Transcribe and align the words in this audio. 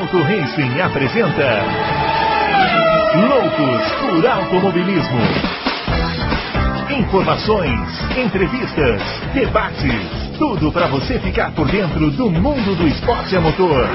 Adalto 0.00 0.22
Racing 0.22 0.80
apresenta 0.80 1.60
Loucos 3.28 3.92
por 4.00 4.26
Automobilismo. 4.26 5.20
Informações, 6.98 7.78
entrevistas, 8.16 9.02
debates, 9.34 9.92
tudo 10.38 10.72
para 10.72 10.86
você 10.86 11.18
ficar 11.18 11.54
por 11.54 11.70
dentro 11.70 12.10
do 12.12 12.30
mundo 12.30 12.74
do 12.76 12.88
esporte 12.88 13.36
a 13.36 13.42
motor. 13.42 13.86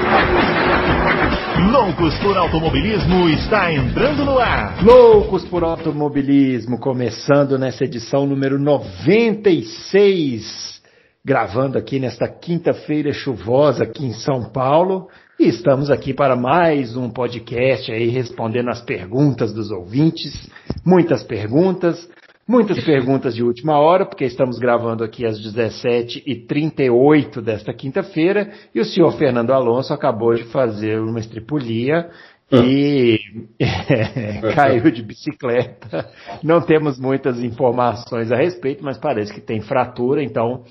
Loucos 1.72 2.16
por 2.18 2.36
Automobilismo 2.36 3.28
está 3.30 3.72
entrando 3.72 4.24
no 4.24 4.38
ar. 4.38 4.76
Loucos 4.84 5.44
por 5.46 5.64
Automobilismo, 5.64 6.78
começando 6.78 7.58
nessa 7.58 7.82
edição 7.82 8.24
número 8.26 8.60
96 8.60 10.76
gravando 11.24 11.76
aqui 11.76 11.98
nesta 11.98 12.28
quinta-feira 12.28 13.12
chuvosa 13.12 13.82
aqui 13.82 14.06
em 14.06 14.12
São 14.12 14.44
Paulo. 14.44 15.08
E 15.38 15.48
estamos 15.48 15.90
aqui 15.90 16.14
para 16.14 16.34
mais 16.34 16.96
um 16.96 17.10
podcast 17.10 17.92
aí 17.92 18.08
respondendo 18.08 18.70
as 18.70 18.80
perguntas 18.80 19.52
dos 19.52 19.70
ouvintes. 19.70 20.48
Muitas 20.82 21.22
perguntas, 21.22 22.08
muitas 22.48 22.82
perguntas 22.82 23.34
de 23.34 23.42
última 23.42 23.78
hora, 23.78 24.06
porque 24.06 24.24
estamos 24.24 24.58
gravando 24.58 25.04
aqui 25.04 25.26
às 25.26 25.38
17h38 25.38 27.42
desta 27.42 27.74
quinta-feira 27.74 28.50
e 28.74 28.80
o 28.80 28.84
senhor 28.86 29.12
Fernando 29.18 29.50
Alonso 29.50 29.92
acabou 29.92 30.34
de 30.34 30.44
fazer 30.44 30.98
uma 31.00 31.20
estripulia 31.20 32.08
e 32.50 33.18
é, 33.58 34.40
caiu 34.54 34.90
de 34.90 35.02
bicicleta. 35.02 36.08
Não 36.42 36.62
temos 36.62 36.98
muitas 36.98 37.40
informações 37.40 38.32
a 38.32 38.36
respeito, 38.36 38.82
mas 38.82 38.96
parece 38.96 39.34
que 39.34 39.40
tem 39.42 39.60
fratura, 39.60 40.22
então 40.22 40.64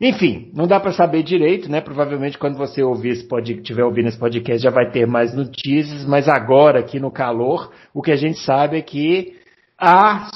enfim, 0.00 0.50
não 0.54 0.66
dá 0.66 0.80
para 0.80 0.92
saber 0.92 1.22
direito, 1.22 1.70
né? 1.70 1.82
Provavelmente 1.82 2.38
quando 2.38 2.56
você 2.56 2.82
ouvir 2.82 3.10
esse 3.10 3.28
pod, 3.28 3.60
tiver 3.60 3.84
ouvindo 3.84 4.08
esse 4.08 4.18
podcast 4.18 4.62
já 4.62 4.70
vai 4.70 4.90
ter 4.90 5.06
mais 5.06 5.34
notícias, 5.34 6.06
mas 6.06 6.26
agora 6.26 6.80
aqui 6.80 6.98
no 6.98 7.10
calor, 7.10 7.70
o 7.92 8.00
que 8.00 8.10
a 8.10 8.16
gente 8.16 8.38
sabe 8.38 8.78
é 8.78 8.82
que 8.82 9.36
há, 9.78 10.30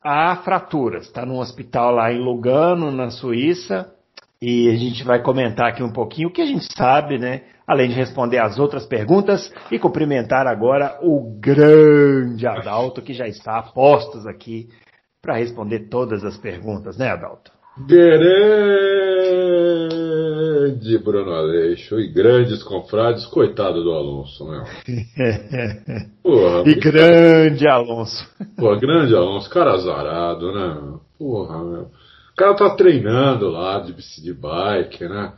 há 0.00 0.36
fraturas. 0.36 1.06
Está 1.06 1.26
num 1.26 1.38
hospital 1.38 1.92
lá 1.92 2.12
em 2.12 2.20
Lugano, 2.20 2.92
na 2.92 3.10
Suíça, 3.10 3.92
e 4.40 4.68
a 4.68 4.76
gente 4.76 5.02
vai 5.02 5.20
comentar 5.20 5.68
aqui 5.68 5.82
um 5.82 5.92
pouquinho 5.92 6.28
o 6.28 6.32
que 6.32 6.40
a 6.40 6.46
gente 6.46 6.72
sabe, 6.72 7.18
né? 7.18 7.42
Além 7.66 7.88
de 7.88 7.94
responder 7.96 8.38
as 8.38 8.60
outras 8.60 8.86
perguntas 8.86 9.52
e 9.72 9.78
cumprimentar 9.78 10.46
agora 10.46 10.98
o 11.02 11.36
grande 11.40 12.46
Adalto 12.46 13.02
que 13.02 13.12
já 13.12 13.26
está 13.26 13.58
a 13.58 13.62
postos 13.62 14.24
aqui 14.24 14.68
para 15.20 15.36
responder 15.36 15.88
todas 15.88 16.24
as 16.24 16.38
perguntas, 16.38 16.96
né, 16.96 17.10
Adalto? 17.10 17.59
Grande 17.86 18.30
Bruno 20.98 21.32
Aleixo 21.32 21.98
e 21.98 22.08
grandes 22.08 22.62
confrades, 22.62 23.26
coitado 23.26 23.82
do 23.82 23.92
Alonso, 23.92 24.44
meu. 24.44 24.62
Porra, 26.22 26.62
e 26.66 26.74
grande 26.74 27.64
cara... 27.64 27.74
Alonso. 27.76 28.28
Pô, 28.56 28.76
grande 28.76 29.14
Alonso, 29.14 29.48
cara 29.50 29.72
azarado, 29.72 30.52
né? 30.52 30.98
Porra, 31.18 31.64
meu. 31.64 31.82
O 31.82 32.36
cara 32.36 32.54
tá 32.54 32.74
treinando 32.74 33.48
lá 33.48 33.80
de, 33.80 33.94
de 33.94 34.32
bike, 34.32 35.08
né? 35.08 35.32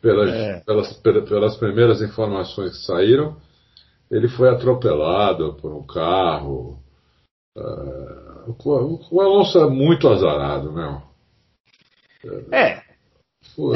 Pelas, 0.00 0.30
é. 0.30 0.60
pelas, 0.64 0.92
pelas 1.28 1.56
primeiras 1.56 2.00
informações 2.00 2.72
que 2.72 2.86
saíram, 2.86 3.36
ele 4.10 4.28
foi 4.28 4.48
atropelado 4.48 5.54
por 5.60 5.72
um 5.72 5.86
carro. 5.86 6.78
Uh, 7.56 8.35
o 9.10 9.20
Alonso 9.20 9.58
é 9.58 9.68
muito 9.68 10.08
azarado, 10.08 10.72
meu. 10.72 11.02
É. 12.52 12.82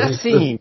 assim, 0.05 0.59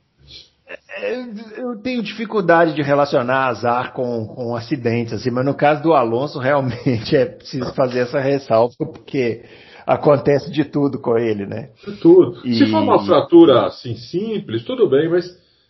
é, 0.68 1.62
eu 1.62 1.82
tenho 1.82 2.04
dificuldade 2.04 2.74
de 2.74 2.82
relacionar 2.82 3.48
azar 3.48 3.94
com, 3.94 4.28
com 4.28 4.56
acidentes, 4.56 5.14
assim, 5.14 5.32
mas 5.32 5.46
no 5.46 5.56
caso 5.56 5.82
do 5.82 5.94
Alonso, 5.94 6.40
realmente 6.40 7.16
é 7.16 7.26
preciso 7.26 7.74
fazer 7.74 8.00
essa 8.00 8.20
ressalva, 8.20 8.76
porque 8.78 9.44
acontece 9.86 10.52
de 10.52 10.66
tudo 10.66 11.00
com 11.00 11.18
ele, 11.18 11.46
né? 11.46 11.70
De 11.86 11.96
tudo. 11.98 12.46
E... 12.46 12.56
Se 12.56 12.68
for 12.70 12.82
uma 12.82 13.04
fratura 13.04 13.66
assim 13.66 13.96
simples, 13.96 14.64
tudo 14.64 14.88
bem, 14.90 15.10
mas 15.10 15.26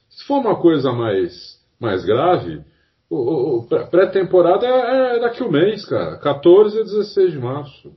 se 0.09 0.25
for 0.25 0.39
uma 0.39 0.55
coisa 0.55 0.91
mais, 0.91 1.57
mais 1.79 2.03
grave, 2.03 2.61
o, 3.09 3.59
o 3.59 3.67
pré-temporada 3.89 4.67
é, 4.67 5.15
é 5.15 5.19
daqui 5.19 5.41
a 5.41 5.45
um 5.45 5.51
mês, 5.51 5.85
cara. 5.85 6.17
14 6.17 6.79
a 6.79 6.83
16 6.83 7.31
de 7.31 7.39
março. 7.39 7.93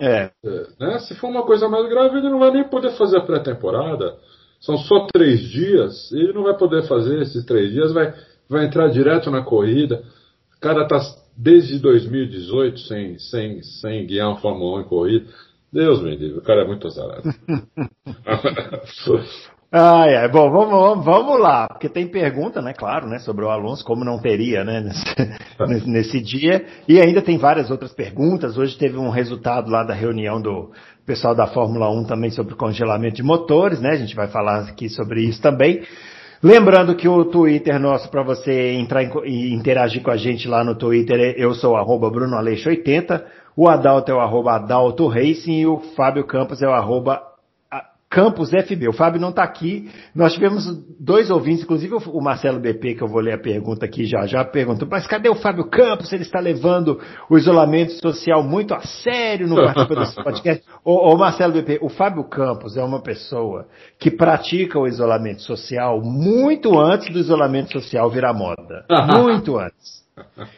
É. 0.00 0.30
Né? 0.78 0.98
Se 1.00 1.14
for 1.14 1.28
uma 1.28 1.44
coisa 1.44 1.68
mais 1.68 1.88
grave, 1.88 2.18
ele 2.18 2.28
não 2.28 2.38
vai 2.38 2.50
nem 2.50 2.64
poder 2.64 2.96
fazer 2.96 3.18
a 3.18 3.22
pré-temporada. 3.22 4.16
São 4.60 4.76
só 4.78 5.06
três 5.12 5.40
dias. 5.40 6.12
Ele 6.12 6.32
não 6.32 6.42
vai 6.42 6.56
poder 6.56 6.86
fazer 6.86 7.20
esses 7.22 7.44
três 7.44 7.72
dias, 7.72 7.92
vai, 7.92 8.14
vai 8.48 8.66
entrar 8.66 8.88
direto 8.88 9.30
na 9.30 9.42
corrida. 9.42 10.02
O 10.56 10.60
cara 10.60 10.82
está 10.82 10.98
desde 11.36 11.78
2018 11.78 12.80
sem, 12.80 13.18
sem, 13.18 13.62
sem 13.62 14.06
guiar 14.06 14.28
uma 14.28 14.40
Fórmula 14.40 14.78
1 14.78 14.80
em 14.80 14.84
corrida. 14.84 15.26
Deus 15.72 16.00
me 16.00 16.16
livre, 16.16 16.38
o 16.38 16.42
cara 16.42 16.62
é 16.62 16.66
muito 16.66 16.86
azarado. 16.86 17.22
Ai, 19.70 20.14
ai, 20.14 20.28
bom, 20.28 20.48
vamos, 20.48 21.04
vamos 21.04 21.40
lá, 21.40 21.66
porque 21.66 21.88
tem 21.88 22.06
pergunta, 22.06 22.62
né, 22.62 22.72
claro, 22.72 23.08
né, 23.08 23.18
sobre 23.18 23.44
o 23.44 23.50
Alonso, 23.50 23.84
como 23.84 24.04
não 24.04 24.16
teria, 24.16 24.62
né, 24.62 24.80
nesse, 25.68 25.88
nesse 25.88 26.20
dia, 26.20 26.64
e 26.86 27.00
ainda 27.00 27.20
tem 27.20 27.36
várias 27.36 27.68
outras 27.68 27.92
perguntas, 27.92 28.56
hoje 28.56 28.78
teve 28.78 28.96
um 28.96 29.10
resultado 29.10 29.68
lá 29.68 29.82
da 29.82 29.92
reunião 29.92 30.40
do 30.40 30.70
pessoal 31.04 31.34
da 31.34 31.48
Fórmula 31.48 31.90
1 31.90 32.04
também 32.04 32.30
sobre 32.30 32.54
congelamento 32.54 33.16
de 33.16 33.24
motores, 33.24 33.80
né, 33.80 33.90
a 33.90 33.96
gente 33.96 34.14
vai 34.14 34.28
falar 34.28 34.60
aqui 34.60 34.88
sobre 34.88 35.22
isso 35.22 35.42
também, 35.42 35.82
Lembrando 36.42 36.94
que 36.94 37.08
o 37.08 37.24
Twitter 37.24 37.80
nosso, 37.80 38.10
para 38.10 38.22
você 38.22 38.72
entrar 38.74 39.02
e 39.24 39.54
interagir 39.54 40.02
com 40.02 40.10
a 40.10 40.18
gente 40.18 40.46
lá 40.46 40.62
no 40.62 40.76
Twitter, 40.76 41.18
é 41.18 41.34
eu 41.36 41.54
sou 41.54 41.76
arroba 41.76 42.10
BrunoAleixo80, 42.10 43.24
o 43.56 43.66
Adalto 43.68 44.12
é 44.12 44.14
o 44.14 44.20
arroba 44.20 44.52
Adalto 44.52 45.08
Racing 45.08 45.60
e 45.60 45.66
o 45.66 45.78
Fábio 45.96 46.24
Campos 46.26 46.62
é 46.62 46.68
o 46.68 46.72
arroba 46.72 47.22
Campus 48.16 48.48
FB. 48.48 48.88
O 48.88 48.94
Fábio 48.94 49.20
não 49.20 49.28
está 49.28 49.42
aqui. 49.42 49.90
Nós 50.14 50.32
tivemos 50.32 50.64
dois 50.98 51.30
ouvintes, 51.30 51.64
inclusive 51.64 51.94
o 51.94 52.20
Marcelo 52.22 52.58
BP, 52.58 52.94
que 52.94 53.02
eu 53.02 53.08
vou 53.08 53.20
ler 53.20 53.34
a 53.34 53.38
pergunta 53.38 53.84
aqui 53.84 54.06
já 54.06 54.24
já, 54.24 54.42
perguntou, 54.42 54.88
mas 54.90 55.06
cadê 55.06 55.28
o 55.28 55.34
Fábio 55.34 55.68
Campos? 55.68 56.10
Ele 56.10 56.22
está 56.22 56.40
levando 56.40 56.98
o 57.28 57.36
isolamento 57.36 57.92
social 58.00 58.42
muito 58.42 58.72
a 58.72 58.80
sério 58.80 59.46
no 59.46 59.56
desse 59.94 60.14
podcast. 60.24 60.64
ô, 60.82 61.12
ô, 61.12 61.18
Marcelo 61.18 61.52
BP, 61.52 61.80
o 61.82 61.90
Fábio 61.90 62.24
Campos 62.24 62.78
é 62.78 62.82
uma 62.82 63.02
pessoa 63.02 63.66
que 63.98 64.10
pratica 64.10 64.78
o 64.78 64.86
isolamento 64.86 65.42
social 65.42 66.00
muito 66.00 66.80
antes 66.80 67.12
do 67.12 67.18
isolamento 67.18 67.70
social 67.70 68.08
virar 68.08 68.32
moda. 68.32 68.86
Muito 69.12 69.58
antes. 69.58 70.06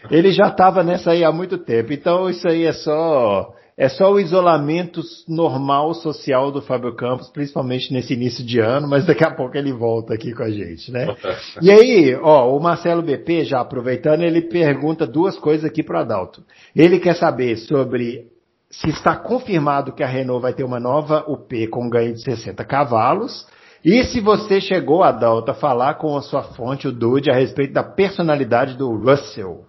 Ele 0.09 0.31
já 0.31 0.47
estava 0.47 0.85
nessa 0.85 1.11
aí 1.11 1.25
há 1.25 1.33
muito 1.33 1.59
tempo. 1.59 1.93
Então 1.93 2.31
isso 2.31 2.47
aí 2.49 2.65
é 2.65 2.73
só 2.73 3.53
é 3.79 3.89
só 3.89 4.11
o 4.11 4.19
isolamento 4.19 5.01
normal 5.29 5.95
social 5.95 6.51
do 6.51 6.61
Fábio 6.61 6.97
Campos, 6.97 7.29
principalmente 7.29 7.93
nesse 7.93 8.13
início 8.13 8.45
de 8.45 8.59
ano, 8.59 8.89
mas 8.89 9.07
daqui 9.07 9.25
a 9.25 9.31
pouco 9.31 9.57
ele 9.57 9.73
volta 9.73 10.15
aqui 10.15 10.33
com 10.35 10.43
a 10.43 10.51
gente, 10.51 10.91
né? 10.91 11.07
E 11.63 11.71
aí, 11.71 12.17
ó, 12.21 12.57
o 12.57 12.61
Marcelo 12.61 13.03
BP, 13.03 13.45
já 13.45 13.61
aproveitando, 13.61 14.23
ele 14.23 14.43
pergunta 14.43 15.07
duas 15.07 15.39
coisas 15.39 15.65
aqui 15.65 15.85
para 15.85 15.99
o 15.99 16.01
Adalto. 16.01 16.43
Ele 16.75 16.99
quer 16.99 17.15
saber 17.15 17.57
sobre 17.57 18.27
se 18.69 18.91
está 18.91 19.15
confirmado 19.15 19.93
que 19.93 20.03
a 20.03 20.09
Renault 20.09 20.43
vai 20.43 20.53
ter 20.53 20.65
uma 20.65 20.81
nova 20.81 21.25
UP 21.29 21.69
com 21.69 21.89
ganho 21.89 22.15
de 22.15 22.23
60 22.23 22.65
cavalos, 22.65 23.47
e 23.85 24.03
se 24.03 24.21
você 24.21 24.61
chegou, 24.61 25.05
Adalto, 25.05 25.53
a 25.53 25.55
falar 25.55 25.95
com 25.95 26.17
a 26.17 26.23
sua 26.23 26.43
fonte, 26.43 26.89
o 26.89 26.93
Dude, 26.93 27.31
a 27.31 27.35
respeito 27.35 27.73
da 27.75 27.85
personalidade 27.85 28.77
do 28.77 28.91
Russell. 28.97 29.65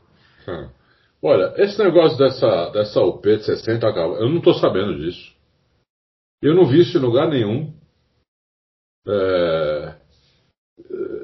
Hum. 0.48 0.68
Olha, 1.22 1.54
esse 1.58 1.78
negócio 1.84 2.18
dessa, 2.18 2.70
dessa 2.70 3.02
UP 3.02 3.22
de 3.24 3.44
60 3.44 3.80
cavalos, 3.80 4.20
eu 4.20 4.30
não 4.30 4.38
estou 4.38 4.54
sabendo 4.54 4.98
disso. 4.98 5.36
Eu 6.42 6.56
não 6.56 6.66
vi 6.66 6.82
isso 6.82 6.98
em 6.98 7.02
lugar 7.02 7.30
nenhum. 7.30 7.74
É, 9.06 9.96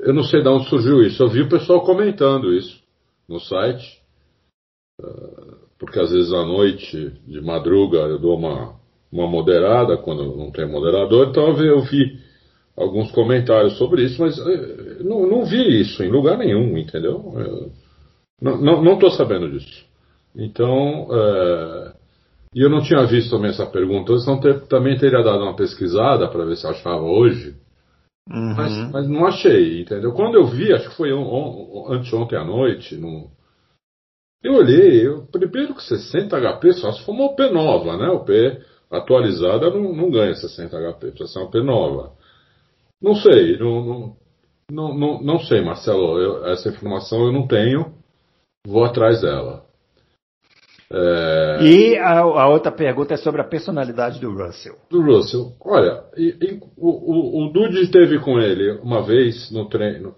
eu 0.04 0.14
não 0.14 0.24
sei 0.24 0.42
de 0.42 0.50
onde 0.50 0.70
surgiu 0.70 1.02
isso. 1.02 1.24
Eu 1.24 1.30
vi 1.30 1.42
o 1.42 1.50
pessoal 1.50 1.86
comentando 1.86 2.54
isso 2.54 2.84
no 3.28 3.40
site. 3.40 4.02
É, 5.02 5.06
porque 5.80 6.00
às 6.00 6.12
vezes 6.12 6.34
à 6.34 6.46
noite, 6.46 7.12
de 7.26 7.42
madruga, 7.42 8.00
eu 8.00 8.20
dou 8.20 8.38
uma, 8.38 8.76
uma 9.10 9.28
moderada 9.28 9.98
quando 9.98 10.36
não 10.36 10.52
tem 10.52 10.70
moderador. 10.70 11.30
Então 11.30 11.48
eu 11.48 11.56
vi, 11.56 11.68
eu 11.68 11.82
vi 11.84 12.20
alguns 12.76 13.12
comentários 13.12 13.78
sobre 13.78 14.04
isso, 14.04 14.22
mas 14.22 14.38
é, 14.38 15.04
não, 15.04 15.26
não 15.26 15.46
vi 15.46 15.80
isso 15.80 16.04
em 16.04 16.12
lugar 16.12 16.38
nenhum, 16.38 16.78
entendeu? 16.78 17.34
Eu, 17.38 17.72
não 18.42 18.94
estou 18.94 19.10
sabendo 19.12 19.50
disso. 19.52 19.86
Então, 20.36 21.08
é, 21.12 21.94
e 22.54 22.62
eu 22.62 22.70
não 22.70 22.82
tinha 22.82 23.06
visto 23.06 23.30
também 23.30 23.52
essa 23.52 23.66
pergunta, 23.66 24.18
senão 24.18 24.40
ter, 24.40 24.62
também 24.68 24.98
teria 24.98 25.24
dado 25.24 25.44
uma 25.44 25.56
pesquisada 25.56 26.28
para 26.28 26.46
ver 26.46 26.58
se 26.58 26.68
achava 26.68 27.04
hoje. 27.04 27.56
Uhum. 28.30 28.56
Mas, 28.56 28.92
mas, 28.92 29.08
não 29.08 29.26
achei, 29.26 29.82
entendeu? 29.82 30.12
Quando 30.14 30.36
eu 30.36 30.46
vi, 30.48 30.74
acho 30.74 30.90
que 30.90 30.98
foi 30.98 31.14
on, 31.14 31.22
on, 31.22 31.94
anteontem 31.94 32.38
à 32.38 32.44
noite, 32.44 32.98
no, 32.98 33.30
eu 34.46 34.54
olhei, 34.54 35.08
eu, 35.08 35.26
primeiro 35.26 35.74
que 35.74 35.84
60 35.84 36.40
HP 36.40 36.74
só 36.74 36.92
se 36.92 37.04
for 37.04 37.14
uma 37.14 37.26
OP 37.26 37.50
nova, 37.50 37.98
né? 37.98 38.08
OP 38.10 38.32
atualizada 38.92 39.72
não, 39.72 39.92
não 39.92 40.12
ganha 40.12 40.36
60 40.36 40.78
HP, 40.78 41.08
precisa 41.08 41.28
ser 41.28 41.40
uma 41.40 41.48
OP 41.48 41.62
nova. 41.62 42.12
Não 43.02 43.16
sei, 43.16 43.58
não, 43.58 43.84
não, 43.84 44.18
Não, 44.72 44.94
não, 44.94 45.22
não 45.22 45.40
sei, 45.40 45.62
Marcelo. 45.62 46.20
Eu, 46.20 46.46
essa 46.46 46.70
informação 46.70 47.26
eu 47.26 47.32
não 47.32 47.48
tenho. 47.48 47.92
Vou 48.66 48.84
atrás 48.84 49.22
dela. 49.22 49.64
É... 50.92 51.64
E 51.64 51.98
a, 51.98 52.20
a, 52.20 52.48
outra 52.48 52.72
pergunta 52.72 53.14
é 53.14 53.18
sobre 53.18 53.42
a 53.42 53.48
personalidade 53.48 54.20
do 54.20 54.32
Russell. 54.32 54.78
Do 54.90 55.02
Russell. 55.02 55.54
Olha, 55.60 56.04
e, 56.16 56.38
e, 56.42 56.60
o, 56.78 56.90
o, 56.90 57.46
o 57.46 57.52
Dude 57.52 57.82
esteve 57.82 58.20
com 58.20 58.40
ele 58.40 58.72
uma 58.82 59.04
vez 59.04 59.52
no 59.52 59.68
treino. 59.68 60.16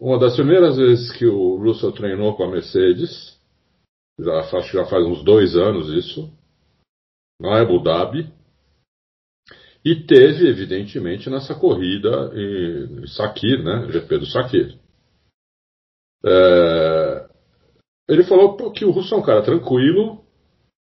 Uma 0.00 0.18
das 0.18 0.34
primeiras 0.34 0.76
vezes 0.76 1.12
que 1.12 1.26
o 1.26 1.56
Russell 1.56 1.92
treinou 1.92 2.36
com 2.36 2.44
a 2.44 2.50
Mercedes. 2.50 3.38
Já, 4.18 4.40
acho 4.40 4.70
que 4.70 4.76
já 4.76 4.84
faz 4.86 5.04
uns 5.04 5.22
dois 5.22 5.56
anos 5.56 5.88
isso. 5.90 6.30
Na 7.40 7.60
Abu 7.60 7.82
Dhabi. 7.82 8.32
E 9.84 9.94
teve, 9.94 10.48
evidentemente, 10.48 11.28
nessa 11.28 11.54
corrida 11.54 12.32
em 12.34 13.06
Sakir, 13.06 13.62
né? 13.62 13.86
GP 13.90 14.18
do 14.18 14.26
Sakir. 14.26 14.78
É, 16.24 17.03
ele 18.08 18.24
falou 18.24 18.72
que 18.72 18.84
o 18.84 18.90
Russo 18.90 19.14
é 19.14 19.18
um 19.18 19.22
cara 19.22 19.42
tranquilo, 19.42 20.22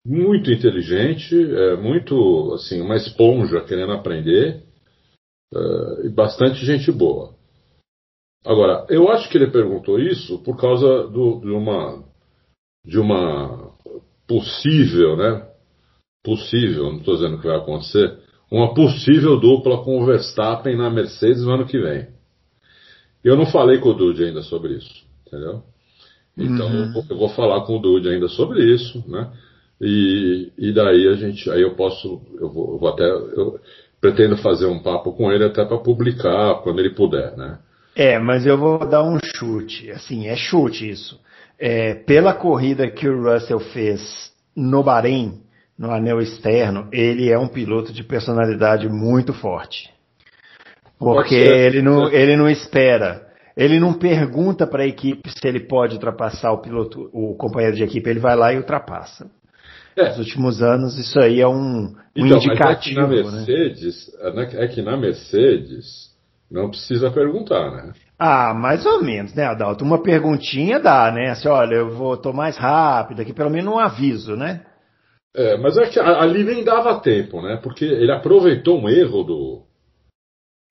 muito 0.07 0.51
inteligente, 0.51 1.35
é, 1.35 1.77
muito, 1.77 2.53
assim, 2.55 2.81
uma 2.81 2.97
esponja 2.97 3.65
querendo 3.65 3.93
aprender, 3.93 4.63
é, 5.53 6.07
e 6.07 6.09
bastante 6.09 6.65
gente 6.65 6.93
boa. 6.93 7.35
Agora, 8.45 8.87
eu 8.89 9.09
acho 9.09 9.29
que 9.29 9.37
ele 9.37 9.51
perguntou 9.51 9.99
isso 9.99 10.39
por 10.45 10.57
causa 10.57 11.09
do, 11.09 11.41
de 11.41 11.51
uma 11.51 12.05
de 12.87 13.01
uma 13.01 13.75
possível, 14.29 15.17
né? 15.17 15.49
Possível, 16.23 16.85
não 16.85 16.99
estou 16.99 17.17
dizendo 17.17 17.41
que 17.41 17.47
vai 17.49 17.57
acontecer, 17.57 18.17
uma 18.51 18.73
possível 18.73 19.41
dupla 19.41 19.83
com 19.83 20.01
o 20.01 20.07
Verstappen 20.07 20.77
na 20.77 20.89
Mercedes 20.89 21.45
no 21.45 21.53
ano 21.53 21.67
que 21.67 21.81
vem. 21.81 22.09
Eu 23.25 23.37
não 23.37 23.47
falei 23.47 23.79
com 23.79 23.89
o 23.89 23.95
Dude 23.95 24.23
ainda 24.23 24.43
sobre 24.43 24.75
isso, 24.75 25.05
entendeu? 25.27 25.65
Então 26.37 26.67
uhum. 26.67 27.03
eu, 27.09 27.17
vou 27.17 27.29
falar 27.31 27.63
com 27.63 27.77
o 27.77 27.79
Dude 27.81 28.09
ainda 28.09 28.29
sobre 28.29 28.63
isso, 28.63 29.03
né? 29.09 29.31
E, 29.81 30.53
e 30.59 30.73
daí 30.73 31.09
a 31.09 31.15
gente, 31.15 31.51
aí 31.51 31.63
eu 31.63 31.75
posso, 31.75 32.21
eu 32.41 32.51
vou, 32.51 32.73
eu 32.73 32.79
vou 32.79 32.89
até, 32.89 33.05
eu 33.05 33.59
pretendo 34.01 34.37
fazer 34.37 34.67
um 34.67 34.79
papo 34.79 35.13
com 35.13 35.33
ele 35.33 35.45
até 35.45 35.65
para 35.65 35.79
publicar 35.79 36.63
quando 36.63 36.79
ele 36.79 36.91
puder, 36.91 37.37
né? 37.37 37.59
É, 37.95 38.19
mas 38.19 38.45
eu 38.47 38.59
vou 38.59 38.79
dar 38.87 39.03
um 39.03 39.19
chute, 39.19 39.91
assim, 39.91 40.27
é 40.27 40.37
chute 40.37 40.89
isso. 40.89 41.19
É, 41.59 41.95
pela 41.95 42.35
corrida 42.35 42.91
que 42.91 43.09
o 43.09 43.23
Russell 43.23 43.61
fez 43.61 44.31
no 44.55 44.83
Bahrein, 44.83 45.41
no 45.79 45.91
anel 45.91 46.21
externo, 46.21 46.89
ele 46.93 47.31
é 47.31 47.39
um 47.39 47.49
piloto 47.49 47.93
de 47.93 48.05
personalidade 48.05 48.89
muito 48.89 49.33
forte. 49.33 49.91
Porque 50.99 51.35
ele 51.35 51.83
não, 51.83 52.11
ele 52.11 52.37
não 52.37 52.49
espera. 52.49 53.27
Ele 53.57 53.81
não 53.81 53.95
pergunta 53.95 54.67
para 54.67 54.83
a 54.83 54.87
equipe 54.87 55.31
se 55.31 55.49
ele 55.49 55.61
pode 55.61 55.95
ultrapassar 55.95 56.53
o 56.53 56.61
piloto, 56.61 57.09
o 57.13 57.35
companheiro 57.37 57.77
de 57.77 57.83
equipe, 57.83 58.09
ele 58.09 58.21
vai 58.21 58.37
lá 58.37 58.53
e 58.53 58.59
ultrapassa. 58.59 59.31
É. 59.97 60.11
Nos 60.11 60.19
últimos 60.19 60.63
anos, 60.63 60.99
isso 60.99 61.19
aí 61.19 61.41
é 61.41 61.49
um, 61.49 61.95
um 62.17 62.27
então, 62.27 62.37
indicativo. 62.37 63.01
Mas 63.01 63.13
é 63.13 63.17
que 63.17 63.23
na 63.23 63.31
né? 63.31 63.39
Mercedes, 63.39 64.19
né? 64.35 64.49
é 64.53 64.69
que 64.69 64.83
na 64.83 64.97
Mercedes 64.97 66.17
não 66.51 66.69
precisa 66.69 67.11
perguntar, 67.11 67.71
né? 67.71 67.93
Ah, 68.19 68.55
mais 68.55 68.85
ou 68.85 69.03
menos, 69.03 69.35
né, 69.35 69.45
Adalto? 69.45 69.85
Uma 69.85 70.03
perguntinha 70.03 70.79
dá, 70.79 71.11
né? 71.11 71.31
Assim, 71.31 71.49
olha, 71.49 71.77
eu 71.77 71.91
vou, 71.91 72.17
tô 72.17 72.33
mais 72.33 72.57
rápido 72.57 73.21
aqui, 73.21 73.33
pelo 73.33 73.51
menos 73.51 73.73
um 73.73 73.79
aviso, 73.79 74.37
né? 74.37 74.63
É, 75.35 75.57
mas 75.59 75.77
é 75.77 75.87
que 75.87 76.01
ali 76.01 76.45
nem 76.45 76.65
dava 76.65 76.99
tempo, 77.01 77.43
né? 77.43 77.59
Porque 77.63 77.85
ele 77.85 78.11
aproveitou 78.11 78.81
um 78.81 78.89
erro 78.89 79.23
do. 79.23 79.66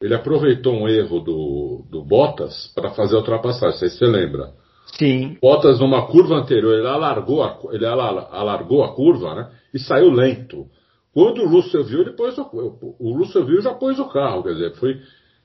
Ele 0.01 0.13
aproveitou 0.13 0.73
um 0.73 0.87
erro 0.87 1.19
do, 1.19 1.85
do 1.89 2.03
Bottas 2.03 2.71
para 2.75 2.91
fazer 2.91 3.15
a 3.15 3.19
ultrapassagem, 3.19 3.77
se 3.77 3.97
você 3.97 4.05
lembra. 4.05 4.51
Sim. 4.97 5.37
Bottas 5.41 5.79
numa 5.79 6.05
curva 6.07 6.35
anterior, 6.35 6.77
ele 6.77 6.87
alargou 6.87 7.43
a, 7.43 7.57
ele 7.71 7.85
alargou 7.85 8.83
a 8.83 8.93
curva, 8.93 9.35
né? 9.35 9.49
E 9.73 9.79
saiu 9.79 10.11
lento. 10.11 10.67
Quando 11.13 11.41
o 11.41 11.47
Russell 11.47 11.83
viu, 11.83 12.01
ele 12.01 12.11
pôs 12.11 12.37
o, 12.37 12.95
o 12.99 13.17
Russell 13.17 13.45
viu 13.45 13.61
já 13.61 13.73
pôs 13.73 13.97
o 13.99 14.09
carro, 14.09 14.43
quer 14.43 14.53
dizer, 14.53 14.73
foi 14.75 14.99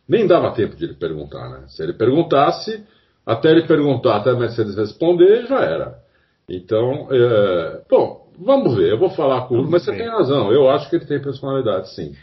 nem 0.08 0.26
dava 0.26 0.52
tempo 0.52 0.76
de 0.76 0.85
ele 0.85 0.94
perguntar, 0.94 1.49
né? 1.49 1.64
Se 1.69 1.82
ele 1.82 1.93
perguntasse, 1.93 2.85
até 3.25 3.50
ele 3.50 3.67
perguntar, 3.67 4.17
até 4.17 4.31
a 4.31 4.35
Mercedes 4.35 4.76
responder, 4.76 5.47
já 5.47 5.61
era. 5.61 5.99
Então, 6.49 7.06
é, 7.11 7.82
bom, 7.88 8.20
Vamos 8.43 8.75
ver, 8.75 8.91
eu 8.91 8.99
vou 8.99 9.11
falar 9.11 9.43
com 9.43 9.56
o 9.56 9.70
mas 9.70 9.85
você 9.85 9.93
tem 9.93 10.08
razão, 10.08 10.50
eu 10.50 10.70
acho 10.70 10.88
que 10.88 10.97
ele 10.97 11.05
tem 11.05 11.20
personalidade, 11.20 11.94
sim. 11.94 12.14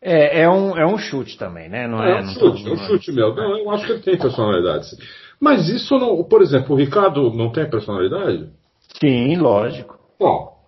É, 0.00 0.42
é, 0.42 0.48
um, 0.48 0.76
é 0.76 0.86
um 0.86 0.96
chute 0.96 1.36
também, 1.36 1.68
né? 1.68 1.88
Não 1.88 2.02
é, 2.02 2.18
é 2.18 2.22
um 2.22 2.26
chute, 2.28 2.64
tô... 2.64 2.70
é 2.70 2.72
um 2.72 2.76
chute 2.76 3.12
meu. 3.12 3.34
Não, 3.34 3.58
eu 3.58 3.70
acho 3.70 3.86
que 3.86 3.92
ele 3.92 4.02
tem 4.02 4.18
personalidade. 4.18 4.90
Sim. 4.90 4.96
Mas 5.40 5.68
isso 5.68 5.98
não. 5.98 6.22
Por 6.24 6.42
exemplo, 6.42 6.74
o 6.74 6.78
Ricardo 6.78 7.32
não 7.32 7.50
tem 7.50 7.68
personalidade? 7.68 8.48
Sim, 9.00 9.36
lógico. 9.36 9.98
Bom, 10.18 10.58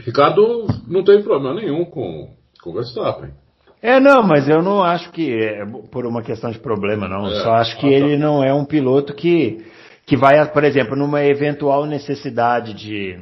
Ricardo 0.00 0.66
não 0.86 1.02
tem 1.02 1.22
problema 1.22 1.54
nenhum 1.54 1.84
com, 1.84 2.28
com 2.62 2.70
o 2.70 2.74
Verstappen. 2.74 3.30
É, 3.82 4.00
não, 4.00 4.22
mas 4.22 4.48
eu 4.48 4.62
não 4.62 4.82
acho 4.82 5.10
que 5.12 5.32
é 5.32 5.64
por 5.90 6.06
uma 6.06 6.22
questão 6.22 6.50
de 6.50 6.58
problema, 6.58 7.08
não. 7.08 7.26
É, 7.26 7.42
Só 7.42 7.52
acho 7.54 7.78
que 7.78 7.86
ah, 7.86 7.92
ele 7.92 8.16
tá. 8.16 8.18
não 8.18 8.42
é 8.42 8.52
um 8.52 8.64
piloto 8.64 9.14
que, 9.14 9.64
que 10.06 10.16
vai, 10.16 10.44
por 10.50 10.64
exemplo, 10.64 10.96
numa 10.96 11.22
eventual 11.24 11.86
necessidade 11.86 12.74
de 12.74 13.18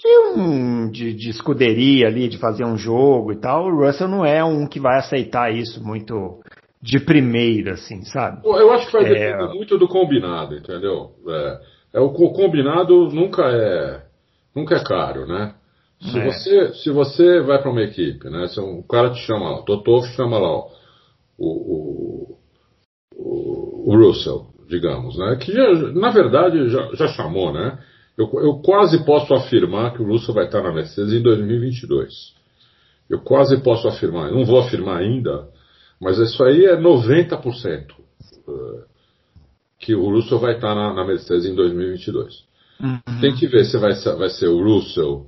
de, 0.00 0.18
um, 0.34 0.90
de, 0.90 1.12
de 1.12 1.28
escuderia 1.28 2.06
ali, 2.06 2.28
de 2.28 2.38
fazer 2.38 2.64
um 2.64 2.76
jogo 2.76 3.32
e 3.32 3.36
tal, 3.36 3.66
o 3.66 3.84
Russell 3.84 4.08
não 4.08 4.24
é 4.24 4.42
um 4.42 4.66
que 4.66 4.80
vai 4.80 4.98
aceitar 4.98 5.54
isso 5.54 5.84
muito 5.84 6.40
de 6.82 6.98
primeira, 6.98 7.74
assim, 7.74 8.02
sabe? 8.04 8.40
Eu 8.44 8.72
acho 8.72 8.86
que 8.86 8.92
vai 8.92 9.04
é... 9.04 9.08
depender 9.08 9.54
muito 9.54 9.76
do 9.76 9.86
combinado, 9.86 10.56
entendeu? 10.56 11.10
É, 11.28 11.60
é, 11.94 12.00
o 12.00 12.10
combinado 12.10 13.08
nunca 13.10 13.42
é 13.44 14.02
nunca 14.56 14.76
é 14.76 14.84
caro, 14.84 15.26
né? 15.26 15.54
Se, 16.00 16.18
é. 16.18 16.24
você, 16.24 16.72
se 16.74 16.90
você 16.90 17.40
vai 17.42 17.60
para 17.60 17.70
uma 17.70 17.82
equipe, 17.82 18.30
né? 18.30 18.46
Se 18.48 18.58
um 18.58 18.82
cara 18.82 19.10
te 19.10 19.20
chama 19.20 19.50
lá, 19.50 19.58
o 19.58 19.64
Totó 19.64 20.00
chama 20.16 20.38
lá 20.38 20.48
ó, 20.48 20.68
o, 21.38 22.36
o, 23.14 23.90
o, 23.92 23.96
Russell, 23.96 24.46
digamos, 24.66 25.18
né? 25.18 25.36
Que 25.36 25.52
já, 25.52 25.70
na 25.92 26.10
verdade 26.10 26.70
já, 26.70 26.88
já 26.94 27.08
chamou, 27.08 27.52
né? 27.52 27.78
Eu, 28.16 28.30
eu 28.40 28.54
quase 28.62 29.04
posso 29.04 29.32
afirmar 29.34 29.94
que 29.94 30.02
o 30.02 30.06
Russell 30.06 30.34
vai 30.34 30.46
estar 30.46 30.62
na 30.62 30.72
Mercedes 30.72 31.12
em 31.12 31.22
2022. 31.22 32.12
Eu 33.08 33.20
quase 33.20 33.60
posso 33.62 33.88
afirmar, 33.88 34.30
não 34.30 34.44
vou 34.44 34.60
afirmar 34.60 34.98
ainda, 34.98 35.48
mas 36.00 36.18
isso 36.18 36.42
aí 36.44 36.64
é 36.64 36.76
90% 36.76 37.86
eh, 38.48 38.84
que 39.80 39.94
o 39.94 40.10
Russell 40.10 40.38
vai 40.38 40.54
estar 40.54 40.74
na, 40.74 40.94
na 40.94 41.04
Mercedes 41.04 41.44
em 41.44 41.54
2022. 41.54 42.44
Uhum. 42.80 43.20
Tem 43.20 43.34
que 43.34 43.46
ver 43.46 43.64
se 43.64 43.76
vai, 43.78 43.92
vai 43.94 44.30
ser 44.30 44.48
o 44.48 44.62
Russell 44.62 45.26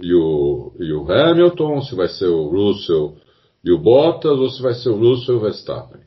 e 0.00 0.14
o, 0.14 0.72
e 0.78 0.92
o 0.92 1.10
Hamilton, 1.10 1.82
se 1.82 1.94
vai 1.94 2.08
ser 2.08 2.26
o 2.26 2.48
Russell 2.48 3.16
e 3.64 3.72
o 3.72 3.78
Bottas, 3.78 4.38
ou 4.38 4.48
se 4.50 4.62
vai 4.62 4.74
ser 4.74 4.90
o 4.90 4.98
Russell 4.98 5.34
e 5.34 5.38
o 5.38 5.40
Verstappen. 5.40 6.02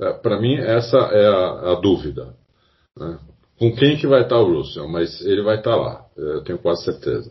É, 0.00 0.12
Para 0.12 0.40
mim, 0.40 0.56
essa 0.56 0.98
é 0.98 1.26
a, 1.26 1.72
a 1.72 1.80
dúvida. 1.80 2.34
Né? 2.96 3.18
Com 3.58 3.74
quem 3.74 3.96
que 3.96 4.06
vai 4.06 4.22
estar 4.22 4.38
o 4.38 4.58
Russell, 4.58 4.88
mas 4.88 5.24
ele 5.24 5.42
vai 5.42 5.56
estar 5.56 5.76
lá, 5.76 6.04
eu 6.16 6.42
tenho 6.42 6.58
quase 6.58 6.84
certeza. 6.84 7.30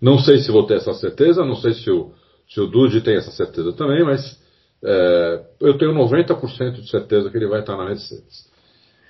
Não 0.00 0.18
sei 0.18 0.38
se 0.38 0.50
vou 0.50 0.66
ter 0.66 0.76
essa 0.76 0.94
certeza, 0.94 1.44
não 1.44 1.56
sei 1.56 1.74
se 1.74 1.90
o, 1.90 2.12
se 2.48 2.60
o 2.60 2.66
Dude 2.66 3.02
tem 3.02 3.16
essa 3.16 3.30
certeza 3.30 3.72
também, 3.72 4.02
mas 4.02 4.40
é, 4.82 5.44
eu 5.60 5.76
tenho 5.76 5.92
90% 5.92 6.80
de 6.80 6.90
certeza 6.90 7.30
que 7.30 7.36
ele 7.36 7.48
vai 7.48 7.60
estar 7.60 7.76
na 7.76 7.84
Mercedes. 7.84 8.48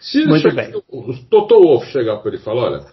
Se 0.01 0.25
Muito 0.25 0.43
chega, 0.43 0.55
bem. 0.55 0.83
o 0.89 1.15
Toto 1.29 1.61
Wolff 1.61 1.87
chegar 1.93 2.17
para 2.17 2.31
ele 2.31 2.41
e 2.41 2.45
falar, 2.45 2.63
olha, 2.63 2.87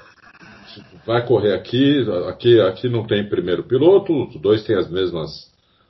vai 1.05 1.25
correr 1.25 1.53
aqui, 1.53 2.05
aqui, 2.27 2.59
aqui 2.61 2.89
não 2.89 3.07
tem 3.07 3.27
primeiro 3.27 3.63
piloto, 3.63 4.27
os 4.27 4.39
dois 4.39 4.63
têm 4.63 4.75
as 4.75 4.89
mesmas, 4.89 5.29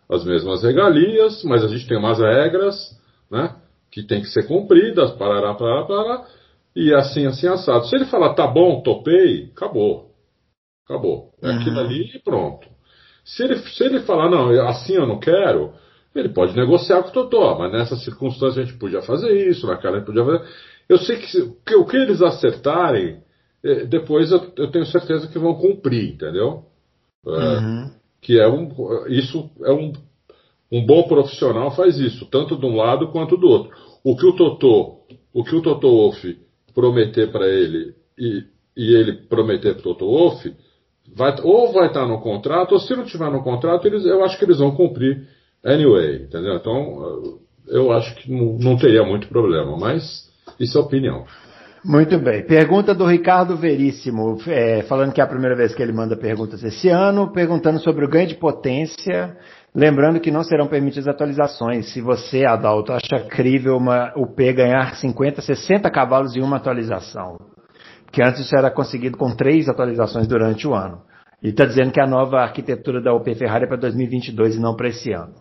as 0.09 0.23
mesmas 0.23 0.63
regalias, 0.63 1.43
mas 1.43 1.63
a 1.63 1.67
gente 1.67 1.87
tem 1.87 1.97
umas 1.97 2.19
regras, 2.19 2.97
né, 3.29 3.55
que 3.91 4.03
tem 4.03 4.21
que 4.21 4.27
ser 4.27 4.47
cumpridas, 4.47 5.11
parará, 5.13 5.53
parará, 5.55 5.85
parará, 5.85 6.25
e 6.77 6.93
assim, 6.93 7.25
assim, 7.25 7.47
assado. 7.47 7.87
Se 7.87 7.95
ele 7.95 8.05
falar, 8.05 8.35
tá 8.35 8.45
bom, 8.45 8.81
topei, 8.81 9.49
acabou. 9.55 10.11
Acabou. 10.85 11.31
É 11.41 11.49
uhum. 11.49 11.59
aquilo 11.59 11.79
ali 11.79 12.11
e 12.15 12.19
pronto. 12.19 12.67
Se 13.25 13.43
ele, 13.43 13.57
se 13.57 13.83
ele 13.83 14.01
falar, 14.01 14.29
não, 14.29 14.51
assim 14.67 14.93
eu 14.93 15.07
não 15.07 15.19
quero, 15.19 15.73
ele 16.13 16.29
pode 16.29 16.55
negociar 16.55 17.01
com 17.01 17.09
o 17.09 17.11
Totó, 17.11 17.57
mas 17.57 17.71
nessa 17.71 17.95
circunstância 17.95 18.61
a 18.61 18.65
gente 18.65 18.77
podia 18.77 19.01
fazer 19.01 19.49
isso, 19.49 19.65
naquela 19.65 19.95
a 19.95 19.99
gente 19.99 20.05
podia 20.05 20.23
fazer. 20.23 20.45
Eu 20.87 20.99
sei 20.99 21.17
que, 21.17 21.25
que 21.65 21.75
o 21.75 21.83
que 21.83 21.97
eles 21.97 22.21
acertarem, 22.21 23.23
é, 23.63 23.85
depois 23.85 24.31
eu, 24.31 24.53
eu, 24.55 24.69
tenho 24.69 24.85
certeza 24.85 25.27
que 25.27 25.39
vão 25.39 25.55
cumprir, 25.55 26.13
entendeu? 26.13 26.65
É, 27.25 27.29
uhum. 27.31 27.91
Que 28.21 28.39
é 28.39 28.47
um. 28.47 28.69
Isso 29.07 29.49
é 29.63 29.71
um. 29.71 29.93
Um 30.71 30.85
bom 30.85 31.03
profissional 31.03 31.71
faz 31.71 31.97
isso, 31.97 32.25
tanto 32.25 32.57
de 32.57 32.65
um 32.65 32.75
lado 32.75 33.07
quanto 33.07 33.37
do 33.37 33.47
outro. 33.47 33.71
O 34.03 34.17
que 34.17 34.25
o 34.27 34.35
Totó, 34.35 34.97
o 35.33 35.43
que 35.43 35.55
o 35.55 35.61
Totó 35.61 35.87
Wolff 35.87 36.45
prometer 36.77 37.31
para 37.31 37.47
ele 37.47 37.95
e, 38.15 38.43
e, 38.77 38.93
ele 38.93 39.13
prometer 39.13 39.73
para 39.73 39.79
o 39.79 39.95
Toto 39.95 40.05
Wolff, 40.05 40.53
vai, 41.15 41.35
ou 41.41 41.73
vai 41.73 41.87
estar 41.87 42.05
no 42.05 42.21
contrato, 42.21 42.73
ou 42.73 42.79
se 42.79 42.95
não 42.95 43.03
tiver 43.03 43.31
no 43.31 43.41
contrato, 43.41 43.87
eles, 43.87 44.05
eu 44.05 44.23
acho 44.23 44.37
que 44.37 44.45
eles 44.45 44.59
vão 44.59 44.75
cumprir 44.75 45.27
anyway, 45.65 46.17
entendeu? 46.17 46.53
Então, 46.53 47.39
eu 47.67 47.91
acho 47.91 48.13
que 48.17 48.31
não, 48.31 48.59
não 48.59 48.77
teria 48.77 49.03
muito 49.03 49.27
problema, 49.27 49.75
mas 49.75 50.29
isso 50.59 50.77
é 50.77 50.81
opinião. 50.81 51.25
Muito 51.83 52.19
bem. 52.19 52.45
Pergunta 52.45 52.93
do 52.93 53.05
Ricardo 53.05 53.57
Veríssimo, 53.57 54.37
é, 54.45 54.83
falando 54.83 55.13
que 55.13 55.21
é 55.21 55.23
a 55.23 55.27
primeira 55.27 55.55
vez 55.55 55.73
que 55.73 55.81
ele 55.81 55.93
manda 55.93 56.15
perguntas 56.15 56.63
esse 56.63 56.89
ano, 56.89 57.31
perguntando 57.31 57.79
sobre 57.79 58.05
o 58.05 58.09
ganho 58.09 58.27
de 58.27 58.35
potência, 58.35 59.35
lembrando 59.77 60.19
que 60.19 60.31
não 60.31 60.43
serão 60.43 60.67
permitidas 60.67 61.07
atualizações. 61.07 61.93
Se 61.93 62.01
você, 62.01 62.43
Adalto, 62.45 62.91
acha 62.91 63.27
crível 63.29 63.77
uma 63.77 64.11
UP 64.17 64.35
ganhar 64.53 64.95
50, 64.95 65.41
60 65.41 65.91
cavalos 65.91 66.35
em 66.35 66.41
uma 66.41 66.57
atualização, 66.57 67.37
que 68.11 68.23
antes 68.23 68.41
isso 68.41 68.55
era 68.57 68.71
conseguido 68.71 69.17
com 69.17 69.35
três 69.35 69.69
atualizações 69.69 70.27
durante 70.27 70.67
o 70.67 70.73
ano. 70.73 71.03
E 71.43 71.49
está 71.49 71.65
dizendo 71.65 71.91
que 71.91 72.01
a 72.01 72.07
nova 72.07 72.37
arquitetura 72.37 72.99
da 72.99 73.13
UP 73.13 73.35
Ferrari 73.35 73.65
é 73.65 73.67
para 73.67 73.77
2022 73.77 74.55
e 74.55 74.59
não 74.59 74.75
para 74.75 74.87
esse 74.87 75.11
ano. 75.11 75.35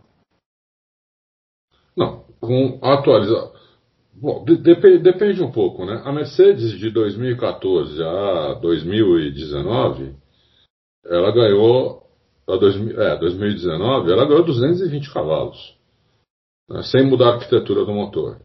Não, 1.97 2.25
com 2.39 2.79
atualização. 2.83 3.57
Depende 5.03 5.43
um 5.43 5.51
pouco, 5.51 5.85
né? 5.85 6.03
A 6.05 6.13
Mercedes 6.13 6.73
de 6.79 6.91
2014 6.91 8.03
a 8.03 8.55
2019, 8.61 10.15
ela 11.05 11.31
ganhou, 11.33 12.06
2000, 12.47 13.01
é, 13.01 13.19
2019, 13.19 14.13
ela 14.13 14.25
ganhou 14.25 14.45
220 14.45 15.13
cavalos, 15.13 15.75
né? 16.71 16.83
sem 16.85 17.05
mudar 17.05 17.31
a 17.31 17.35
arquitetura 17.35 17.85
do 17.85 17.93
motor, 17.93 18.37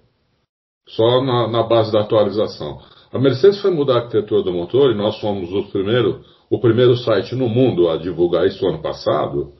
só 0.87 1.21
na, 1.21 1.47
na, 1.47 1.63
base 1.63 1.91
da 1.91 2.01
atualização. 2.01 2.79
A 3.13 3.19
Mercedes 3.19 3.61
foi 3.61 3.71
mudar 3.71 3.95
a 3.95 3.97
arquitetura 3.97 4.41
do 4.41 4.53
motor 4.53 4.91
e 4.91 4.97
nós 4.97 5.19
fomos 5.19 5.53
o 5.53 5.63
primeiro, 5.71 6.23
o 6.49 6.59
primeiro 6.59 6.97
site 6.97 7.35
no 7.35 7.47
mundo 7.47 7.89
a 7.89 7.97
divulgar 7.97 8.47
isso 8.47 8.65
ano 8.65 8.81
passado. 8.81 9.53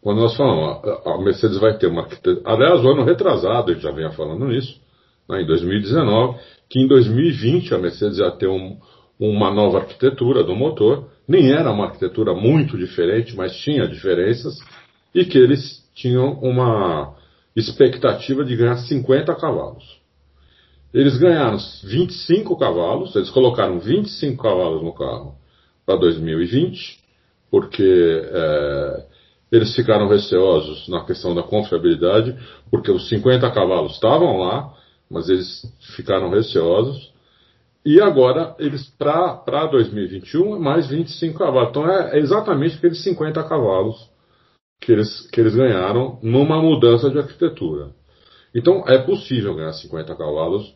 Quando 0.00 0.20
nós 0.20 0.36
falamos, 0.36 0.82
a, 0.84 1.14
a 1.14 1.18
Mercedes 1.18 1.58
vai 1.58 1.76
ter 1.76 1.86
uma 1.86 2.02
arquitetura. 2.02 2.40
Aliás, 2.44 2.84
o 2.84 2.88
ano 2.88 3.04
retrasado, 3.04 3.70
a 3.70 3.74
gente 3.74 3.82
já 3.82 3.92
vinha 3.92 4.10
falando 4.10 4.46
nisso 4.46 4.80
né, 5.28 5.42
em 5.42 5.46
2019, 5.46 6.38
que 6.68 6.80
em 6.80 6.88
2020 6.88 7.74
a 7.74 7.78
Mercedes 7.78 8.18
ia 8.18 8.30
ter 8.30 8.48
um, 8.48 8.78
uma 9.20 9.50
nova 9.50 9.78
arquitetura 9.78 10.42
do 10.42 10.56
motor, 10.56 11.10
nem 11.28 11.52
era 11.52 11.70
uma 11.70 11.84
arquitetura 11.84 12.34
muito 12.34 12.78
diferente, 12.78 13.36
mas 13.36 13.54
tinha 13.58 13.86
diferenças, 13.86 14.58
e 15.14 15.24
que 15.24 15.36
eles 15.36 15.86
tinham 15.94 16.32
uma 16.40 17.14
expectativa 17.54 18.44
de 18.44 18.56
ganhar 18.56 18.76
50 18.76 19.34
cavalos. 19.34 19.98
Eles 20.94 21.18
ganharam 21.18 21.58
25 21.84 22.56
cavalos, 22.56 23.14
eles 23.14 23.28
colocaram 23.30 23.78
25 23.78 24.42
cavalos 24.42 24.82
no 24.82 24.94
carro 24.94 25.34
para 25.84 25.96
2020, 25.96 26.98
porque 27.50 28.22
é, 28.24 29.04
eles 29.52 29.74
ficaram 29.74 30.08
receosos 30.08 30.88
na 30.88 31.04
questão 31.04 31.34
da 31.34 31.42
confiabilidade, 31.42 32.36
porque 32.70 32.90
os 32.90 33.08
50 33.08 33.50
cavalos 33.50 33.94
estavam 33.94 34.38
lá, 34.38 34.72
mas 35.10 35.28
eles 35.28 35.62
ficaram 35.96 36.30
receosos. 36.30 37.12
E 37.84 38.00
agora, 38.00 38.54
eles 38.58 38.86
para 38.98 39.66
2021, 39.70 40.58
mais 40.58 40.88
25 40.88 41.38
cavalos. 41.38 41.70
Então 41.70 41.90
é 41.90 42.18
exatamente 42.18 42.76
aqueles 42.76 43.02
50 43.02 43.42
cavalos 43.44 43.96
que 44.80 44.92
eles, 44.92 45.28
que 45.30 45.40
eles 45.40 45.54
ganharam 45.54 46.18
numa 46.22 46.60
mudança 46.60 47.10
de 47.10 47.18
arquitetura. 47.18 47.90
Então 48.54 48.84
é 48.86 48.98
possível 48.98 49.54
ganhar 49.54 49.72
50 49.72 50.14
cavalos 50.16 50.74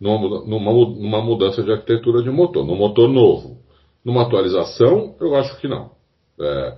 numa, 0.00 0.44
numa, 0.44 0.72
numa 0.72 1.22
mudança 1.22 1.62
de 1.62 1.72
arquitetura 1.72 2.22
de 2.22 2.30
motor, 2.30 2.64
num 2.64 2.76
motor 2.76 3.08
novo. 3.08 3.58
Numa 4.04 4.22
atualização, 4.22 5.16
eu 5.20 5.34
acho 5.34 5.58
que 5.60 5.66
não. 5.66 5.92
É, 6.38 6.76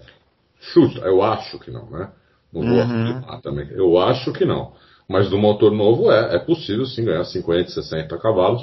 chuta, 0.61 1.01
eu 1.01 1.23
acho 1.23 1.59
que 1.59 1.71
não, 1.71 1.91
né? 1.91 2.13
Não 2.53 2.63
vou 2.63 2.79
uhum. 2.79 3.41
também. 3.41 3.69
Eu 3.73 3.99
acho 3.99 4.33
que 4.33 4.45
não. 4.45 4.73
Mas 5.09 5.29
do 5.29 5.39
motor 5.39 5.73
novo 5.73 6.11
é, 6.11 6.37
é 6.37 6.39
possível 6.39 6.87
sim 6.87 7.05
ganhar 7.05 7.25
50, 7.25 7.71
60 7.71 8.17
cavalos 8.19 8.63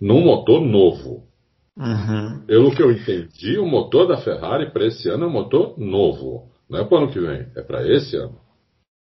num 0.00 0.24
motor 0.24 0.60
novo. 0.60 1.24
Uhum. 1.76 2.40
Pelo 2.46 2.74
que 2.74 2.82
eu 2.82 2.92
entendi, 2.92 3.58
o 3.58 3.66
motor 3.66 4.06
da 4.06 4.16
Ferrari 4.18 4.70
para 4.70 4.86
esse 4.86 5.08
ano 5.08 5.24
é 5.24 5.26
um 5.26 5.32
motor 5.32 5.78
novo. 5.78 6.50
Não 6.70 6.78
é 6.78 6.84
para 6.84 6.94
o 6.94 7.02
ano 7.02 7.12
que 7.12 7.20
vem, 7.20 7.46
é 7.56 7.62
para 7.62 7.86
esse 7.86 8.16
ano. 8.16 8.38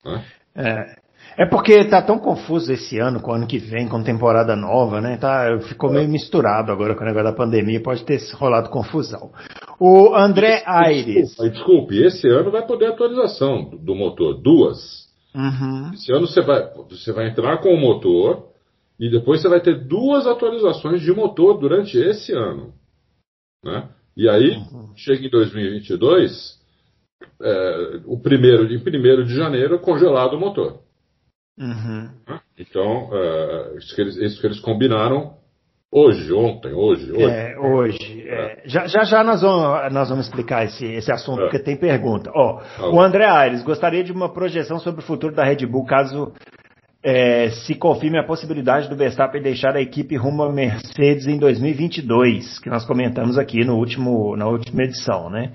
Né? 0.03 0.25
É. 0.55 1.05
É 1.38 1.46
porque 1.46 1.84
tá 1.86 2.01
tão 2.01 2.17
confuso 2.17 2.72
esse 2.72 2.98
ano 2.98 3.20
com 3.20 3.32
o 3.32 3.34
ano 3.34 3.48
que 3.48 3.58
vem, 3.58 3.89
com 3.89 4.01
temporada 4.03 4.55
nova, 4.55 5.01
né? 5.01 5.17
Tá, 5.17 5.60
ficou 5.67 5.91
meio 5.91 6.08
misturado 6.08 6.72
agora 6.72 6.96
com 6.96 7.01
o 7.01 7.05
negócio 7.05 7.29
da 7.29 7.36
pandemia, 7.36 7.82
pode 7.82 8.05
ter 8.05 8.22
rolado 8.36 8.70
confusão. 8.70 9.32
O 9.79 10.15
André 10.15 10.63
Aires. 10.65 11.36
Desculpe, 11.36 11.50
desculpe, 11.50 12.03
esse 12.03 12.27
ano 12.29 12.51
vai 12.51 12.65
poder 12.65 12.88
atualização 12.88 13.70
do 13.70 13.96
motor, 13.96 14.39
duas. 14.41 15.05
Uhum. 15.36 15.91
Esse 15.94 16.13
ano 16.13 16.27
você 16.27 16.41
vai, 16.41 16.70
você 16.89 17.12
vai 17.12 17.27
entrar 17.27 17.58
com 17.58 17.74
o 17.74 17.79
motor 17.79 18.54
e 19.00 19.10
depois 19.10 19.42
você 19.42 19.50
vai 19.50 19.60
ter 19.60 19.86
duas 19.86 20.25
atualizações 20.25 21.02
de 21.02 21.12
motor 21.12 21.60
durante 21.60 21.98
esse 21.98 22.32
ano. 22.34 22.74
Né? 23.64 23.90
E 24.16 24.30
aí, 24.30 24.58
uhum. 24.58 24.94
chega 24.96 25.25
em 25.25 25.30
2022, 25.30 26.60
é, 27.42 28.02
o 28.06 28.20
primeiro, 28.20 28.72
em 28.72 28.78
1 28.78 29.24
de 29.24 29.36
janeiro, 29.36 29.80
congelado 29.80 30.34
o 30.34 30.40
motor. 30.40 30.80
Uhum. 31.58 32.10
Né? 32.28 32.42
Então, 32.58 33.10
é, 33.12 33.78
isso, 33.78 33.94
que 33.96 34.02
eles, 34.02 34.16
isso 34.18 34.40
que 34.40 34.48
eles 34.48 34.60
combinaram 34.60 35.36
Hoje, 35.98 36.34
ontem, 36.34 36.74
hoje, 36.74 37.10
hoje. 37.10 37.24
É, 37.24 37.58
hoje. 37.58 38.28
É. 38.28 38.64
Já, 38.66 38.86
já 38.86 39.06
já 39.06 39.24
nós 39.24 39.42
vamos, 39.42 39.94
nós 39.94 40.10
vamos 40.10 40.25
explicar 40.25 40.66
esse, 40.66 40.86
esse 40.86 41.10
assunto, 41.10 41.40
é. 41.40 41.44
porque 41.44 41.60
tem 41.60 41.78
pergunta. 41.78 42.30
Ó, 42.36 42.60
tá 42.60 42.90
o 42.90 43.00
André 43.00 43.24
Aires 43.24 43.64
gostaria 43.64 44.04
de 44.04 44.12
uma 44.12 44.28
projeção 44.28 44.78
sobre 44.78 45.00
o 45.02 45.06
futuro 45.06 45.34
da 45.34 45.46
Red 45.46 45.66
Bull, 45.66 45.86
caso 45.86 46.34
é, 47.05 47.51
se 47.51 47.75
confirme 47.75 48.17
a 48.17 48.24
possibilidade 48.24 48.89
do 48.89 48.95
Verstappen 48.95 49.39
deixar 49.39 49.75
a 49.75 49.81
equipe 49.81 50.17
rumo 50.17 50.41
a 50.41 50.51
Mercedes 50.51 51.27
em 51.27 51.38
2022, 51.38 52.57
que 52.57 52.67
nós 52.67 52.83
comentamos 52.83 53.38
aqui 53.38 53.63
no 53.63 53.75
último, 53.75 54.35
na 54.35 54.47
última 54.47 54.81
edição, 54.81 55.29
né? 55.29 55.53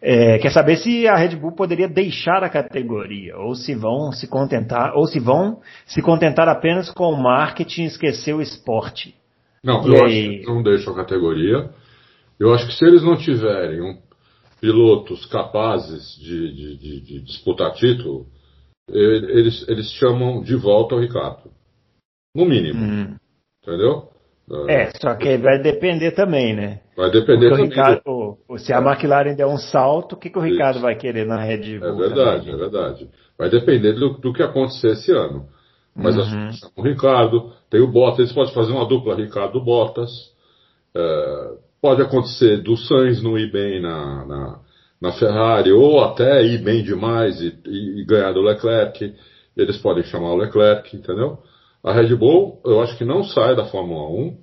É, 0.00 0.38
quer 0.38 0.52
saber 0.52 0.76
se 0.76 1.08
a 1.08 1.16
Red 1.16 1.34
Bull 1.34 1.56
poderia 1.56 1.88
deixar 1.88 2.44
a 2.44 2.48
categoria, 2.48 3.36
ou 3.36 3.56
se 3.56 3.74
vão 3.74 4.12
se 4.12 4.28
contentar, 4.28 4.92
ou 4.94 5.04
se 5.08 5.18
vão 5.18 5.60
se 5.86 6.00
contentar 6.00 6.48
apenas 6.48 6.88
com 6.88 7.10
o 7.10 7.20
marketing 7.20 7.82
e 7.82 7.86
esquecer 7.86 8.32
o 8.32 8.40
esporte. 8.40 9.12
Não, 9.64 9.84
e 9.84 9.88
eu 9.88 10.04
aí... 10.04 10.28
acho 10.28 10.38
que 10.38 10.46
não 10.46 10.62
deixam 10.62 10.92
a 10.92 10.96
categoria. 10.96 11.68
Eu 12.38 12.54
acho 12.54 12.66
que 12.68 12.74
se 12.74 12.84
eles 12.84 13.02
não 13.02 13.16
tiverem 13.16 13.80
um, 13.80 13.98
pilotos 14.60 15.26
capazes 15.26 16.16
de, 16.20 16.54
de, 16.54 16.76
de, 16.76 17.00
de, 17.00 17.20
disputar 17.22 17.72
título, 17.72 18.26
eles, 18.88 19.66
eles 19.68 19.90
chamam 19.92 20.42
de 20.42 20.56
volta 20.56 20.94
o 20.94 21.00
Ricardo. 21.00 21.50
No 22.34 22.44
mínimo. 22.44 22.80
Hum. 22.80 23.16
Entendeu? 23.62 24.12
É, 24.68 24.90
só 25.00 25.14
que 25.14 25.38
vai 25.38 25.62
depender 25.62 26.10
também, 26.10 26.54
né? 26.54 26.80
Vai 26.96 27.10
depender 27.10 27.50
também. 27.50 27.68
Ricardo, 27.68 28.02
do... 28.04 28.58
Se 28.58 28.72
a 28.72 28.80
McLaren 28.80 29.34
der 29.34 29.46
um 29.46 29.56
salto, 29.56 30.14
o 30.14 30.16
que, 30.16 30.28
que 30.28 30.38
o 30.38 30.42
Ricardo 30.42 30.76
Isso. 30.76 30.82
vai 30.82 30.96
querer 30.96 31.24
na 31.24 31.40
Red 31.40 31.78
Bull? 31.78 31.88
É 31.88 32.08
verdade, 32.08 32.40
também? 32.40 32.54
é 32.54 32.56
verdade. 32.56 33.08
Vai 33.38 33.48
depender 33.48 33.92
do, 33.94 34.10
do 34.18 34.32
que 34.32 34.42
acontecer 34.42 34.92
esse 34.92 35.12
ano. 35.12 35.46
Mas 35.94 36.16
uhum. 36.16 36.50
o 36.76 36.82
Ricardo, 36.82 37.52
tem 37.70 37.80
o 37.80 37.90
Bottas, 37.90 38.20
eles 38.20 38.32
podem 38.32 38.54
fazer 38.54 38.72
uma 38.72 38.86
dupla 38.86 39.14
Ricardo-Bottas. 39.14 40.10
É, 40.94 41.50
pode 41.80 42.02
acontecer 42.02 42.62
do 42.62 42.76
Sainz 42.76 43.22
não 43.22 43.38
ir 43.38 43.50
bem 43.50 43.80
na, 43.80 44.26
na, 44.26 44.60
na, 45.02 45.12
Ferrari, 45.12 45.72
ou 45.72 46.00
até 46.02 46.44
ir 46.44 46.62
bem 46.62 46.82
demais 46.84 47.40
e, 47.40 47.58
e, 47.66 48.00
e, 48.00 48.04
ganhar 48.04 48.32
do 48.32 48.40
Leclerc. 48.40 49.14
Eles 49.56 49.76
podem 49.78 50.04
chamar 50.04 50.32
o 50.32 50.36
Leclerc, 50.36 50.96
entendeu? 50.96 51.38
A 51.82 51.92
Red 51.92 52.14
Bull, 52.14 52.60
eu 52.64 52.80
acho 52.80 52.96
que 52.96 53.04
não 53.04 53.24
sai 53.24 53.56
da 53.56 53.64
Fórmula 53.64 54.08
1, 54.08 54.38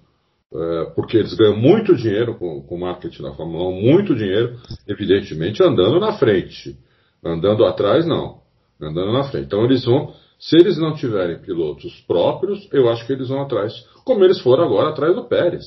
é, 0.52 0.86
porque 0.96 1.18
eles 1.18 1.34
ganham 1.34 1.56
muito 1.56 1.96
dinheiro 1.96 2.36
com, 2.36 2.62
com 2.62 2.76
o 2.76 2.80
marketing 2.80 3.24
da 3.24 3.34
Fórmula 3.34 3.70
1, 3.70 3.82
muito 3.82 4.14
dinheiro, 4.14 4.58
evidentemente 4.86 5.64
andando 5.64 6.00
na 6.00 6.14
frente. 6.14 6.78
Andando 7.24 7.66
atrás, 7.66 8.06
não. 8.06 8.42
Andando 8.82 9.14
na 9.14 9.24
frente. 9.24 9.46
Então 9.46 9.64
eles 9.64 9.86
vão 9.86 10.14
se 10.40 10.56
eles 10.56 10.78
não 10.78 10.96
tiverem 10.96 11.38
pilotos 11.40 12.00
próprios, 12.08 12.68
eu 12.72 12.90
acho 12.90 13.06
que 13.06 13.12
eles 13.12 13.28
vão 13.28 13.42
atrás, 13.42 13.74
como 14.06 14.24
eles 14.24 14.40
foram 14.40 14.64
agora 14.64 14.90
atrás 14.90 15.14
do 15.14 15.26
Pérez. 15.26 15.66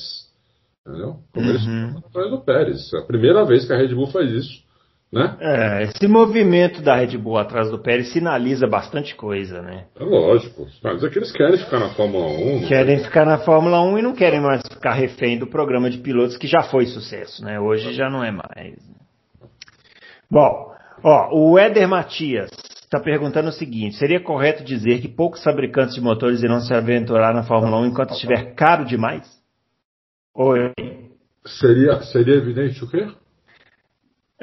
Entendeu? 0.81 1.19
Como 1.33 1.47
uhum. 1.47 1.53
eles 1.53 1.65
foram 1.65 1.99
atrás 1.99 2.31
do 2.31 2.41
Pérez. 2.41 2.93
É 2.95 2.99
a 2.99 3.03
primeira 3.03 3.45
vez 3.45 3.67
que 3.67 3.73
a 3.73 3.77
Red 3.77 3.95
Bull 3.95 4.07
faz 4.07 4.31
isso. 4.31 4.72
Né? 5.13 5.37
É, 5.41 5.83
esse 5.83 6.09
movimento 6.09 6.81
da 6.81 6.97
Red 6.97 7.19
Bull 7.19 7.37
atrás 7.37 7.71
do 7.71 7.79
Pérez 7.79 8.11
sinaliza 8.13 8.67
bastante 8.67 9.15
coisa, 9.15 9.61
né? 9.61 9.85
É 9.95 10.03
lógico. 10.03 10.67
Mas 10.83 11.05
é 11.05 11.11
que 11.11 11.19
eles 11.19 11.31
querem 11.31 11.59
ficar 11.59 11.79
na 11.79 11.91
Fórmula 11.91 12.27
1. 12.29 12.67
Querem 12.67 12.99
ficar 13.05 13.27
na 13.27 13.37
Fórmula 13.37 13.83
1 13.83 13.99
e 13.99 14.03
não 14.03 14.15
querem 14.15 14.41
mais 14.41 14.63
ficar 14.63 14.95
refém 14.95 15.39
do 15.39 15.47
programa 15.47 15.91
de 15.91 15.99
pilotos 15.99 16.39
que 16.39 16.47
já 16.47 16.63
foi 16.63 16.87
sucesso, 16.87 17.45
né? 17.45 17.61
Hoje 17.61 17.93
já 17.93 18.09
não 18.09 18.25
é 18.25 18.31
mais. 18.31 18.79
Bom, 20.31 20.73
ó, 21.05 21.29
o 21.31 21.59
Éder 21.59 21.87
Matias 21.87 22.49
está 22.81 22.99
perguntando 22.99 23.51
o 23.51 23.53
seguinte: 23.53 23.97
seria 23.97 24.19
correto 24.19 24.65
dizer 24.65 25.03
que 25.03 25.09
poucos 25.09 25.45
fabricantes 25.45 25.95
de 25.95 26.01
motores 26.01 26.43
irão 26.43 26.59
se 26.61 26.73
aventurar 26.73 27.35
na 27.35 27.43
Fórmula 27.43 27.79
1 27.81 27.87
enquanto 27.87 28.15
estiver 28.15 28.55
caro 28.55 28.87
demais? 28.87 29.31
Oi. 30.35 30.73
Seria, 31.45 32.01
seria 32.01 32.37
evidente 32.37 32.83
o 32.83 32.89
quê? 32.89 33.07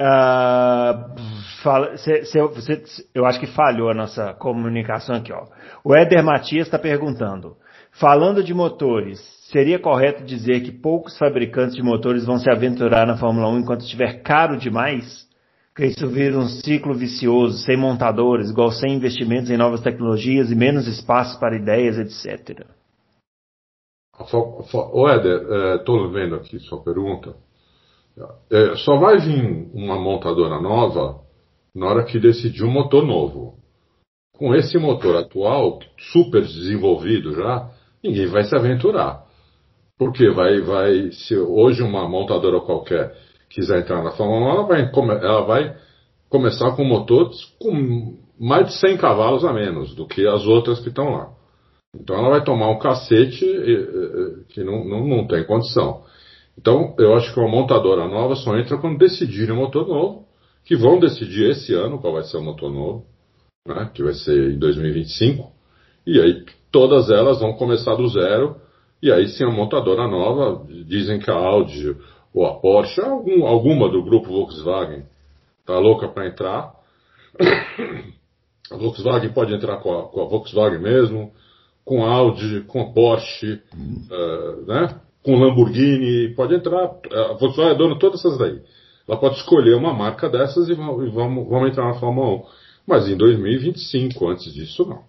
Uh, 0.00 1.14
fala, 1.62 1.94
cê, 1.98 2.24
cê, 2.24 2.40
cê, 2.62 3.04
eu 3.14 3.26
acho 3.26 3.38
que 3.38 3.46
falhou 3.46 3.90
a 3.90 3.94
nossa 3.94 4.32
comunicação 4.32 5.14
aqui. 5.14 5.30
Ó. 5.30 5.44
O 5.84 5.94
Éder 5.94 6.24
Matias 6.24 6.66
está 6.66 6.78
perguntando: 6.78 7.54
falando 7.92 8.42
de 8.42 8.54
motores, 8.54 9.20
seria 9.52 9.78
correto 9.78 10.24
dizer 10.24 10.62
que 10.62 10.72
poucos 10.72 11.18
fabricantes 11.18 11.76
de 11.76 11.82
motores 11.82 12.24
vão 12.24 12.38
se 12.38 12.50
aventurar 12.50 13.06
na 13.06 13.18
Fórmula 13.18 13.48
1 13.48 13.58
enquanto 13.58 13.82
estiver 13.82 14.22
caro 14.22 14.56
demais? 14.56 15.28
Que 15.76 15.84
isso 15.84 16.08
vira 16.08 16.38
um 16.38 16.48
ciclo 16.48 16.94
vicioso, 16.94 17.58
sem 17.58 17.76
montadores, 17.76 18.50
igual 18.50 18.70
sem 18.70 18.94
investimentos 18.94 19.50
em 19.50 19.56
novas 19.58 19.82
tecnologias 19.82 20.50
e 20.50 20.54
menos 20.54 20.86
espaço 20.86 21.38
para 21.38 21.56
ideias, 21.56 21.98
etc. 21.98 22.66
O 24.72 25.08
Éder, 25.08 25.76
estou 25.76 26.06
é, 26.06 26.12
vendo 26.12 26.36
aqui 26.36 26.58
sua 26.58 26.82
pergunta. 26.82 27.34
É, 28.50 28.76
só 28.76 28.98
vai 28.98 29.18
vir 29.18 29.70
uma 29.72 29.98
montadora 29.98 30.60
nova 30.60 31.20
na 31.74 31.86
hora 31.86 32.04
que 32.04 32.18
decidir 32.18 32.64
um 32.64 32.70
motor 32.70 33.04
novo. 33.04 33.54
Com 34.36 34.54
esse 34.54 34.78
motor 34.78 35.16
atual, 35.16 35.80
super 36.12 36.42
desenvolvido 36.42 37.34
já, 37.34 37.70
ninguém 38.02 38.26
vai 38.26 38.44
se 38.44 38.54
aventurar. 38.56 39.24
Porque 39.98 40.30
vai, 40.30 40.60
vai, 40.60 41.12
se 41.12 41.36
hoje 41.36 41.82
uma 41.82 42.08
montadora 42.08 42.60
qualquer 42.60 43.14
quiser 43.50 43.80
entrar 43.80 44.02
na 44.02 44.12
Fórmula 44.12 44.46
1, 44.46 44.50
ela 44.50 44.66
vai, 44.66 44.90
ela 45.22 45.42
vai 45.42 45.76
começar 46.28 46.72
com 46.72 46.84
motores 46.84 47.36
com 47.60 48.16
mais 48.38 48.68
de 48.68 48.74
100 48.74 48.96
cavalos 48.96 49.44
a 49.44 49.52
menos 49.52 49.94
do 49.94 50.06
que 50.06 50.26
as 50.26 50.46
outras 50.46 50.80
que 50.80 50.88
estão 50.88 51.10
lá. 51.10 51.30
Então 51.94 52.16
ela 52.16 52.30
vai 52.30 52.44
tomar 52.44 52.70
um 52.70 52.78
cacete 52.78 53.44
que 54.48 54.62
não, 54.62 54.84
não, 54.84 55.06
não 55.06 55.26
tem 55.26 55.44
condição. 55.44 56.02
Então, 56.60 56.94
eu 56.98 57.14
acho 57.14 57.32
que 57.32 57.40
uma 57.40 57.48
montadora 57.48 58.06
nova 58.06 58.36
só 58.36 58.54
entra 58.58 58.76
quando 58.76 58.98
decidirem 58.98 59.54
um 59.54 59.60
motor 59.60 59.88
novo, 59.88 60.26
que 60.62 60.76
vão 60.76 61.00
decidir 61.00 61.48
esse 61.48 61.72
ano 61.72 61.98
qual 61.98 62.12
vai 62.12 62.22
ser 62.24 62.36
o 62.36 62.42
motor 62.42 62.70
novo, 62.70 63.06
né, 63.66 63.90
que 63.94 64.02
vai 64.02 64.12
ser 64.12 64.52
em 64.52 64.58
2025, 64.58 65.50
e 66.06 66.20
aí 66.20 66.44
todas 66.70 67.10
elas 67.10 67.40
vão 67.40 67.54
começar 67.54 67.94
do 67.94 68.06
zero, 68.08 68.56
e 69.02 69.10
aí 69.10 69.26
sim 69.28 69.42
a 69.42 69.50
montadora 69.50 70.06
nova, 70.06 70.66
dizem 70.84 71.18
que 71.18 71.30
a 71.30 71.34
Audi 71.34 71.96
ou 72.34 72.46
a 72.46 72.60
Porsche, 72.60 73.00
algum, 73.00 73.46
alguma 73.46 73.88
do 73.88 74.04
grupo 74.04 74.28
Volkswagen, 74.28 75.04
tá 75.64 75.78
louca 75.78 76.08
para 76.08 76.28
entrar. 76.28 76.74
A 78.70 78.76
Volkswagen 78.76 79.32
pode 79.32 79.54
entrar 79.54 79.78
com 79.78 79.98
a, 79.98 80.08
com 80.08 80.20
a, 80.20 80.26
Volkswagen 80.26 80.78
mesmo, 80.78 81.32
com 81.86 82.04
a 82.04 82.10
Audi, 82.10 82.60
com 82.68 82.82
a 82.82 82.92
Porsche, 82.92 83.62
uh, 83.74 84.66
né? 84.66 85.00
Com 85.22 85.38
Lamborghini, 85.38 86.34
pode 86.34 86.54
entrar, 86.54 86.84
a 86.84 87.32
Volkswagen 87.34 87.74
é 87.74 87.78
dona 87.78 87.94
de 87.94 88.00
todas 88.00 88.20
essas 88.20 88.38
daí. 88.38 88.60
Ela 89.06 89.18
pode 89.18 89.36
escolher 89.36 89.74
uma 89.74 89.92
marca 89.92 90.28
dessas 90.28 90.68
e 90.68 90.74
vamos, 90.74 91.12
vamos, 91.12 91.68
entrar 91.68 91.86
na 91.86 91.94
Fórmula 91.94 92.36
1. 92.36 92.42
Mas 92.86 93.08
em 93.08 93.16
2025, 93.16 94.28
antes 94.28 94.52
disso, 94.54 94.86
não. 94.86 95.02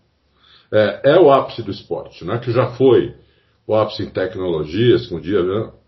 É, 0.74 1.12
é, 1.12 1.20
o 1.20 1.32
ápice 1.32 1.62
do 1.62 1.72
esporte, 1.72 2.24
não 2.26 2.34
é 2.34 2.40
que 2.40 2.52
já 2.52 2.72
foi 2.72 3.14
o 3.68 3.76
ápice 3.76 4.04
em 4.04 4.10
tecnologias, 4.10 5.08
que 5.08 5.14
um 5.14 5.20
dia 5.20 5.40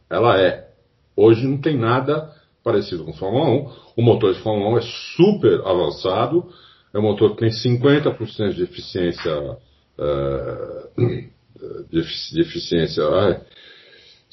ela 0.10 0.39
é. 0.39 0.70
Hoje 1.15 1.48
não 1.48 1.60
tem 1.60 1.77
nada 1.77 2.32
parecido 2.63 3.03
com 3.03 3.13
Fórmula 3.13 3.50
1. 3.50 3.72
O 3.98 4.01
motor 4.01 4.34
de 4.34 4.39
Fórmula 4.39 4.75
1 4.75 4.77
é 4.77 4.82
super 5.18 5.62
avançado, 5.65 6.50
é 6.94 7.00
um 7.00 7.03
motor 7.03 7.32
que 7.32 7.38
tem 7.38 7.50
50% 7.50 8.53
de 8.53 8.63
eficiência. 8.63 9.58
Uh, 11.63 11.86
de, 11.89 12.42
eficiência. 12.42 13.03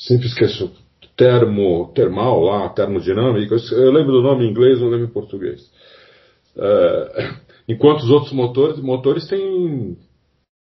Sempre 0.01 0.27
esqueço. 0.27 0.73
Termo, 1.15 1.93
termal 1.95 2.41
lá, 2.41 2.71
termodinâmica. 2.71 3.55
Eu 3.73 3.93
lembro 3.93 4.13
do 4.13 4.23
nome 4.23 4.47
em 4.47 4.51
inglês, 4.51 4.81
não 4.81 4.89
lembro 4.89 5.07
em 5.07 5.13
português. 5.13 5.71
É, 6.57 7.35
enquanto 7.69 8.01
os 8.01 8.11
outros 8.11 8.33
motores, 8.33 8.81
motores 8.81 9.29
têm 9.29 9.99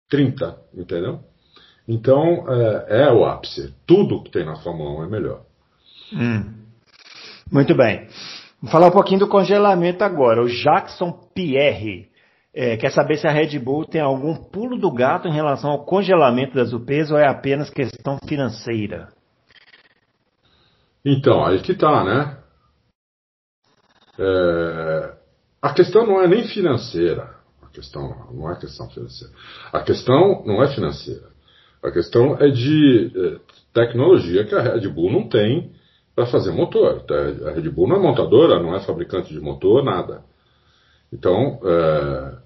30, 0.08 0.58
entendeu? 0.74 1.20
Então 1.86 2.46
é, 2.48 3.02
é, 3.02 3.12
o 3.12 3.24
ápice. 3.26 3.74
Tudo 3.86 4.22
que 4.22 4.30
tem 4.30 4.46
na 4.46 4.56
Fórmula 4.56 5.02
1 5.02 5.04
é 5.04 5.08
melhor. 5.08 5.42
Hum. 6.14 6.54
Muito 7.52 7.74
bem. 7.76 8.08
Vamos 8.60 8.72
falar 8.72 8.88
um 8.88 8.92
pouquinho 8.92 9.20
do 9.20 9.28
congelamento 9.28 10.02
agora. 10.02 10.42
O 10.42 10.48
Jackson 10.48 11.12
Pierre 11.34 12.08
é, 12.54 12.78
quer 12.78 12.90
saber 12.92 13.18
se 13.18 13.26
a 13.26 13.30
Red 13.30 13.58
Bull 13.58 13.84
tem 13.84 14.00
algum 14.00 14.34
pulo 14.34 14.78
do 14.78 14.90
gato 14.90 15.28
em 15.28 15.32
relação 15.32 15.70
ao 15.70 15.84
congelamento 15.84 16.54
das 16.54 16.72
UPs 16.72 17.10
ou 17.10 17.18
é 17.18 17.28
apenas 17.28 17.68
questão 17.68 18.18
financeira? 18.26 19.17
Então, 21.04 21.44
aí 21.44 21.60
que 21.60 21.74
tá, 21.74 22.04
né? 22.04 22.38
É, 24.18 25.14
a 25.62 25.72
questão 25.72 26.06
não 26.06 26.20
é 26.20 26.26
nem 26.26 26.44
financeira. 26.48 27.36
A 27.62 27.68
questão 27.68 28.32
não 28.32 28.50
é 28.50 28.56
questão 28.56 28.88
financeira. 28.90 29.32
A 29.72 29.80
questão 29.80 30.42
não 30.44 30.62
é 30.62 30.74
financeira. 30.74 31.28
A 31.82 31.90
questão 31.90 32.36
é 32.36 32.48
de 32.48 33.12
é, 33.14 33.40
tecnologia 33.72 34.44
que 34.44 34.54
a 34.54 34.60
Red 34.60 34.88
Bull 34.88 35.12
não 35.12 35.28
tem 35.28 35.72
para 36.14 36.26
fazer 36.26 36.50
motor. 36.50 37.04
A 37.46 37.50
Red 37.50 37.70
Bull 37.70 37.88
não 37.88 37.96
é 37.96 38.00
montadora, 38.00 38.60
não 38.60 38.74
é 38.74 38.80
fabricante 38.80 39.32
de 39.32 39.40
motor, 39.40 39.84
nada. 39.84 40.24
Então, 41.12 41.60
é, 41.64 42.36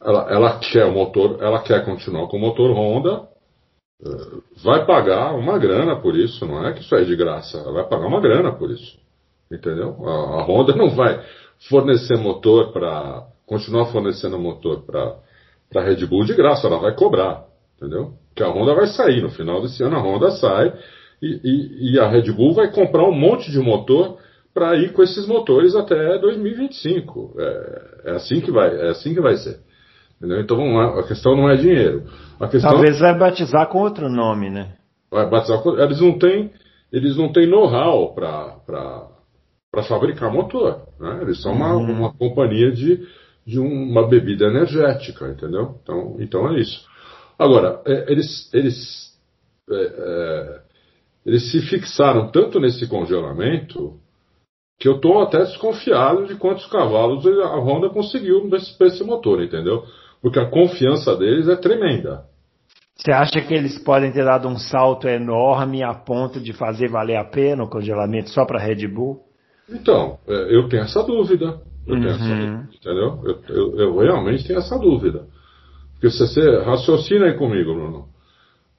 ela, 0.00 0.30
ela, 0.30 0.58
quer 0.60 0.84
o 0.84 0.92
motor, 0.92 1.42
ela 1.42 1.60
quer 1.62 1.84
continuar 1.84 2.28
com 2.28 2.36
o 2.36 2.40
motor 2.40 2.70
Honda, 2.70 3.28
vai 4.62 4.86
pagar 4.86 5.34
uma 5.34 5.58
grana 5.58 5.96
por 5.96 6.16
isso, 6.16 6.46
não 6.46 6.66
é 6.66 6.72
que 6.72 6.80
isso 6.80 6.94
é 6.94 7.04
de 7.04 7.16
graça, 7.16 7.62
vai 7.72 7.86
pagar 7.88 8.06
uma 8.06 8.20
grana 8.20 8.52
por 8.52 8.70
isso. 8.70 8.98
Entendeu? 9.50 9.96
A, 10.06 10.40
a 10.40 10.44
Honda 10.44 10.74
não 10.74 10.90
vai 10.90 11.20
fornecer 11.68 12.16
motor 12.16 12.72
para. 12.72 13.26
continuar 13.46 13.86
fornecendo 13.86 14.38
motor 14.38 14.82
para 14.82 15.16
a 15.74 15.84
Red 15.84 16.06
Bull 16.06 16.24
de 16.24 16.34
graça, 16.34 16.66
ela 16.66 16.78
vai 16.78 16.94
cobrar. 16.94 17.44
Entendeu? 17.76 18.12
Porque 18.28 18.42
a 18.42 18.48
Honda 18.48 18.74
vai 18.74 18.86
sair, 18.88 19.22
no 19.22 19.30
final 19.30 19.62
desse 19.62 19.82
ano 19.82 19.96
a 19.96 20.00
Honda 20.00 20.30
sai 20.32 20.72
e, 21.22 21.40
e, 21.44 21.92
e 21.92 22.00
a 22.00 22.08
Red 22.08 22.30
Bull 22.32 22.54
vai 22.54 22.70
comprar 22.70 23.04
um 23.04 23.12
monte 23.12 23.50
de 23.50 23.58
motor 23.58 24.18
para 24.54 24.76
ir 24.76 24.92
com 24.92 25.02
esses 25.02 25.26
motores 25.26 25.74
até 25.74 26.18
2025. 26.18 27.34
É, 27.38 28.00
é, 28.04 28.10
assim 28.12 28.40
que 28.40 28.50
vai, 28.50 28.74
é 28.74 28.88
assim 28.88 29.14
que 29.14 29.20
vai 29.20 29.36
ser. 29.36 29.60
Entendeu? 30.18 30.40
Então 30.40 30.80
a 30.98 31.06
questão 31.06 31.36
não 31.36 31.48
é 31.48 31.56
dinheiro. 31.56 32.04
Questão... 32.50 32.72
Talvez 32.72 32.98
vai 32.98 33.16
batizar 33.16 33.68
com 33.68 33.78
outro 33.78 34.08
nome, 34.08 34.50
né? 34.50 34.74
Vai 35.10 35.28
batizar 35.30 35.62
com... 35.62 35.78
Eles 35.78 36.00
não 36.00 36.18
têm, 36.18 36.50
eles 36.92 37.16
não 37.16 37.32
têm 37.32 37.46
know-how 37.46 38.14
para 38.14 39.08
fabricar 39.88 40.32
motor. 40.32 40.82
Né? 40.98 41.20
Eles 41.22 41.40
são 41.40 41.52
uma, 41.52 41.74
uhum. 41.74 41.90
uma 41.90 42.12
companhia 42.12 42.72
de, 42.72 43.06
de 43.46 43.60
uma 43.60 44.08
bebida 44.08 44.46
energética, 44.46 45.28
entendeu? 45.28 45.76
Então, 45.82 46.16
então 46.18 46.48
é 46.48 46.60
isso. 46.60 46.84
Agora, 47.38 47.80
é, 47.86 48.10
eles, 48.10 48.52
eles, 48.52 49.16
é, 49.70 49.74
é, 49.76 50.60
eles 51.24 51.50
se 51.52 51.60
fixaram 51.62 52.28
tanto 52.32 52.58
nesse 52.58 52.88
congelamento 52.88 53.94
que 54.78 54.88
eu 54.88 54.96
estou 54.96 55.20
até 55.20 55.38
desconfiado 55.38 56.26
de 56.26 56.36
quantos 56.36 56.66
cavalos 56.66 57.26
a 57.26 57.56
Honda 57.58 57.88
conseguiu 57.90 58.46
nesse, 58.48 58.76
esse 58.84 59.04
motor, 59.04 59.42
entendeu? 59.42 59.84
Porque 60.20 60.38
a 60.38 60.50
confiança 60.50 61.16
deles 61.16 61.48
é 61.48 61.56
tremenda. 61.56 62.24
Você 62.96 63.12
acha 63.12 63.40
que 63.40 63.54
eles 63.54 63.78
podem 63.78 64.10
ter 64.10 64.24
dado 64.24 64.48
um 64.48 64.58
salto 64.58 65.06
enorme 65.06 65.84
a 65.84 65.94
ponto 65.94 66.40
de 66.40 66.52
fazer 66.52 66.88
valer 66.88 67.16
a 67.16 67.24
pena 67.24 67.62
o 67.62 67.70
congelamento 67.70 68.30
só 68.30 68.44
para 68.44 68.58
Red 68.58 68.88
Bull? 68.88 69.20
Então, 69.70 70.18
é, 70.26 70.56
eu 70.56 70.68
tenho 70.68 70.82
essa 70.82 71.02
dúvida. 71.04 71.60
Eu 71.86 71.94
uhum. 71.94 72.00
tenho 72.00 72.14
essa 72.14 72.24
uhum. 72.24 72.38
dúvida, 72.38 72.68
entendeu? 72.74 73.22
Eu, 73.24 73.54
eu, 73.54 73.78
eu, 73.78 73.98
realmente 73.98 74.46
tenho 74.46 74.58
essa 74.58 74.76
dúvida. 74.76 75.26
Porque 75.92 76.10
se 76.10 76.18
você 76.18 76.58
raciocina 76.64 77.26
aí 77.26 77.34
comigo, 77.34 77.72
Bruno. 77.72 78.08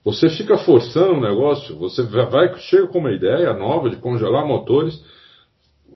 Você 0.03 0.29
fica 0.29 0.57
forçando 0.57 1.13
o 1.13 1.21
negócio, 1.21 1.77
você 1.77 2.03
vai, 2.03 2.55
chega 2.57 2.87
com 2.87 2.99
uma 2.99 3.11
ideia 3.11 3.53
nova 3.53 3.89
de 3.89 3.97
congelar 3.97 4.45
motores, 4.45 5.03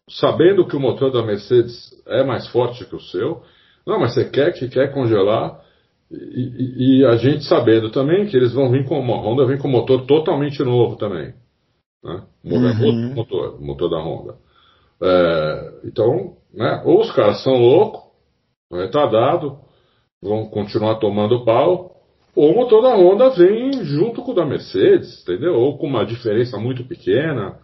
sabendo 0.09 0.67
que 0.67 0.75
o 0.75 0.79
motor 0.79 1.11
da 1.11 1.23
Mercedes 1.23 1.89
é 2.05 2.23
mais 2.23 2.47
forte 2.49 2.85
que 2.85 2.95
o 2.95 2.99
seu. 2.99 3.41
Não, 3.85 3.99
mas 3.99 4.13
você 4.13 4.29
quer 4.29 4.53
que 4.53 4.69
quer 4.69 4.93
congelar 4.93 5.61
e, 6.11 6.99
e, 6.99 7.05
a 7.05 7.15
gente 7.15 7.43
sabendo 7.45 7.89
também 7.89 8.27
que 8.27 8.37
eles 8.37 8.53
vão 8.53 8.69
vir 8.69 8.85
com 8.85 8.99
uma 8.99 9.17
Honda 9.17 9.45
vem 9.45 9.57
com 9.57 9.67
motor 9.67 10.05
totalmente 10.05 10.61
novo 10.63 10.95
também. 10.95 11.33
Né? 12.03 12.21
Uhum. 12.45 13.13
Motor, 13.15 13.59
motor 13.59 13.89
da 13.89 13.99
Honda. 13.99 14.35
É, 15.01 15.71
então, 15.85 16.35
né, 16.53 16.83
ou 16.85 17.01
os 17.01 17.11
caras 17.11 17.41
são 17.41 17.53
loucos, 17.53 18.01
retardados, 18.71 19.53
vão 20.21 20.45
continuar 20.45 20.95
tomando 20.95 21.43
pau, 21.43 21.93
ou 22.35 22.51
o 22.51 22.55
motor 22.55 22.81
da 22.81 22.95
Honda 22.95 23.29
vem 23.31 23.83
junto 23.83 24.21
com 24.21 24.31
o 24.31 24.35
da 24.35 24.45
Mercedes, 24.45 25.21
entendeu? 25.21 25.55
Ou 25.55 25.77
com 25.77 25.87
uma 25.87 26.05
diferença 26.05 26.57
muito 26.57 26.83
pequena, 26.83 27.59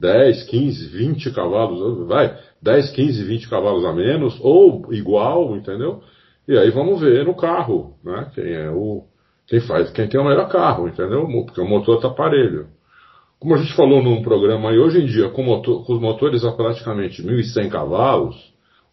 10, 0.00 0.44
15, 0.44 0.86
20 0.96 1.30
cavalos, 1.32 2.06
vai, 2.06 2.38
10, 2.62 2.90
15, 2.90 3.24
20 3.24 3.48
cavalos 3.48 3.84
a 3.84 3.92
menos, 3.92 4.38
ou 4.40 4.92
igual, 4.92 5.56
entendeu? 5.56 6.00
E 6.46 6.56
aí 6.56 6.70
vamos 6.70 7.00
ver 7.00 7.26
no 7.26 7.34
carro, 7.34 7.94
né? 8.04 8.30
Quem 8.32 8.52
é 8.52 8.70
o. 8.70 9.04
Quem 9.48 9.60
faz, 9.60 9.90
quem 9.90 10.06
tem 10.06 10.20
o 10.20 10.24
melhor 10.24 10.48
carro, 10.48 10.86
entendeu? 10.86 11.26
Porque 11.44 11.60
o 11.60 11.66
motor 11.66 11.96
está 11.96 12.10
parelho. 12.10 12.68
como 13.40 13.54
a 13.54 13.58
gente 13.58 13.74
falou 13.74 14.02
num 14.02 14.22
programa 14.22 14.70
aí, 14.70 14.78
hoje 14.78 15.02
em 15.02 15.06
dia, 15.06 15.30
com, 15.30 15.42
motor, 15.42 15.84
com 15.84 15.94
os 15.94 16.00
motores 16.00 16.44
a 16.44 16.52
praticamente 16.52 17.22
1.100 17.22 17.68
cavalos, 17.68 18.36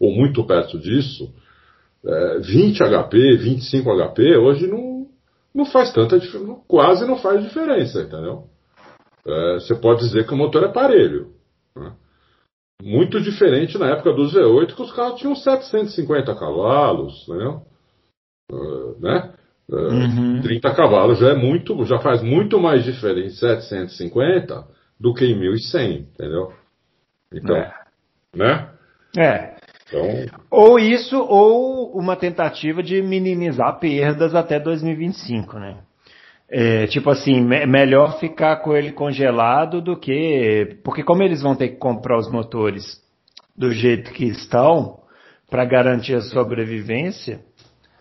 ou 0.00 0.10
muito 0.12 0.44
perto 0.44 0.78
disso, 0.78 1.32
é, 2.04 2.38
20 2.40 2.78
HP, 2.78 3.36
25 3.36 3.90
HP, 3.90 4.36
hoje 4.38 4.66
não, 4.66 5.06
não 5.54 5.66
faz 5.66 5.92
tanta 5.92 6.18
diferença, 6.18 6.56
quase 6.66 7.06
não 7.06 7.16
faz 7.18 7.42
diferença, 7.42 8.00
entendeu? 8.00 8.44
É, 9.26 9.54
você 9.54 9.74
pode 9.74 10.00
dizer 10.00 10.26
que 10.26 10.32
o 10.32 10.36
motor 10.36 10.62
é 10.62 10.68
parelho. 10.68 11.32
Né? 11.74 11.92
Muito 12.82 13.20
diferente 13.20 13.76
na 13.76 13.90
época 13.90 14.12
dos 14.12 14.34
V8, 14.34 14.74
que 14.74 14.82
os 14.82 14.92
carros 14.92 15.18
tinham 15.18 15.34
750 15.34 16.34
cavalos, 16.34 17.26
entendeu? 17.28 17.62
Uh, 18.52 19.00
né? 19.00 19.32
Uhum. 19.68 20.40
30 20.42 20.74
cavalos 20.74 21.18
já 21.18 21.30
é 21.30 21.34
muito, 21.34 21.84
já 21.84 21.98
faz 21.98 22.22
muito 22.22 22.60
mais 22.60 22.84
diferença 22.84 23.26
em 23.26 23.60
750 23.60 24.68
do 25.00 25.12
que 25.12 25.24
em 25.24 25.36
1100, 25.36 25.98
entendeu? 26.14 26.52
Então, 27.32 27.56
é. 27.56 27.74
né? 28.34 28.70
É. 29.16 29.56
Então... 29.88 30.38
Ou 30.50 30.78
isso, 30.78 31.18
ou 31.18 31.98
uma 31.98 32.14
tentativa 32.14 32.82
de 32.82 33.02
minimizar 33.02 33.80
perdas 33.80 34.34
até 34.34 34.60
2025, 34.60 35.58
né? 35.58 35.78
É, 36.48 36.86
tipo 36.86 37.10
assim, 37.10 37.40
me 37.40 37.66
melhor 37.66 38.20
ficar 38.20 38.56
com 38.56 38.74
ele 38.76 38.92
congelado 38.92 39.80
do 39.80 39.96
que. 39.96 40.78
Porque, 40.84 41.02
como 41.02 41.22
eles 41.22 41.42
vão 41.42 41.56
ter 41.56 41.70
que 41.70 41.76
comprar 41.76 42.16
os 42.18 42.30
motores 42.30 43.00
do 43.56 43.72
jeito 43.72 44.12
que 44.12 44.26
estão, 44.26 45.00
para 45.50 45.64
garantir 45.64 46.14
a 46.14 46.20
sobrevivência, 46.20 47.40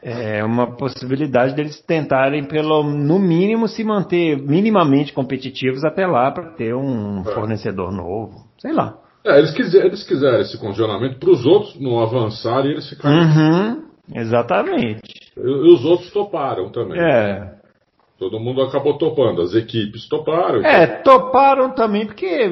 é 0.02 0.44
uma 0.44 0.76
possibilidade 0.76 1.56
deles 1.56 1.82
tentarem, 1.82 2.44
pelo 2.44 2.84
no 2.84 3.18
mínimo, 3.18 3.68
se 3.68 3.84
manter 3.84 4.38
minimamente 4.38 5.12
competitivos 5.12 5.84
até 5.84 6.06
lá 6.06 6.30
para 6.30 6.52
ter 6.52 6.76
um 6.76 7.22
é. 7.22 7.34
fornecedor 7.34 7.92
novo. 7.92 8.46
Sei 8.60 8.72
lá. 8.72 9.00
É, 9.26 9.40
eles, 9.40 9.52
quiser, 9.52 9.86
eles 9.86 10.04
quiserem 10.04 10.42
esse 10.42 10.60
congelamento 10.60 11.18
para 11.18 11.32
os 11.32 11.44
outros 11.48 11.80
não 11.80 12.00
avançarem 12.00 12.70
e 12.70 12.74
eles 12.74 12.88
ficarem. 12.88 13.18
Uhum, 13.18 13.84
exatamente. 14.14 15.02
E, 15.36 15.42
e, 15.42 15.74
os 15.74 15.84
outros 15.84 16.12
toparam 16.12 16.70
também. 16.70 17.00
É. 17.00 17.56
Todo 18.18 18.40
mundo 18.40 18.62
acabou 18.62 18.98
topando, 18.98 19.42
as 19.42 19.54
equipes 19.54 20.08
toparam. 20.08 20.60
Então... 20.60 20.72
É, 20.72 20.88
toparam 20.88 21.72
também 21.72 22.06
porque, 22.06 22.50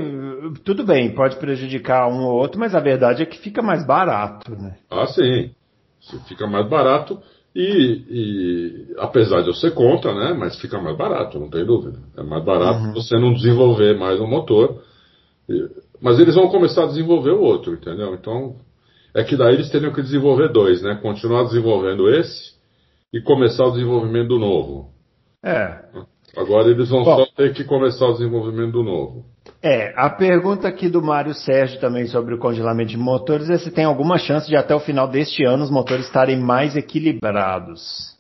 tudo 0.65 0.84
bem, 0.84 1.15
pode 1.15 1.38
prejudicar 1.38 2.10
um 2.10 2.26
ou 2.26 2.34
outro, 2.34 2.60
mas 2.60 2.76
a 2.76 2.82
verdade 2.82 3.23
é 3.23 3.26
que 3.26 3.39
fica 3.39 3.62
mais 3.62 3.86
barato, 3.86 4.52
né? 4.52 4.76
Ah, 4.91 5.08
sim. 5.08 5.52
Fica 6.28 6.45
mais 6.45 6.67
barato 6.67 7.17
e, 7.56 8.04
e, 8.10 8.95
apesar 8.97 9.41
de 9.41 9.47
eu 9.47 9.54
ser 9.54 9.71
contra, 9.71 10.13
né? 10.13 10.34
Mas 10.34 10.60
fica 10.60 10.82
mais 10.82 10.97
barato, 10.97 11.39
não 11.39 11.49
tem 11.49 11.65
dúvida. 11.65 11.99
É 12.17 12.23
mais 12.23 12.43
barato 12.43 12.80
uhum. 12.80 12.93
você 12.93 13.17
não 13.17 13.34
desenvolver 13.34 13.97
mais 13.97 14.19
um 14.19 14.28
motor. 14.28 14.82
E, 15.47 15.69
mas 16.02 16.19
eles 16.19 16.36
vão 16.36 16.49
começar 16.49 16.84
a 16.84 16.88
desenvolver 16.88 17.32
o 17.32 17.41
outro, 17.41 17.73
entendeu? 17.73 18.13
Então, 18.15 18.58
é 19.13 19.23
que 19.23 19.38
daí 19.38 19.54
eles 19.54 19.69
teriam 19.69 19.93
que 19.93 20.02
desenvolver 20.02 20.52
dois, 20.52 20.82
né? 20.82 20.99
Continuar 21.02 21.43
desenvolvendo 21.43 22.10
esse 22.10 22.54
e 23.13 23.21
começar 23.21 23.65
o 23.65 23.71
desenvolvimento 23.71 24.30
do 24.30 24.39
novo. 24.39 24.92
É. 25.43 25.84
Agora 26.36 26.69
eles 26.69 26.89
vão 26.89 27.03
Bom, 27.03 27.17
só 27.17 27.25
ter 27.36 27.53
que 27.53 27.63
começar 27.63 28.08
o 28.08 28.13
desenvolvimento 28.13 28.71
do 28.71 28.84
novo. 28.84 29.25
É, 29.62 29.93
a 29.95 30.10
pergunta 30.10 30.67
aqui 30.67 30.89
do 30.89 31.01
Mário 31.01 31.34
Sérgio 31.34 31.79
também 31.79 32.08
sobre 32.08 32.34
o 32.34 32.39
congelamento 32.39 32.89
de 32.89 32.97
motores 32.97 33.49
é 33.49 33.58
se 33.58 33.71
tem 33.71 33.86
alguma 33.86 34.17
chance 34.17 34.47
de 34.47 34.56
até 34.56 34.73
o 34.73 34.79
final 34.79 35.08
deste 35.08 35.43
ano 35.43 35.63
os 35.63 35.71
motores 35.71 36.06
estarem 36.06 36.39
mais 36.39 36.75
equilibrados. 36.75 38.17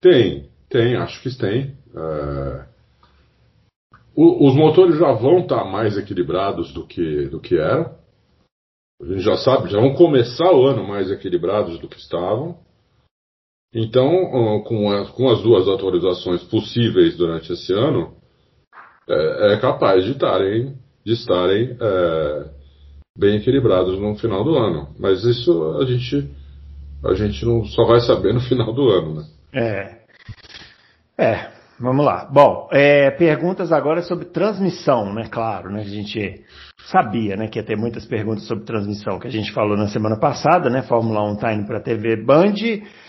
Tem, 0.00 0.48
tem, 0.68 0.96
acho 0.96 1.20
que 1.22 1.36
tem. 1.36 1.76
É... 1.94 2.66
O, 4.14 4.48
os 4.48 4.54
motores 4.54 4.98
já 4.98 5.12
vão 5.12 5.40
estar 5.40 5.64
mais 5.64 5.98
equilibrados 5.98 6.72
do 6.72 6.86
que, 6.86 7.28
do 7.28 7.40
que 7.40 7.58
eram. 7.58 7.94
A 9.02 9.04
gente 9.04 9.20
já 9.20 9.36
sabe, 9.36 9.68
já 9.68 9.78
vão 9.78 9.94
começar 9.94 10.50
o 10.52 10.66
ano 10.66 10.86
mais 10.86 11.10
equilibrados 11.10 11.78
do 11.78 11.88
que 11.88 11.98
estavam. 11.98 12.56
Então, 13.78 14.62
com, 14.62 14.90
a, 14.90 15.04
com 15.12 15.28
as 15.28 15.42
duas 15.42 15.68
atualizações 15.68 16.42
possíveis 16.44 17.14
durante 17.14 17.52
esse 17.52 17.74
ano, 17.74 18.14
é, 19.06 19.52
é 19.52 19.56
capaz 19.58 20.02
de 20.02 20.12
estarem, 20.12 20.74
de 21.04 21.12
estarem 21.12 21.76
é, 21.78 22.44
bem 23.18 23.36
equilibrados 23.36 24.00
no 24.00 24.16
final 24.16 24.42
do 24.42 24.56
ano. 24.56 24.88
Mas 24.98 25.24
isso 25.24 25.76
a 25.78 25.84
gente, 25.84 26.26
a 27.04 27.12
gente 27.12 27.44
não 27.44 27.66
só 27.66 27.84
vai 27.84 28.00
saber 28.00 28.32
no 28.32 28.40
final 28.40 28.72
do 28.72 28.88
ano, 28.88 29.14
né? 29.16 29.26
É. 29.52 29.96
É, 31.18 31.50
vamos 31.78 32.02
lá. 32.02 32.24
Bom, 32.32 32.70
é, 32.72 33.10
perguntas 33.10 33.72
agora 33.72 34.00
sobre 34.00 34.24
transmissão, 34.24 35.12
né? 35.12 35.28
Claro, 35.30 35.70
né? 35.70 35.82
A 35.82 35.84
gente 35.84 36.42
sabia, 36.86 37.36
né, 37.36 37.48
que 37.48 37.58
ia 37.58 37.64
ter 37.64 37.76
muitas 37.76 38.04
perguntas 38.04 38.44
sobre 38.46 38.64
transmissão 38.64 39.18
que 39.18 39.26
a 39.26 39.30
gente 39.30 39.52
falou 39.52 39.76
na 39.76 39.88
semana 39.88 40.16
passada, 40.16 40.70
né? 40.70 40.82
Fórmula 40.82 41.22
1 41.32 41.36
tá 41.36 41.52
indo 41.52 41.66
para 41.66 41.80
TV 41.80 42.16
Band. 42.16 42.54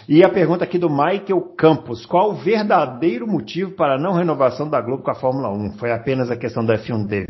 E 0.09 0.23
a 0.23 0.29
pergunta 0.29 0.63
aqui 0.63 0.77
do 0.79 0.89
Michael 0.89 1.41
Campos: 1.55 2.05
qual 2.05 2.31
o 2.31 2.35
verdadeiro 2.35 3.27
motivo 3.27 3.71
para 3.71 3.95
a 3.95 3.99
não 3.99 4.13
renovação 4.13 4.67
da 4.67 4.81
Globo 4.81 5.03
com 5.03 5.11
a 5.11 5.15
Fórmula 5.15 5.49
1? 5.49 5.77
Foi 5.77 5.91
apenas 5.91 6.31
a 6.31 6.35
questão 6.35 6.65
da 6.65 6.75
F1 6.75 7.27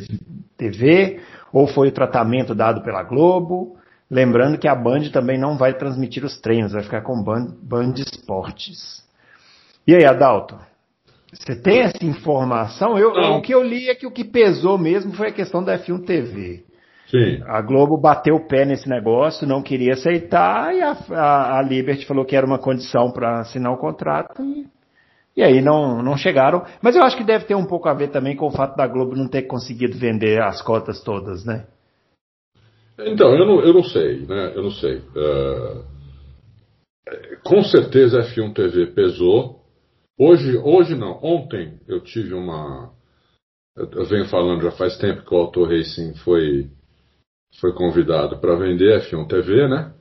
TV 0.57 1.19
ou 1.51 1.67
foi 1.67 1.89
o 1.89 1.93
tratamento 1.93 2.55
dado 2.55 2.81
pela 2.81 3.03
Globo? 3.03 3.75
Lembrando 4.09 4.57
que 4.57 4.69
a 4.69 4.75
Band 4.75 5.09
também 5.11 5.37
não 5.37 5.57
vai 5.57 5.73
transmitir 5.73 6.23
os 6.23 6.39
treinos, 6.39 6.71
vai 6.71 6.83
ficar 6.83 7.01
com 7.01 7.21
Band, 7.21 7.47
Band 7.61 7.95
Esportes. 7.97 9.03
E 9.85 9.93
aí, 9.93 10.05
Adalto? 10.05 10.57
Você 11.33 11.55
tem 11.61 11.81
essa 11.81 12.05
informação? 12.05 12.97
Eu, 12.97 13.11
o 13.11 13.41
que 13.41 13.53
eu 13.53 13.61
li 13.61 13.89
é 13.89 13.95
que 13.95 14.07
o 14.07 14.11
que 14.11 14.23
pesou 14.23 14.77
mesmo 14.77 15.13
foi 15.13 15.27
a 15.27 15.33
questão 15.33 15.63
da 15.63 15.77
F1 15.77 16.05
TV. 16.05 16.63
Sim. 17.07 17.41
A 17.45 17.61
Globo 17.61 17.97
bateu 17.97 18.35
o 18.35 18.47
pé 18.47 18.65
nesse 18.65 18.87
negócio, 18.87 19.47
não 19.47 19.61
queria 19.61 19.93
aceitar, 19.93 20.75
e 20.75 20.81
a, 20.81 20.91
a, 21.11 21.59
a 21.59 21.61
Liberty 21.61 22.05
falou 22.05 22.25
que 22.25 22.35
era 22.35 22.45
uma 22.45 22.59
condição 22.59 23.11
para 23.11 23.39
assinar 23.39 23.71
o 23.73 23.77
contrato, 23.77 24.41
e, 24.41 24.67
e 25.35 25.43
aí 25.43 25.61
não, 25.61 26.01
não 26.01 26.17
chegaram. 26.17 26.65
Mas 26.81 26.95
eu 26.95 27.03
acho 27.03 27.15
que 27.15 27.23
deve 27.23 27.45
ter 27.45 27.55
um 27.55 27.65
pouco 27.65 27.87
a 27.87 27.93
ver 27.93 28.09
também 28.09 28.35
com 28.35 28.47
o 28.47 28.51
fato 28.51 28.75
da 28.75 28.87
Globo 28.87 29.15
não 29.15 29.27
ter 29.27 29.43
conseguido 29.43 29.97
vender 29.97 30.41
as 30.41 30.61
cotas 30.61 31.01
todas, 31.01 31.45
né? 31.45 31.65
Então, 32.99 33.33
eu 33.35 33.45
não, 33.45 33.61
eu 33.61 33.73
não 33.73 33.83
sei, 33.83 34.25
né? 34.25 34.53
Eu 34.55 34.63
não 34.63 34.71
sei. 34.71 34.97
Uh, 34.97 35.83
com 37.43 37.63
certeza 37.63 38.19
a 38.19 38.23
F1 38.23 38.53
TV 38.53 38.87
pesou. 38.87 39.66
Hoje, 40.19 40.57
hoje 40.57 40.95
não, 40.95 41.19
ontem 41.21 41.79
eu 41.87 42.01
tive 42.01 42.33
uma. 42.33 42.91
Eu 43.75 44.05
venho 44.05 44.27
falando 44.27 44.63
já 44.63 44.71
faz 44.71 44.97
tempo 44.97 45.23
que 45.23 45.33
o 45.33 45.37
Auto 45.37 45.63
Racing 45.63 46.15
foi 46.15 46.71
foi 47.59 47.73
convidado 47.73 48.39
para 48.39 48.55
vender 48.55 48.99
F1 49.01 49.27
TV, 49.27 49.67
né? 49.67 49.93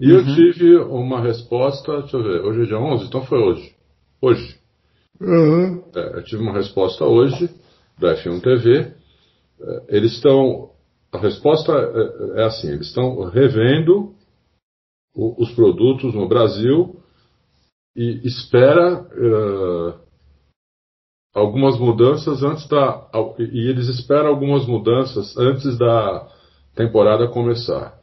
E 0.00 0.10
uhum. 0.10 0.18
eu 0.18 0.34
tive 0.34 0.76
uma 0.78 1.20
resposta, 1.20 2.00
deixa 2.00 2.16
eu 2.16 2.22
ver, 2.22 2.40
hoje 2.40 2.62
é 2.62 2.66
dia 2.66 2.78
11, 2.78 3.04
então 3.06 3.24
foi 3.26 3.38
hoje. 3.38 3.74
Hoje. 4.20 4.58
Uhum. 5.20 5.84
É, 5.94 6.18
eu 6.18 6.24
tive 6.24 6.42
uma 6.42 6.54
resposta 6.54 7.04
hoje 7.04 7.50
da 7.98 8.16
F1 8.16 8.40
TV. 8.42 8.94
É, 9.60 9.84
eles 9.88 10.12
estão. 10.14 10.70
A 11.12 11.18
resposta 11.18 11.72
é, 11.72 12.40
é, 12.40 12.44
assim: 12.44 12.68
eles 12.68 12.86
estão 12.86 13.24
revendo 13.28 14.14
o, 15.14 15.42
os 15.42 15.52
produtos 15.52 16.14
no 16.14 16.26
Brasil 16.26 16.99
e 17.94 18.26
espera 18.26 19.02
uh, 19.02 20.00
algumas 21.34 21.78
mudanças 21.78 22.42
antes 22.42 22.66
da. 22.68 23.08
E 23.38 23.68
eles 23.68 23.88
esperam 23.88 24.28
algumas 24.28 24.66
mudanças 24.66 25.36
antes 25.36 25.76
da 25.78 26.28
temporada 26.74 27.28
começar. 27.28 27.98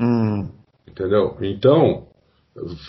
Hum. 0.00 0.48
Entendeu? 0.86 1.36
Então, 1.42 2.06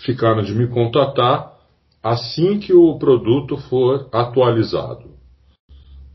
ficaram 0.06 0.44
de 0.44 0.54
me 0.54 0.68
contatar 0.68 1.58
assim 2.02 2.60
que 2.60 2.74
o 2.74 2.98
produto 2.98 3.58
for 3.58 4.08
atualizado. 4.12 5.18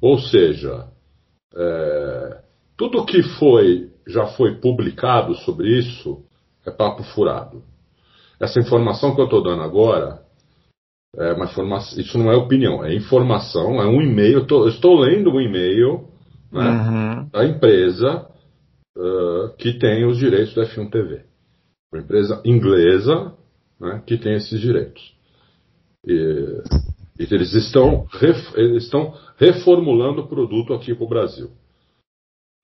Ou 0.01 0.19
seja, 0.19 0.89
é, 1.55 2.43
tudo 2.77 3.05
que 3.05 3.23
foi 3.23 3.91
já 4.07 4.27
foi 4.29 4.57
publicado 4.57 5.35
sobre 5.37 5.79
isso 5.79 6.25
é 6.67 6.71
papo 6.71 7.03
furado. 7.03 7.63
Essa 8.43 8.59
informação 8.59 9.15
que 9.15 9.21
eu 9.21 9.27
estou 9.27 9.41
dando 9.41 9.63
agora 9.63 10.21
é 11.17 11.33
uma 11.33 11.45
informação, 11.45 12.01
isso 12.01 12.19
não 12.19 12.33
é 12.33 12.35
opinião, 12.35 12.85
é 12.85 12.93
informação, 12.93 13.81
é 13.81 13.87
um 13.87 14.03
e-mail. 14.03 14.45
Eu, 14.51 14.59
eu 14.63 14.69
estou 14.69 14.99
lendo 14.99 15.31
um 15.31 15.41
e-mail 15.41 16.09
né, 16.51 16.69
uhum. 16.69 17.29
da 17.29 17.47
empresa 17.47 18.27
uh, 18.99 19.55
que 19.57 19.79
tem 19.79 20.05
os 20.05 20.19
direitos 20.19 20.55
da 20.55 20.65
F1 20.65 20.91
TV. 20.91 21.25
Uma 21.93 22.03
empresa 22.03 22.43
inglesa 22.45 23.33
né, 23.79 24.03
que 24.05 24.19
tem 24.19 24.35
esses 24.35 24.61
direitos. 24.61 25.15
E, 26.05 26.63
e 27.21 27.23
eles, 27.31 27.55
estão 27.55 28.07
ref, 28.11 28.57
eles 28.57 28.85
estão 28.85 29.15
reformulando 29.37 30.23
o 30.23 30.27
produto 30.29 30.75
aqui 30.75 30.93
para 30.95 31.05
o 31.05 31.09
Brasil. 31.09 31.51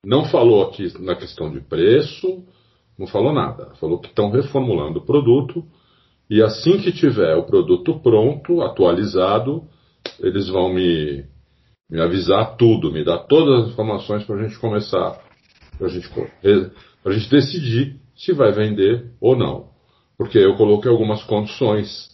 Não 0.05 0.25
falou 0.25 0.64
aqui 0.64 0.93
na 1.01 1.14
questão 1.14 1.53
de 1.53 1.61
preço, 1.61 2.45
não 2.99 3.07
falou 3.07 3.33
nada. 3.33 3.71
Falou 3.81 4.01
que 4.01 4.09
estão 4.09 4.31
reformulando 4.31 4.99
o 4.99 5.05
produto 5.05 5.65
e 6.29 6.43
assim 6.43 6.79
que 6.79 6.93
tiver 6.93 7.35
o 7.37 7.45
produto 7.45 7.99
pronto, 8.01 8.61
atualizado, 8.61 9.63
eles 10.21 10.49
vão 10.49 10.73
me, 10.73 11.25
me 11.91 12.01
avisar 12.01 12.57
tudo, 12.57 12.93
me 12.93 13.03
dar 13.03 13.19
todas 13.19 13.65
as 13.65 13.73
informações 13.73 14.25
para 14.25 14.37
a 14.37 14.43
gente 14.43 14.59
começar, 14.59 15.19
para 15.79 15.87
a 15.87 15.91
gente, 15.91 16.11
gente 17.13 17.31
decidir 17.31 17.97
se 18.15 18.33
vai 18.33 18.53
vender 18.53 19.11
ou 19.21 19.37
não. 19.37 19.69
Porque 20.19 20.39
eu 20.39 20.57
coloquei 20.57 20.91
algumas 20.91 21.23
condições 21.23 22.09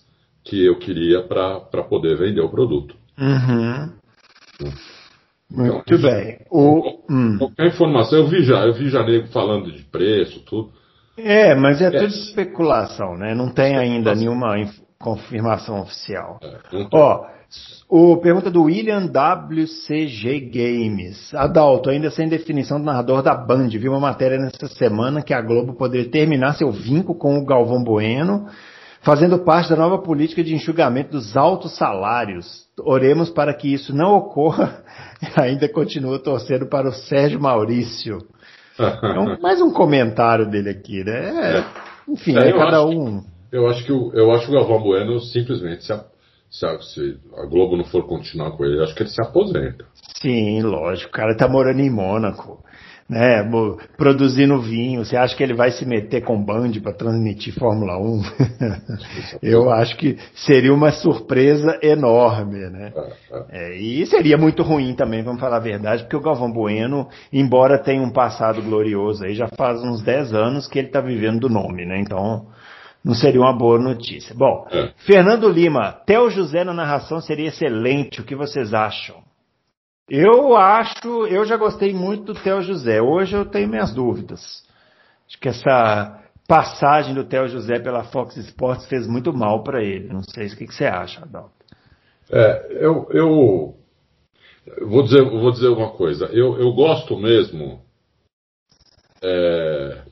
que 0.44 0.64
eu 0.64 0.78
queria 0.78 1.22
para 1.22 1.82
poder 1.82 2.16
vender 2.18 2.42
o 2.42 2.50
produto. 2.50 2.94
Uhum. 3.18 3.92
Muito 5.50 5.94
então, 5.94 6.10
bem. 6.10 6.38
O, 6.50 7.00
hum. 7.10 7.38
Qualquer 7.38 7.68
informação, 7.68 8.18
eu 8.18 8.28
vi 8.28 8.42
já, 8.42 8.66
eu 8.66 8.72
vi 8.72 8.88
já 8.88 9.04
nego 9.04 9.28
falando 9.28 9.70
de 9.70 9.82
preço, 9.84 10.40
tudo. 10.40 10.72
É, 11.16 11.54
mas 11.54 11.80
é, 11.80 11.86
é. 11.86 11.90
tudo 11.90 12.06
especulação, 12.06 13.16
né? 13.16 13.34
Não 13.34 13.48
tem 13.48 13.76
ainda 13.76 14.14
nenhuma 14.14 14.56
confirmação 14.98 15.80
oficial. 15.80 16.40
É, 16.42 16.86
Ó, 16.92 17.26
o 17.88 18.16
pergunta 18.16 18.50
do 18.50 18.64
William 18.64 19.06
WCG 19.06 20.40
Games. 20.40 21.32
Adalto, 21.34 21.90
ainda 21.90 22.10
sem 22.10 22.28
definição 22.28 22.78
do 22.80 22.86
narrador 22.86 23.22
da 23.22 23.34
Band, 23.34 23.68
vi 23.68 23.88
uma 23.88 24.00
matéria 24.00 24.38
nessa 24.38 24.66
semana 24.74 25.22
que 25.22 25.32
a 25.32 25.40
Globo 25.40 25.74
poderia 25.74 26.10
terminar 26.10 26.54
seu 26.54 26.72
vínculo 26.72 27.16
com 27.16 27.38
o 27.38 27.44
Galvão 27.44 27.84
Bueno, 27.84 28.46
fazendo 29.04 29.38
parte 29.38 29.70
da 29.70 29.76
nova 29.76 29.98
política 29.98 30.42
de 30.42 30.54
enxugamento 30.54 31.12
dos 31.12 31.36
altos 31.36 31.76
salários. 31.76 32.64
Oremos 32.80 33.30
para 33.30 33.54
que 33.54 33.72
isso 33.72 33.94
não 33.94 34.16
ocorra 34.16 34.82
e 35.22 35.40
ainda 35.40 35.68
continua 35.68 36.18
torcendo 36.18 36.66
para 36.66 36.88
o 36.88 36.92
Sérgio 36.92 37.40
Maurício. 37.40 38.18
É 38.78 39.20
um, 39.20 39.40
mais 39.40 39.60
um 39.60 39.70
comentário 39.70 40.50
dele 40.50 40.70
aqui, 40.70 41.04
né? 41.04 41.58
É, 41.58 41.64
enfim, 42.08 42.36
é, 42.36 42.52
cada 42.52 42.84
um. 42.84 43.22
eu 43.52 43.68
acho 43.68 43.84
que 43.84 43.92
o, 43.92 44.12
eu 44.12 44.32
acho 44.32 44.46
que 44.46 44.50
o 44.50 44.54
Galvão 44.54 44.82
Bueno 44.82 45.20
simplesmente 45.20 45.84
se, 45.84 45.94
se, 46.50 46.82
se 46.82 47.18
a 47.36 47.46
Globo 47.46 47.76
não 47.76 47.84
for 47.84 48.04
continuar 48.04 48.50
com 48.52 48.64
ele, 48.64 48.82
acho 48.82 48.94
que 48.94 49.04
ele 49.04 49.10
se 49.10 49.22
aposenta. 49.22 49.84
Sim, 50.20 50.62
lógico. 50.62 51.10
O 51.10 51.12
cara 51.12 51.36
tá 51.36 51.46
morando 51.46 51.80
em 51.80 51.90
Mônaco, 51.90 52.63
né? 53.08 53.48
Produzindo 53.96 54.60
vinho. 54.60 55.04
Você 55.04 55.16
acha 55.16 55.36
que 55.36 55.42
ele 55.42 55.54
vai 55.54 55.70
se 55.70 55.84
meter 55.86 56.22
com 56.22 56.42
Band 56.42 56.72
para 56.82 56.92
transmitir 56.92 57.54
Fórmula 57.54 57.98
1? 57.98 58.22
Eu 59.42 59.70
acho 59.70 59.96
que 59.96 60.18
seria 60.34 60.72
uma 60.72 60.90
surpresa 60.90 61.78
enorme, 61.82 62.70
né? 62.70 62.92
É, 62.94 63.00
é. 63.00 63.74
É, 63.74 63.76
e 63.76 64.06
seria 64.06 64.36
muito 64.36 64.62
ruim 64.62 64.94
também, 64.94 65.22
vamos 65.22 65.40
falar 65.40 65.56
a 65.56 65.60
verdade, 65.60 66.02
porque 66.02 66.16
o 66.16 66.22
Galvão 66.22 66.50
Bueno, 66.50 67.08
embora 67.32 67.78
tenha 67.78 68.02
um 68.02 68.10
passado 68.10 68.62
glorioso 68.62 69.24
aí, 69.24 69.34
já 69.34 69.48
faz 69.48 69.82
uns 69.82 70.02
10 70.02 70.34
anos 70.34 70.66
que 70.66 70.78
ele 70.78 70.88
está 70.88 71.00
vivendo 71.00 71.40
do 71.40 71.48
nome, 71.48 71.84
né? 71.84 72.00
Então 72.00 72.46
não 73.04 73.14
seria 73.14 73.40
uma 73.40 73.52
boa 73.52 73.78
notícia. 73.78 74.34
Bom, 74.34 74.66
é. 74.70 74.90
Fernando 75.04 75.48
Lima, 75.48 75.92
Theo 76.06 76.30
José 76.30 76.64
na 76.64 76.72
narração 76.72 77.20
seria 77.20 77.48
excelente. 77.48 78.20
O 78.20 78.24
que 78.24 78.34
vocês 78.34 78.72
acham? 78.72 79.23
Eu 80.08 80.54
acho, 80.56 81.26
eu 81.26 81.44
já 81.46 81.56
gostei 81.56 81.94
muito 81.94 82.32
do 82.32 82.42
Theo 82.42 82.60
José. 82.60 83.00
Hoje 83.00 83.34
eu 83.34 83.46
tenho 83.46 83.68
minhas 83.68 83.94
dúvidas. 83.94 84.62
Acho 85.26 85.38
que 85.40 85.48
essa 85.48 86.22
passagem 86.46 87.14
do 87.14 87.24
Theo 87.24 87.48
José 87.48 87.78
pela 87.78 88.04
Fox 88.04 88.36
Sports 88.36 88.86
fez 88.86 89.06
muito 89.06 89.32
mal 89.32 89.62
para 89.62 89.82
ele. 89.82 90.12
Não 90.12 90.22
sei 90.22 90.46
o 90.46 90.56
que, 90.56 90.66
que 90.66 90.74
você 90.74 90.84
acha, 90.84 91.22
Adalto. 91.22 91.64
É, 92.30 92.84
eu, 92.84 93.08
eu 93.10 93.74
vou 94.86 95.02
dizer, 95.02 95.24
vou 95.24 95.50
dizer 95.50 95.68
uma 95.68 95.92
coisa. 95.92 96.26
Eu, 96.26 96.58
eu 96.58 96.72
gosto 96.72 97.18
mesmo. 97.18 97.82
É, 99.22 100.02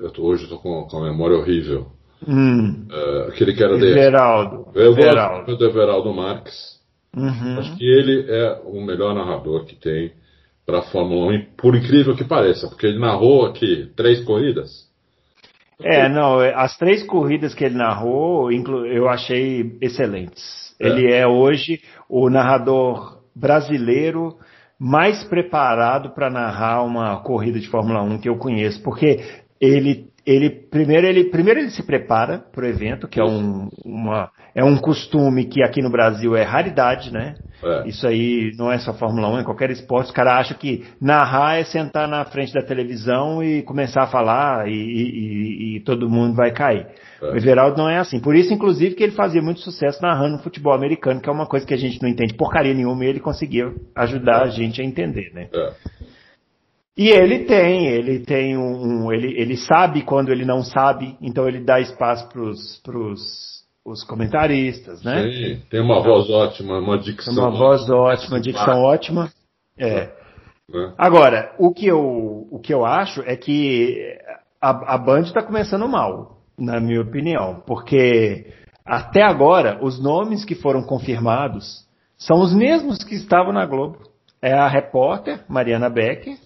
eu 0.00 0.10
tô, 0.12 0.22
hoje 0.22 0.44
eu 0.44 0.50
tô 0.50 0.58
com, 0.58 0.86
com 0.86 0.98
a 0.98 1.10
memória 1.10 1.36
horrível. 1.36 1.90
Hum. 2.26 2.86
Uh, 2.88 3.28
aquele 3.28 3.54
que 3.54 3.62
era. 3.62 3.74
Everaldo. 3.74 4.70
Eu 4.74 4.92
Everaldo. 4.92 5.46
gosto 5.46 5.58
do 5.58 5.64
Everaldo 5.64 6.14
Marques. 6.14 6.81
Uhum. 7.16 7.58
Acho 7.58 7.76
que 7.76 7.84
ele 7.84 8.26
é 8.28 8.60
o 8.64 8.80
melhor 8.80 9.14
narrador 9.14 9.64
que 9.64 9.74
tem 9.74 10.12
para 10.64 10.78
a 10.78 10.82
Fórmula 10.82 11.32
1, 11.32 11.56
por 11.56 11.74
incrível 11.74 12.16
que 12.16 12.24
pareça, 12.24 12.68
porque 12.68 12.86
ele 12.86 12.98
narrou 12.98 13.46
aqui 13.46 13.90
três 13.96 14.24
corridas. 14.24 14.90
É, 15.82 16.08
não, 16.08 16.40
é, 16.40 16.54
as 16.54 16.76
três 16.78 17.02
corridas 17.02 17.54
que 17.54 17.64
ele 17.64 17.74
narrou, 17.74 18.50
eu 18.52 19.08
achei 19.08 19.76
excelentes. 19.80 20.74
É. 20.80 20.88
Ele 20.88 21.12
é 21.12 21.26
hoje 21.26 21.80
o 22.08 22.30
narrador 22.30 23.20
brasileiro 23.34 24.36
mais 24.78 25.22
preparado 25.24 26.10
para 26.10 26.30
narrar 26.30 26.82
uma 26.82 27.16
corrida 27.22 27.58
de 27.58 27.68
Fórmula 27.68 28.02
1 28.02 28.20
que 28.20 28.28
eu 28.28 28.36
conheço, 28.36 28.82
porque 28.82 29.20
ele, 29.60 30.08
ele 30.24 30.50
primeiro 30.50 31.06
ele 31.06 31.24
primeiro 31.24 31.60
ele 31.60 31.70
se 31.70 31.82
prepara 31.82 32.38
para 32.38 32.64
o 32.64 32.68
evento, 32.68 33.08
que 33.08 33.20
é 33.20 33.24
um, 33.24 33.68
uma, 33.84 34.30
é 34.54 34.64
um 34.64 34.76
costume 34.76 35.46
que 35.46 35.62
aqui 35.62 35.82
no 35.82 35.90
Brasil 35.90 36.36
é 36.36 36.42
raridade, 36.42 37.12
né? 37.12 37.34
É. 37.62 37.88
Isso 37.88 38.06
aí 38.06 38.52
não 38.56 38.70
é 38.70 38.78
só 38.78 38.92
Fórmula 38.94 39.28
1, 39.28 39.38
é 39.38 39.44
qualquer 39.44 39.70
esporte. 39.70 40.06
Os 40.06 40.12
caras 40.12 40.40
acham 40.40 40.56
que 40.56 40.84
narrar 41.00 41.58
é 41.58 41.64
sentar 41.64 42.06
na 42.08 42.24
frente 42.24 42.52
da 42.52 42.62
televisão 42.62 43.42
e 43.42 43.62
começar 43.62 44.02
a 44.02 44.06
falar 44.06 44.68
e, 44.68 44.72
e, 44.72 45.76
e 45.76 45.80
todo 45.80 46.08
mundo 46.08 46.34
vai 46.34 46.52
cair. 46.52 46.86
É. 47.20 47.26
O 47.26 47.36
Everaldo 47.36 47.78
não 47.78 47.88
é 47.88 47.98
assim. 47.98 48.20
Por 48.20 48.34
isso, 48.34 48.52
inclusive, 48.52 48.94
que 48.94 49.02
ele 49.02 49.12
fazia 49.12 49.42
muito 49.42 49.60
sucesso 49.60 50.00
narrando 50.02 50.42
futebol 50.42 50.72
americano, 50.72 51.20
que 51.20 51.28
é 51.28 51.32
uma 51.32 51.46
coisa 51.46 51.66
que 51.66 51.74
a 51.74 51.78
gente 51.78 52.00
não 52.02 52.08
entende 52.08 52.34
porcaria 52.34 52.74
nenhuma 52.74 53.04
e 53.04 53.08
ele 53.08 53.20
conseguia 53.20 53.72
ajudar 53.96 54.42
é. 54.42 54.44
a 54.44 54.48
gente 54.48 54.80
a 54.80 54.84
entender, 54.84 55.32
né? 55.32 55.48
É. 55.52 55.72
E 56.96 57.08
ele 57.08 57.44
tem, 57.44 57.86
ele 57.86 58.20
tem 58.20 58.56
um, 58.56 59.06
um, 59.06 59.12
ele, 59.12 59.40
ele 59.40 59.56
sabe 59.56 60.02
quando 60.02 60.30
ele 60.30 60.44
não 60.44 60.62
sabe, 60.62 61.16
então 61.20 61.48
ele 61.48 61.60
dá 61.60 61.80
espaço 61.80 62.28
para 62.28 62.42
os 62.42 63.62
os 63.84 64.04
comentaristas, 64.04 65.02
né? 65.02 65.30
Sim, 65.30 65.62
tem 65.68 65.80
uma 65.80 66.00
voz 66.00 66.30
ótima, 66.30 66.78
uma 66.78 66.98
dicção. 66.98 67.34
Uma 67.34 67.50
voz 67.50 67.88
ótima, 67.90 68.40
dicção 68.40 68.82
ótima. 68.82 69.30
É. 69.76 69.88
é. 69.88 70.12
Agora, 70.96 71.54
o 71.58 71.72
que 71.72 71.86
eu, 71.86 72.46
o 72.50 72.60
que 72.60 72.72
eu 72.72 72.84
acho 72.86 73.22
é 73.22 73.36
que 73.36 74.16
a, 74.60 74.94
a 74.94 74.98
Band 74.98 75.22
está 75.22 75.42
começando 75.42 75.88
mal, 75.88 76.38
na 76.56 76.80
minha 76.80 77.00
opinião, 77.00 77.62
porque 77.66 78.46
até 78.84 79.22
agora 79.22 79.78
os 79.82 80.00
nomes 80.00 80.44
que 80.44 80.54
foram 80.54 80.82
confirmados 80.84 81.84
são 82.16 82.40
os 82.40 82.54
mesmos 82.54 83.02
que 83.02 83.14
estavam 83.16 83.52
na 83.52 83.66
Globo. 83.66 83.98
É 84.40 84.52
a 84.52 84.68
repórter 84.68 85.44
Mariana 85.48 85.88
Becker 85.88 86.36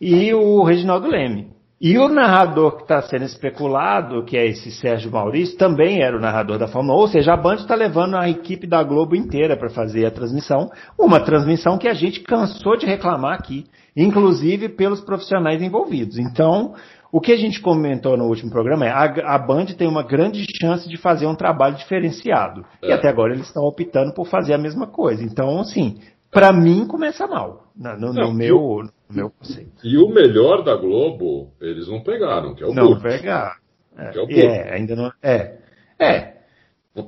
e 0.00 0.32
o 0.32 0.62
Reginaldo 0.62 1.08
Leme. 1.08 1.60
E 1.82 1.98
o 1.98 2.08
narrador 2.08 2.76
que 2.76 2.82
está 2.82 3.00
sendo 3.00 3.24
especulado, 3.24 4.22
que 4.24 4.36
é 4.36 4.46
esse 4.46 4.70
Sérgio 4.70 5.10
Maurício, 5.10 5.56
também 5.56 6.02
era 6.02 6.14
o 6.14 6.20
narrador 6.20 6.58
da 6.58 6.68
Fórmula 6.68 6.98
1, 6.98 7.00
ou 7.00 7.08
seja, 7.08 7.32
a 7.32 7.36
Band 7.38 7.54
está 7.54 7.74
levando 7.74 8.16
a 8.16 8.28
equipe 8.28 8.66
da 8.66 8.82
Globo 8.82 9.16
inteira 9.16 9.56
para 9.56 9.70
fazer 9.70 10.04
a 10.04 10.10
transmissão, 10.10 10.70
uma 10.98 11.20
transmissão 11.20 11.78
que 11.78 11.88
a 11.88 11.94
gente 11.94 12.20
cansou 12.20 12.76
de 12.76 12.84
reclamar 12.84 13.32
aqui, 13.32 13.64
inclusive 13.96 14.68
pelos 14.68 15.00
profissionais 15.00 15.62
envolvidos. 15.62 16.18
Então, 16.18 16.74
o 17.10 17.18
que 17.18 17.32
a 17.32 17.36
gente 17.36 17.62
comentou 17.62 18.14
no 18.14 18.26
último 18.26 18.50
programa 18.50 18.84
é 18.84 18.90
a, 18.90 19.34
a 19.34 19.38
Band 19.38 19.64
tem 19.66 19.88
uma 19.88 20.02
grande 20.02 20.44
chance 20.60 20.86
de 20.86 20.98
fazer 20.98 21.26
um 21.26 21.34
trabalho 21.34 21.76
diferenciado. 21.76 22.62
É. 22.82 22.90
E 22.90 22.92
até 22.92 23.08
agora 23.08 23.32
eles 23.32 23.46
estão 23.46 23.62
optando 23.62 24.12
por 24.12 24.26
fazer 24.26 24.52
a 24.52 24.58
mesma 24.58 24.86
coisa. 24.86 25.24
Então, 25.24 25.58
assim, 25.58 25.98
para 26.30 26.52
mim 26.52 26.86
começa 26.86 27.26
mal, 27.26 27.64
no, 27.76 27.96
no, 27.96 28.12
no 28.12 28.32
meu, 28.32 28.82
no 29.08 29.14
meu 29.14 29.30
conceito. 29.30 29.84
E 29.84 29.98
o 29.98 30.08
melhor 30.08 30.62
da 30.62 30.76
Globo, 30.76 31.50
eles 31.60 31.88
não 31.88 32.00
pegaram, 32.02 32.54
que 32.54 32.62
é 32.62 32.66
o 32.66 32.74
Não 32.74 32.88
Burt. 32.88 33.02
pegaram. 33.02 33.60
É, 33.96 34.12
é, 34.16 34.44
é, 34.46 34.74
ainda 34.74 34.96
não. 34.96 35.12
É. 35.22 35.56
É. 35.98 36.40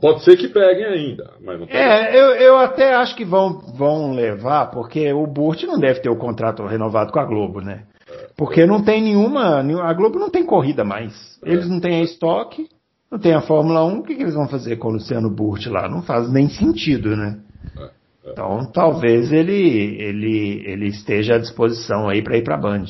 Pode 0.01 0.25
ser 0.25 0.37
que 0.37 0.49
peguem 0.49 0.85
ainda, 0.85 1.33
mas 1.41 1.59
não 1.59 1.67
É, 1.69 2.17
eu, 2.17 2.31
eu 2.37 2.57
até 2.59 2.95
acho 2.95 3.17
que 3.17 3.25
vão, 3.25 3.59
vão 3.75 4.13
levar, 4.13 4.71
porque 4.71 5.13
o 5.13 5.27
Burt 5.27 5.65
não 5.65 5.79
deve 5.79 6.01
ter 6.01 6.09
o 6.09 6.17
contrato 6.17 6.65
renovado 6.65 7.13
com 7.13 7.19
a 7.19 7.25
Globo, 7.25 7.61
né? 7.61 7.85
É. 8.09 8.29
Porque 8.37 8.65
não 8.65 8.83
tem 8.83 9.03
nenhuma. 9.03 9.61
A 9.83 9.93
Globo 9.93 10.19
não 10.19 10.31
tem 10.31 10.45
corrida 10.47 10.85
mais. 10.85 11.39
É. 11.45 11.53
Eles 11.53 11.69
não 11.69 11.81
têm 11.81 12.01
a 12.01 12.05
estoque, 12.05 12.69
não 13.11 13.19
tem 13.19 13.35
a 13.35 13.43
Fórmula 13.43 13.85
1, 13.85 13.99
o 13.99 14.03
que, 14.03 14.15
que 14.15 14.23
eles 14.23 14.35
vão 14.35 14.49
fazer 14.49 14.77
com 14.77 14.89
o 14.89 14.93
Luciano 14.93 15.29
Burt 15.29 15.67
lá? 15.67 15.89
Não 15.89 16.03
faz 16.03 16.33
nem 16.33 16.49
sentido, 16.49 17.17
né? 17.17 17.41
É. 17.79 18.02
Então, 18.25 18.71
talvez 18.73 19.33
ele, 19.33 19.97
ele, 20.01 20.63
ele 20.65 20.87
esteja 20.87 21.35
à 21.35 21.39
disposição 21.39 22.09
aí 22.09 22.23
para 22.23 22.37
ir 22.37 22.45
para 22.45 22.55
a 22.55 22.61
Band. 22.61 22.85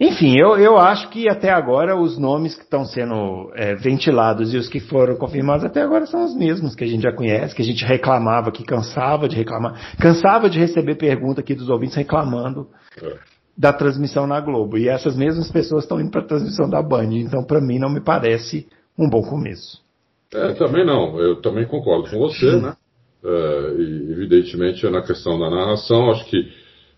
Enfim, 0.00 0.34
eu, 0.38 0.56
eu 0.56 0.76
acho 0.78 1.08
que 1.10 1.28
até 1.28 1.50
agora 1.50 1.96
os 1.96 2.18
nomes 2.18 2.54
que 2.54 2.62
estão 2.62 2.84
sendo 2.84 3.52
é, 3.54 3.74
ventilados 3.74 4.52
e 4.52 4.56
os 4.56 4.68
que 4.68 4.80
foram 4.80 5.16
confirmados 5.16 5.64
até 5.64 5.82
agora 5.82 6.06
são 6.06 6.24
os 6.24 6.34
mesmos 6.34 6.74
que 6.74 6.82
a 6.82 6.86
gente 6.86 7.02
já 7.02 7.12
conhece, 7.12 7.54
que 7.54 7.62
a 7.62 7.64
gente 7.64 7.84
reclamava, 7.84 8.50
que 8.50 8.64
cansava 8.64 9.28
de 9.28 9.36
reclamar, 9.36 9.96
cansava 10.00 10.48
de 10.48 10.58
receber 10.58 10.96
pergunta 10.96 11.42
aqui 11.42 11.54
dos 11.54 11.68
ouvintes 11.68 11.94
reclamando 11.94 12.66
é. 13.00 13.14
da 13.56 13.72
transmissão 13.72 14.26
na 14.26 14.40
Globo. 14.40 14.78
E 14.78 14.88
essas 14.88 15.16
mesmas 15.16 15.50
pessoas 15.52 15.84
estão 15.84 16.00
indo 16.00 16.10
para 16.10 16.22
a 16.22 16.26
transmissão 16.26 16.68
da 16.68 16.82
Band. 16.82 17.12
Então, 17.12 17.44
para 17.44 17.60
mim, 17.60 17.78
não 17.78 17.90
me 17.90 18.00
parece 18.00 18.66
um 18.98 19.08
bom 19.08 19.22
começo. 19.22 19.80
É, 20.32 20.54
também 20.54 20.84
não. 20.84 21.20
Eu 21.20 21.40
também 21.40 21.66
concordo 21.66 22.10
com 22.10 22.18
você, 22.18 22.56
né? 22.56 22.74
Uh, 23.24 23.80
e, 23.80 24.12
evidentemente, 24.12 24.86
na 24.90 25.00
questão 25.00 25.38
da 25.38 25.48
narração, 25.48 26.10
acho 26.10 26.26
que 26.26 26.46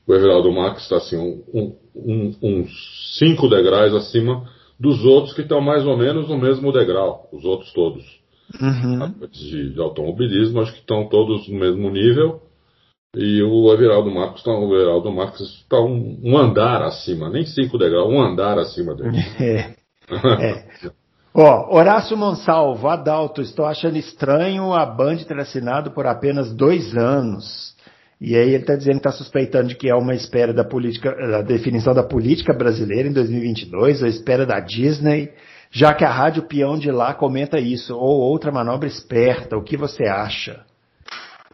o 0.05 0.13
Everaldo 0.13 0.51
Max 0.51 0.83
está 0.83 0.97
assim, 0.97 1.17
um, 1.17 1.77
um, 1.95 2.35
uns 2.43 3.17
cinco 3.17 3.49
degraus 3.49 3.95
acima 3.95 4.45
dos 4.79 5.05
outros 5.05 5.35
que 5.35 5.43
estão 5.43 5.61
mais 5.61 5.87
ou 5.87 5.97
menos 5.97 6.29
no 6.29 6.37
mesmo 6.37 6.73
degrau, 6.73 7.29
os 7.33 7.45
outros 7.45 7.73
todos. 7.73 8.05
Uhum. 8.61 9.15
De, 9.31 9.71
de, 9.73 9.81
automobilismo, 9.81 10.61
acho 10.61 10.73
que 10.73 10.81
estão 10.81 11.09
todos 11.09 11.49
no 11.49 11.59
mesmo 11.59 11.91
nível. 11.91 12.43
E 13.17 13.41
o 13.43 13.73
Everaldo 13.73 14.11
Marcos 14.11 14.41
está 14.41 14.53
o 14.53 14.75
Everaldo 14.75 15.13
Marcos 15.13 15.41
está 15.41 15.81
um, 15.81 16.21
um, 16.23 16.37
andar 16.37 16.83
acima, 16.83 17.31
nem 17.31 17.47
cinco 17.47 17.79
degraus, 17.79 18.13
um 18.13 18.21
andar 18.21 18.59
acima 18.59 18.95
dele. 18.95 19.17
É. 20.09 20.47
é. 20.47 20.91
Ó, 21.39 21.77
Horácio 21.77 22.17
Monsalvo, 22.17 22.89
Adalto, 22.89 23.43
estou 23.43 23.67
achando 23.67 23.99
estranho 23.99 24.73
a 24.73 24.87
Band 24.87 25.19
ter 25.19 25.39
assinado 25.39 25.91
por 25.91 26.07
apenas 26.07 26.51
dois 26.55 26.97
anos. 26.97 27.77
E 28.19 28.35
aí 28.35 28.55
ele 28.55 28.63
está 28.63 28.75
dizendo 28.75 28.95
que 28.95 29.07
está 29.07 29.13
suspeitando 29.13 29.69
de 29.69 29.75
que 29.75 29.87
é 29.87 29.95
uma 29.95 30.15
espera 30.15 30.55
da 30.55 30.65
política, 30.65 31.15
da 31.15 31.43
definição 31.43 31.93
da 31.93 32.03
política 32.03 32.55
brasileira 32.55 33.07
em 33.07 33.13
2022, 33.13 34.03
a 34.03 34.09
espera 34.09 34.47
da 34.47 34.59
Disney, 34.61 35.31
já 35.71 35.93
que 35.93 36.07
a 36.07 36.11
rádio 36.11 36.45
peão 36.45 36.79
de 36.79 36.91
lá 36.91 37.13
comenta 37.13 37.61
isso, 37.61 37.95
ou 37.95 38.19
outra 38.19 38.51
manobra 38.51 38.89
esperta. 38.89 39.59
O 39.59 39.63
que 39.63 39.77
você 39.77 40.05
acha? 40.05 40.65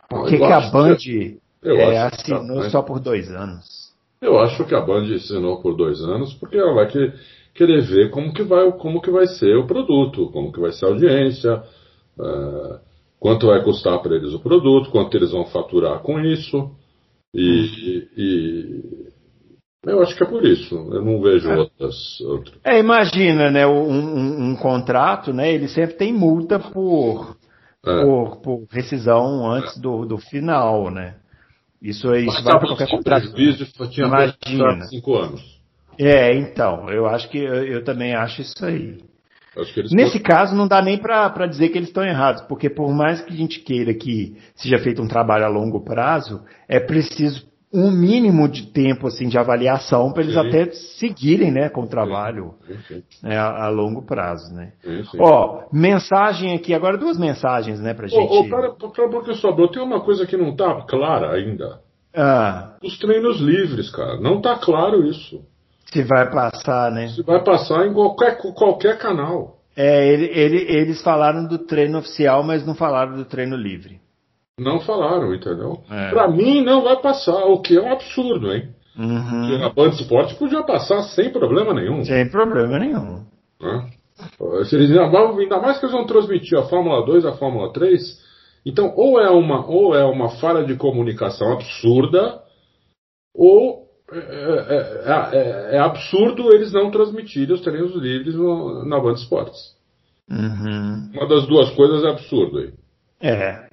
Por 0.08 0.28
que, 0.28 0.36
que 0.36 0.44
a 0.44 0.60
Band 0.60 0.94
que, 0.94 1.38
é, 1.64 1.98
assinou 1.98 2.62
só 2.70 2.82
por 2.82 3.00
dois 3.00 3.28
anos? 3.32 3.90
Eu 4.20 4.38
acho 4.38 4.64
que 4.64 4.76
a 4.76 4.80
Band 4.80 5.12
assinou 5.12 5.60
por 5.60 5.76
dois 5.76 6.00
anos 6.02 6.32
porque 6.34 6.56
ela 6.56 6.72
vai 6.72 6.88
querer 7.54 7.82
ver 7.82 8.10
como 8.10 8.32
que 8.32 8.42
vai, 8.42 8.70
como 8.72 9.00
que 9.00 9.10
vai 9.10 9.26
ser 9.26 9.56
o 9.56 9.66
produto, 9.66 10.30
como 10.32 10.52
que 10.52 10.60
vai 10.60 10.72
ser 10.72 10.86
a 10.86 10.88
audiência. 10.88 11.62
Uh, 12.18 12.78
quanto 13.18 13.46
vai 13.46 13.62
custar 13.62 14.00
para 14.02 14.16
eles 14.16 14.34
o 14.34 14.40
produto, 14.40 14.90
quanto 14.90 15.16
eles 15.16 15.30
vão 15.30 15.46
faturar 15.46 16.00
com 16.00 16.20
isso. 16.20 16.70
E, 17.32 18.08
e, 18.16 19.06
eu 19.86 20.02
acho 20.02 20.16
que 20.16 20.22
é 20.22 20.26
por 20.26 20.44
isso. 20.44 20.74
Eu 20.74 21.04
não 21.04 21.20
vejo 21.22 21.48
é. 21.48 21.56
outras, 21.56 22.20
outras. 22.20 22.58
É, 22.64 22.78
imagina, 22.78 23.50
né? 23.50 23.66
Um, 23.66 23.90
um, 23.90 24.50
um, 24.50 24.56
contrato, 24.56 25.32
né? 25.32 25.52
Ele 25.52 25.68
sempre 25.68 25.94
tem 25.94 26.12
multa 26.12 26.58
por, 26.58 27.36
é. 27.86 28.02
por, 28.02 28.36
por, 28.42 28.66
rescisão 28.70 29.50
antes 29.50 29.78
do, 29.78 30.04
do 30.04 30.18
final, 30.18 30.90
né? 30.90 31.14
Isso, 31.80 32.14
isso 32.14 32.44
vai 32.44 32.58
para 32.58 32.68
qualquer 32.68 32.90
contrato. 32.90 33.32
Prejuízo 33.32 33.66
tinha 33.90 34.06
imagina. 34.06 34.84
cinco 34.86 35.16
anos. 35.16 35.61
É, 35.98 36.34
então, 36.34 36.88
eu 36.90 37.06
acho 37.06 37.28
que 37.28 37.38
eu, 37.38 37.64
eu 37.64 37.84
também 37.84 38.14
acho 38.14 38.40
isso 38.42 38.64
aí. 38.64 38.98
Nesse 39.90 40.18
caso, 40.18 40.54
não 40.54 40.66
dá 40.66 40.80
nem 40.80 40.96
para 40.96 41.46
dizer 41.46 41.68
que 41.68 41.78
eles 41.78 41.88
estão 41.88 42.04
errados, 42.04 42.42
porque 42.42 42.70
por 42.70 42.90
mais 42.90 43.20
que 43.20 43.32
a 43.32 43.36
gente 43.36 43.60
queira 43.60 43.92
que 43.92 44.36
seja 44.54 44.78
feito 44.78 45.02
um 45.02 45.08
trabalho 45.08 45.44
a 45.44 45.48
longo 45.48 45.84
prazo, 45.84 46.42
é 46.66 46.80
preciso 46.80 47.46
um 47.72 47.90
mínimo 47.90 48.48
de 48.48 48.66
tempo 48.66 49.06
assim 49.06 49.28
de 49.28 49.38
avaliação 49.38 50.12
para 50.12 50.22
eles 50.22 50.34
sim. 50.34 50.40
até 50.40 50.70
seguirem 50.72 51.50
né, 51.50 51.70
com 51.70 51.82
o 51.82 51.86
trabalho 51.86 52.54
sim, 52.66 52.76
sim. 52.86 53.02
Né, 53.22 53.36
a, 53.36 53.64
a, 53.64 53.68
longo 53.68 54.02
prazo. 54.02 54.54
Né? 54.54 54.72
Ó, 55.18 55.64
mensagem 55.72 56.54
aqui, 56.54 56.74
agora 56.74 56.98
duas 56.98 57.18
mensagens 57.18 57.80
né, 57.80 57.94
para 57.94 58.08
gente. 58.08 58.20
Ô, 58.20 58.48
para, 58.48 58.72
para, 58.72 59.08
porque 59.08 59.34
sobrou, 59.34 59.68
tem 59.68 59.82
uma 59.82 60.00
coisa 60.00 60.26
que 60.26 60.36
não 60.36 60.50
está 60.50 60.82
clara 60.82 61.32
ainda. 61.32 61.80
Ah. 62.14 62.76
Os 62.82 62.98
treinos 62.98 63.40
livres, 63.40 63.90
cara. 63.90 64.20
Não 64.20 64.36
está 64.36 64.58
claro 64.58 65.06
isso. 65.06 65.42
Se 65.92 66.02
vai 66.02 66.30
passar, 66.30 66.90
né? 66.90 67.08
Se 67.08 67.22
vai 67.22 67.44
passar 67.44 67.86
em 67.86 67.92
qualquer, 67.92 68.38
qualquer 68.54 68.98
canal. 68.98 69.58
É, 69.76 70.08
ele, 70.08 70.24
ele, 70.26 70.56
eles 70.68 71.02
falaram 71.02 71.46
do 71.46 71.58
treino 71.58 71.98
oficial, 71.98 72.42
mas 72.42 72.66
não 72.66 72.74
falaram 72.74 73.14
do 73.14 73.26
treino 73.26 73.56
livre. 73.56 74.00
Não 74.58 74.80
falaram, 74.80 75.34
entendeu? 75.34 75.82
É. 75.90 76.10
Pra 76.10 76.28
mim 76.28 76.62
não 76.62 76.82
vai 76.82 76.96
passar, 76.96 77.44
o 77.44 77.60
que 77.60 77.76
é 77.76 77.80
um 77.80 77.92
absurdo, 77.92 78.52
hein? 78.52 78.70
Uhum. 78.96 79.58
Na 79.58 79.70
Band 79.70 79.90
Esporte 79.90 80.34
podia 80.34 80.62
passar 80.62 81.02
sem 81.04 81.30
problema 81.30 81.74
nenhum. 81.74 82.04
Sem 82.04 82.28
problema 82.30 82.78
nenhum. 82.78 83.24
É. 83.62 84.64
Se 84.64 84.76
eles, 84.76 84.90
ainda 84.90 85.60
mais 85.60 85.78
que 85.78 85.86
eles 85.86 85.94
vão 85.94 86.06
transmitir 86.06 86.58
a 86.58 86.64
Fórmula 86.64 87.04
2 87.04 87.24
a 87.24 87.32
Fórmula 87.32 87.72
3, 87.72 88.00
então 88.64 88.92
ou 88.96 89.20
é 89.20 89.30
uma, 89.30 89.66
ou 89.66 89.94
é 89.94 90.04
uma 90.04 90.30
falha 90.36 90.64
de 90.64 90.76
comunicação 90.76 91.52
absurda, 91.52 92.40
ou 93.34 93.81
é 94.12 94.18
é, 94.18 95.04
é, 95.06 95.74
é, 95.74 95.76
é, 95.76 95.78
absurdo 95.78 96.52
eles 96.52 96.72
não 96.72 96.90
transmitirem 96.90 97.54
os 97.54 97.62
treinos 97.62 97.94
livres 97.94 98.34
no, 98.34 98.84
na 98.84 99.00
Band 99.00 99.14
Esportes. 99.14 99.74
Uhum. 100.30 101.10
Uma 101.14 101.28
das 101.28 101.46
duas 101.46 101.70
coisas 101.70 102.04
é 102.04 102.10
absurdo 102.10 102.58
aí. 102.58 102.72
É. 103.20 103.68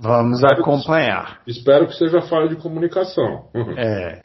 Vamos 0.00 0.38
espero 0.38 0.60
acompanhar. 0.60 1.44
Que, 1.44 1.50
espero 1.50 1.86
que 1.86 1.94
seja 1.94 2.22
falha 2.22 2.48
de 2.48 2.56
comunicação. 2.56 3.48
Uhum. 3.54 3.78
É. 3.78 4.22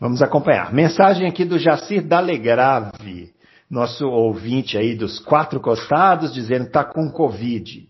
Vamos 0.00 0.22
acompanhar. 0.22 0.72
Mensagem 0.72 1.28
aqui 1.28 1.44
do 1.44 1.58
Jacir 1.58 2.06
Dalegrave, 2.06 3.32
nosso 3.70 4.06
ouvinte 4.08 4.78
aí 4.78 4.94
dos 4.94 5.18
quatro 5.18 5.60
costados, 5.60 6.32
dizendo 6.32 6.62
que 6.62 6.68
está 6.68 6.84
com 6.84 7.10
Covid, 7.10 7.86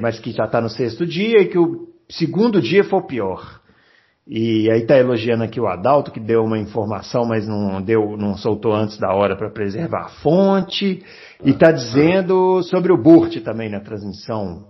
mas 0.00 0.20
que 0.20 0.30
já 0.30 0.44
está 0.44 0.60
no 0.60 0.68
sexto 0.68 1.04
dia 1.04 1.40
e 1.40 1.48
que 1.48 1.58
o 1.58 1.88
segundo 2.08 2.60
dia 2.60 2.84
foi 2.84 3.00
o 3.00 3.06
pior. 3.06 3.63
E 4.26 4.70
aí 4.70 4.80
está 4.80 4.96
elogiando 4.96 5.44
aqui 5.44 5.60
o 5.60 5.66
Adalto, 5.66 6.10
que 6.10 6.18
deu 6.18 6.44
uma 6.44 6.58
informação, 6.58 7.26
mas 7.26 7.46
não 7.46 7.82
deu, 7.82 8.16
não 8.16 8.36
soltou 8.36 8.72
antes 8.72 8.98
da 8.98 9.12
hora 9.12 9.36
para 9.36 9.50
preservar 9.50 10.06
a 10.06 10.08
fonte. 10.08 11.02
E 11.44 11.50
está 11.50 11.70
dizendo 11.70 12.62
sobre 12.62 12.90
o 12.90 12.96
Burt 12.96 13.42
também 13.42 13.68
na 13.68 13.80
transmissão, 13.80 14.64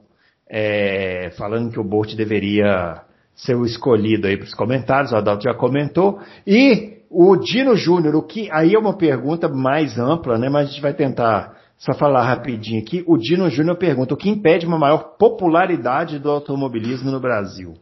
é, 0.51 1.31
falando 1.39 1.71
que 1.71 1.79
o 1.79 1.85
Burt 1.85 2.15
deveria 2.17 3.03
ser 3.35 3.55
o 3.55 3.65
escolhido 3.65 4.27
aí 4.27 4.37
para 4.37 4.47
os 4.47 4.55
comentários, 4.55 5.13
o 5.13 5.17
Adalto 5.17 5.45
já 5.45 5.55
comentou. 5.55 6.19
E 6.45 6.95
o 7.09 7.37
Dino 7.37 7.77
Júnior, 7.77 8.17
o 8.17 8.23
que 8.23 8.51
aí 8.51 8.75
é 8.75 8.79
uma 8.79 8.97
pergunta 8.97 9.49
mais 9.49 9.97
ampla, 9.99 10.37
né? 10.37 10.49
Mas 10.49 10.69
a 10.69 10.71
gente 10.73 10.83
vai 10.83 10.95
tentar 10.95 11.57
só 11.79 11.95
falar 11.95 12.25
rapidinho 12.25 12.83
aqui. 12.83 13.05
O 13.07 13.17
Dino 13.17 13.49
Júnior 13.51 13.77
pergunta: 13.77 14.15
o 14.15 14.17
que 14.17 14.29
impede 14.29 14.67
uma 14.67 14.79
maior 14.79 15.17
popularidade 15.17 16.19
do 16.19 16.29
automobilismo 16.29 17.13
no 17.13 17.21
Brasil? 17.21 17.75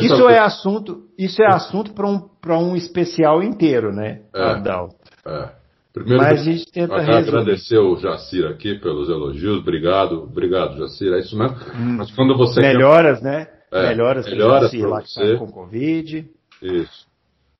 Isso 0.00 0.28
é 0.28 0.38
assunto, 0.38 1.04
isso 1.18 1.42
é 1.42 1.46
assunto 1.46 1.94
para 1.94 2.06
um, 2.06 2.72
um 2.72 2.76
especial 2.76 3.42
inteiro, 3.42 3.92
né, 3.92 4.22
é, 4.34 4.42
Adalto? 4.42 4.96
É. 5.26 5.62
Primeiro, 5.92 6.22
Mas 6.22 6.40
a 6.40 6.44
gente 6.44 6.72
tenta 6.72 6.94
agradecer 6.94 7.76
o 7.76 7.96
Jacir 7.96 8.46
aqui 8.46 8.78
pelos 8.78 9.10
elogios. 9.10 9.58
Obrigado, 9.58 10.22
obrigado, 10.22 10.78
Jacir. 10.78 11.12
É 11.12 11.18
isso 11.18 11.36
mesmo. 11.36 11.54
Hum, 11.74 11.96
Mas 11.98 12.10
quando 12.12 12.34
você 12.34 12.60
melhoras, 12.60 13.18
quer... 13.18 13.24
né? 13.24 13.48
É, 13.70 13.88
melhoras, 13.88 14.26
melhoras 14.26 14.70
para 14.70 14.88
lá 14.88 15.02
que 15.02 15.14
tá 15.14 15.38
com 15.38 15.52
Covid. 15.52 16.26
Isso. 16.62 17.06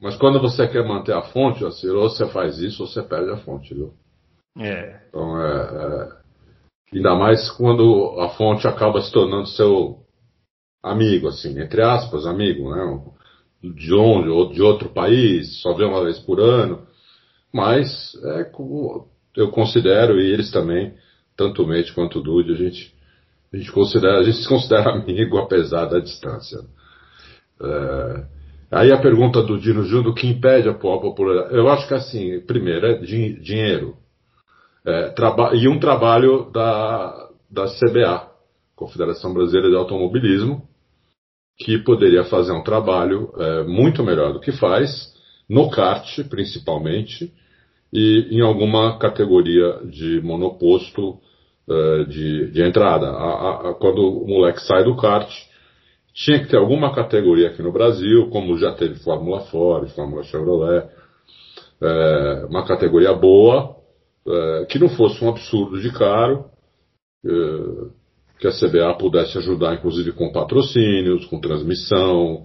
Mas 0.01 0.17
quando 0.17 0.41
você 0.41 0.67
quer 0.67 0.87
manter 0.87 1.13
a 1.15 1.23
fonte, 1.23 1.61
Jacir, 1.61 1.91
ou 1.93 2.09
você 2.09 2.27
faz 2.27 2.59
isso 2.59 2.83
ou 2.83 2.89
você 2.89 3.03
perde 3.03 3.31
a 3.31 3.37
fonte, 3.37 3.75
viu? 3.75 3.93
É. 4.59 5.01
Então 5.09 5.41
é, 5.41 5.61
é, 5.61 6.09
ainda 6.95 7.15
mais 7.15 7.51
quando 7.51 8.19
a 8.19 8.31
fonte 8.31 8.67
acaba 8.67 9.01
se 9.01 9.13
tornando 9.13 9.47
seu 9.47 10.02
amigo, 10.83 11.29
assim, 11.29 11.61
entre 11.61 11.83
aspas, 11.83 12.27
amigo, 12.27 12.75
né? 12.75 13.01
De 13.63 13.95
onde, 13.95 14.29
ou 14.29 14.53
de 14.53 14.61
outro 14.61 14.89
país, 14.89 15.61
só 15.63 15.73
vê 15.75 15.85
uma 15.85 16.03
vez 16.03 16.19
por 16.19 16.41
ano. 16.41 16.85
Mas 17.53 18.13
é, 18.25 18.51
eu 19.37 19.51
considero, 19.51 20.21
e 20.21 20.33
eles 20.33 20.51
também, 20.51 20.95
tanto 21.37 21.63
o 21.63 21.67
Mate 21.67 21.93
quanto 21.93 22.19
o 22.19 22.23
Dude, 22.23 22.53
a 22.53 22.57
gente, 22.57 22.93
a 23.53 23.57
gente 23.57 23.71
considera, 23.71 24.19
a 24.19 24.23
gente 24.25 24.39
se 24.39 24.49
considera 24.49 24.91
amigo 24.97 25.39
apesar 25.39 25.87
da 25.87 26.01
distância. 26.01 26.59
É, 27.61 28.25
aí 28.73 28.93
a 28.93 29.01
pergunta 29.01 29.43
do 29.43 29.61
Dino 29.61 29.85
Júnior, 29.85 30.13
o 30.13 30.15
que 30.15 30.27
impede 30.27 30.69
a 30.69 30.75
popularidade? 30.75 31.55
Eu 31.55 31.69
acho 31.69 31.87
que 31.87 31.95
assim, 31.95 32.41
primeiro 32.41 32.87
é 32.87 32.99
din 32.99 33.35
dinheiro. 33.41 33.97
É, 34.85 35.15
e 35.55 35.69
um 35.69 35.79
trabalho 35.79 36.51
da, 36.51 37.29
da 37.49 37.67
CBA, 37.67 38.29
Confederação 38.75 39.33
Brasileira 39.33 39.71
de 39.71 39.77
Automobilismo, 39.77 40.67
que 41.59 41.79
poderia 41.79 42.25
fazer 42.25 42.53
um 42.53 42.63
trabalho 42.63 43.33
é, 43.37 43.65
muito 43.65 44.03
melhor 44.03 44.33
do 44.33 44.41
que 44.41 44.53
faz, 44.53 45.13
no 45.49 45.71
kart 45.71 46.23
principalmente, 46.29 47.33
e 47.93 48.29
em 48.31 48.41
alguma 48.41 48.99
categoria 48.99 49.81
de 49.85 50.21
monoposto 50.23 51.19
é, 51.69 52.05
de, 52.05 52.51
de, 52.51 52.63
entrada. 52.63 53.07
A, 53.11 53.71
a, 53.71 53.75
quando 53.75 53.99
o 54.01 54.27
moleque 54.27 54.61
sai 54.63 54.85
do 54.85 54.97
kart, 54.97 55.31
tinha 56.15 56.41
que 56.41 56.49
ter 56.49 56.57
alguma 56.57 56.95
categoria 56.95 57.49
aqui 57.49 57.63
no 57.63 57.73
Brasil, 57.73 58.29
como 58.31 58.59
já 58.59 58.73
teve 58.73 58.97
Fórmula 58.97 59.41
Ford, 59.43 59.89
Fórmula 59.91 60.23
Chevrolet, 60.25 60.89
é, 61.81 62.47
uma 62.49 62.67
categoria 62.67 63.13
boa, 63.13 63.77
é, 64.27 64.67
que 64.67 64.79
não 64.79 64.89
fosse 64.89 65.23
um 65.25 65.29
absurdo 65.29 65.81
de 65.81 65.93
caro, 65.93 66.47
é, 67.25 68.02
que 68.43 68.49
a 68.49 68.51
CBA 68.51 68.99
pudesse 68.99 69.39
ajudar, 69.39 69.75
inclusive 69.75 70.11
com 70.11 70.33
patrocínios, 70.33 71.25
com 71.27 71.41
transmissão, 71.41 72.45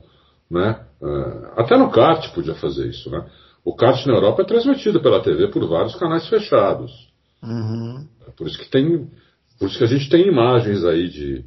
né? 0.49 0.79
É, 1.01 1.61
até 1.61 1.75
no 1.75 1.89
kart 1.89 2.31
podia 2.35 2.53
fazer 2.53 2.87
isso, 2.87 3.09
né? 3.09 3.27
O 3.65 3.75
kart 3.75 4.05
na 4.05 4.13
Europa 4.13 4.43
é 4.43 4.45
transmitido 4.45 5.01
pela 5.01 5.23
TV 5.23 5.47
por 5.47 5.67
vários 5.67 5.95
canais 5.95 6.29
fechados. 6.29 6.91
Uhum. 7.41 8.07
É 8.27 8.31
por 8.37 8.45
isso 8.45 8.59
que 8.59 8.69
tem, 8.69 9.09
por 9.57 9.67
isso 9.67 9.79
que 9.79 9.83
a 9.85 9.87
gente 9.87 10.07
tem 10.07 10.27
imagens 10.27 10.85
aí 10.85 11.09
de, 11.09 11.43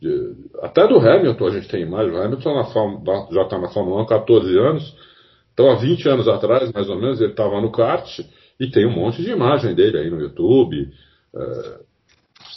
de 0.00 0.34
até 0.60 0.86
do 0.86 0.98
Hamilton 0.98 1.44
a 1.44 1.50
gente 1.50 1.66
tem 1.66 1.82
imagens. 1.82 2.14
O 2.14 2.22
Hamilton 2.22 2.54
na, 2.54 3.26
já 3.32 3.42
está 3.42 3.58
na 3.58 3.68
Fórmula 3.70 3.96
1 3.96 4.00
há 4.02 4.06
14 4.06 4.58
anos. 4.58 4.96
Então 5.52 5.68
há 5.72 5.74
20 5.74 6.08
anos 6.08 6.28
atrás, 6.28 6.70
mais 6.70 6.88
ou 6.88 7.00
menos, 7.00 7.20
ele 7.20 7.32
estava 7.32 7.60
no 7.60 7.72
kart 7.72 8.20
e 8.60 8.70
tem 8.70 8.86
um 8.86 8.94
monte 8.94 9.22
de 9.22 9.30
imagem 9.32 9.74
dele 9.74 9.98
aí 9.98 10.08
no 10.08 10.20
YouTube. 10.20 10.88
É, 11.34 11.91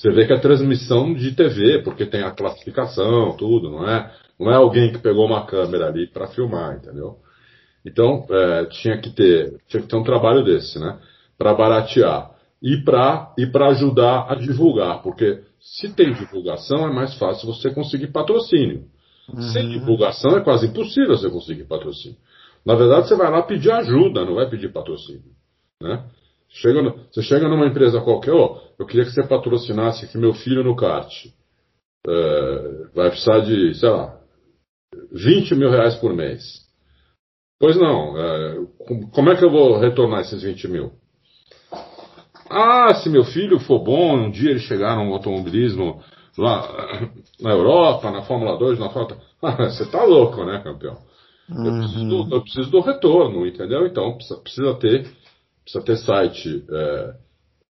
Você 0.05 0.11
vê 0.11 0.27
que 0.27 0.33
é 0.33 0.37
transmissão 0.37 1.15
de 1.15 1.31
TV, 1.31 1.81
porque 1.81 2.05
tem 2.05 2.21
a 2.21 2.29
classificação, 2.29 3.35
tudo, 3.35 3.71
não 3.71 3.89
é? 3.89 4.11
Não 4.39 4.51
é 4.51 4.55
alguém 4.55 4.91
que 4.91 4.99
pegou 4.99 5.25
uma 5.25 5.47
câmera 5.47 5.87
ali 5.87 6.05
para 6.05 6.27
filmar, 6.27 6.75
entendeu? 6.75 7.17
Então, 7.83 8.23
é, 8.29 8.65
tinha, 8.65 8.99
que 8.99 9.09
ter, 9.09 9.57
tinha 9.67 9.81
que 9.81 9.89
ter 9.89 9.95
um 9.95 10.03
trabalho 10.03 10.43
desse, 10.43 10.77
né? 10.77 10.99
Para 11.35 11.55
baratear. 11.55 12.29
E 12.61 12.83
para 12.83 13.33
e 13.35 13.49
ajudar 13.71 14.31
a 14.31 14.35
divulgar, 14.35 15.01
porque 15.01 15.41
se 15.59 15.91
tem 15.91 16.13
divulgação 16.13 16.87
é 16.87 16.93
mais 16.93 17.15
fácil 17.17 17.47
você 17.47 17.71
conseguir 17.71 18.11
patrocínio. 18.11 18.83
Uhum. 19.33 19.41
Sem 19.41 19.69
divulgação 19.69 20.37
é 20.37 20.41
quase 20.41 20.67
impossível 20.67 21.17
você 21.17 21.31
conseguir 21.31 21.63
patrocínio. 21.63 22.17
Na 22.63 22.75
verdade, 22.75 23.07
você 23.07 23.15
vai 23.15 23.31
lá 23.31 23.41
pedir 23.41 23.71
ajuda, 23.71 24.23
não 24.23 24.35
vai 24.35 24.47
pedir 24.47 24.71
patrocínio. 24.71 25.33
Né? 25.81 26.03
Chega 26.55 26.81
no, 26.81 26.95
você 27.11 27.21
chega 27.21 27.49
numa 27.49 27.67
empresa 27.67 27.99
qualquer, 28.01 28.33
ó, 28.33 28.61
eu 28.79 28.85
queria 28.85 29.03
que 29.03 29.11
você 29.11 29.23
patrocinasse 29.23 30.05
aqui 30.05 30.17
meu 30.17 30.33
filho 30.33 30.63
no 30.63 30.75
kart. 30.75 31.11
É, 32.07 32.87
vai 32.93 33.09
precisar 33.09 33.39
de, 33.39 33.73
sei 33.75 33.89
lá, 33.89 34.17
20 35.11 35.55
mil 35.55 35.69
reais 35.69 35.95
por 35.95 36.13
mês. 36.13 36.63
Pois 37.59 37.75
não. 37.77 38.17
É, 38.17 38.57
como 39.11 39.29
é 39.31 39.35
que 39.35 39.43
eu 39.43 39.51
vou 39.51 39.77
retornar 39.77 40.21
esses 40.21 40.43
20 40.43 40.67
mil? 40.69 40.91
Ah, 42.49 42.93
se 42.95 43.09
meu 43.09 43.25
filho 43.25 43.59
for 43.59 43.79
bom, 43.79 44.15
um 44.15 44.31
dia 44.31 44.51
ele 44.51 44.59
chegar 44.59 44.95
no 44.95 45.13
automobilismo 45.13 46.01
lá 46.37 47.09
na 47.41 47.51
Europa, 47.51 48.11
na 48.11 48.21
Fórmula 48.21 48.57
2, 48.57 48.79
na 48.79 48.89
Fórmula... 48.89 49.19
Você 49.69 49.85
tá 49.87 50.03
louco, 50.05 50.45
né, 50.45 50.61
campeão? 50.63 50.97
Eu, 51.49 51.55
uhum. 51.57 51.79
preciso, 51.79 52.07
do, 52.07 52.35
eu 52.35 52.41
preciso 52.41 52.71
do 52.71 52.79
retorno, 52.79 53.45
entendeu? 53.45 53.85
Então 53.85 54.15
precisa, 54.15 54.39
precisa 54.39 54.73
ter, 54.75 55.11
precisa 55.65 55.83
ter 55.83 55.97
site, 55.97 56.63
é, 56.69 57.15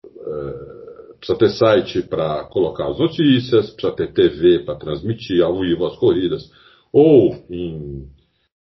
é, 0.04 1.14
precisa 1.18 1.38
ter 1.38 1.50
site 1.50 2.02
para 2.02 2.44
colocar 2.46 2.88
as 2.88 2.98
notícias, 2.98 3.70
precisa 3.70 3.94
ter 3.94 4.12
TV 4.12 4.60
para 4.64 4.74
transmitir 4.76 5.44
ao 5.44 5.60
vivo 5.60 5.86
as 5.86 5.96
corridas, 5.96 6.50
ou 6.92 7.44
em 7.48 8.08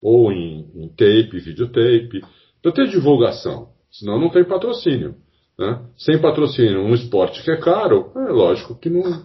ou 0.02 0.32
em, 0.32 0.68
em 0.76 0.88
tape, 0.90 1.40
videotape, 1.40 2.22
para 2.60 2.72
ter 2.72 2.90
divulgação, 2.90 3.70
senão 3.92 4.20
não 4.20 4.32
tem 4.32 4.44
patrocínio. 4.44 5.16
Né? 5.58 5.80
Sem 5.96 6.20
patrocínio, 6.20 6.82
um 6.82 6.96
esporte 6.96 7.44
que 7.44 7.52
é 7.52 7.58
caro, 7.58 8.12
é 8.16 8.32
lógico 8.32 8.76
que 8.76 8.90
não, 8.90 9.24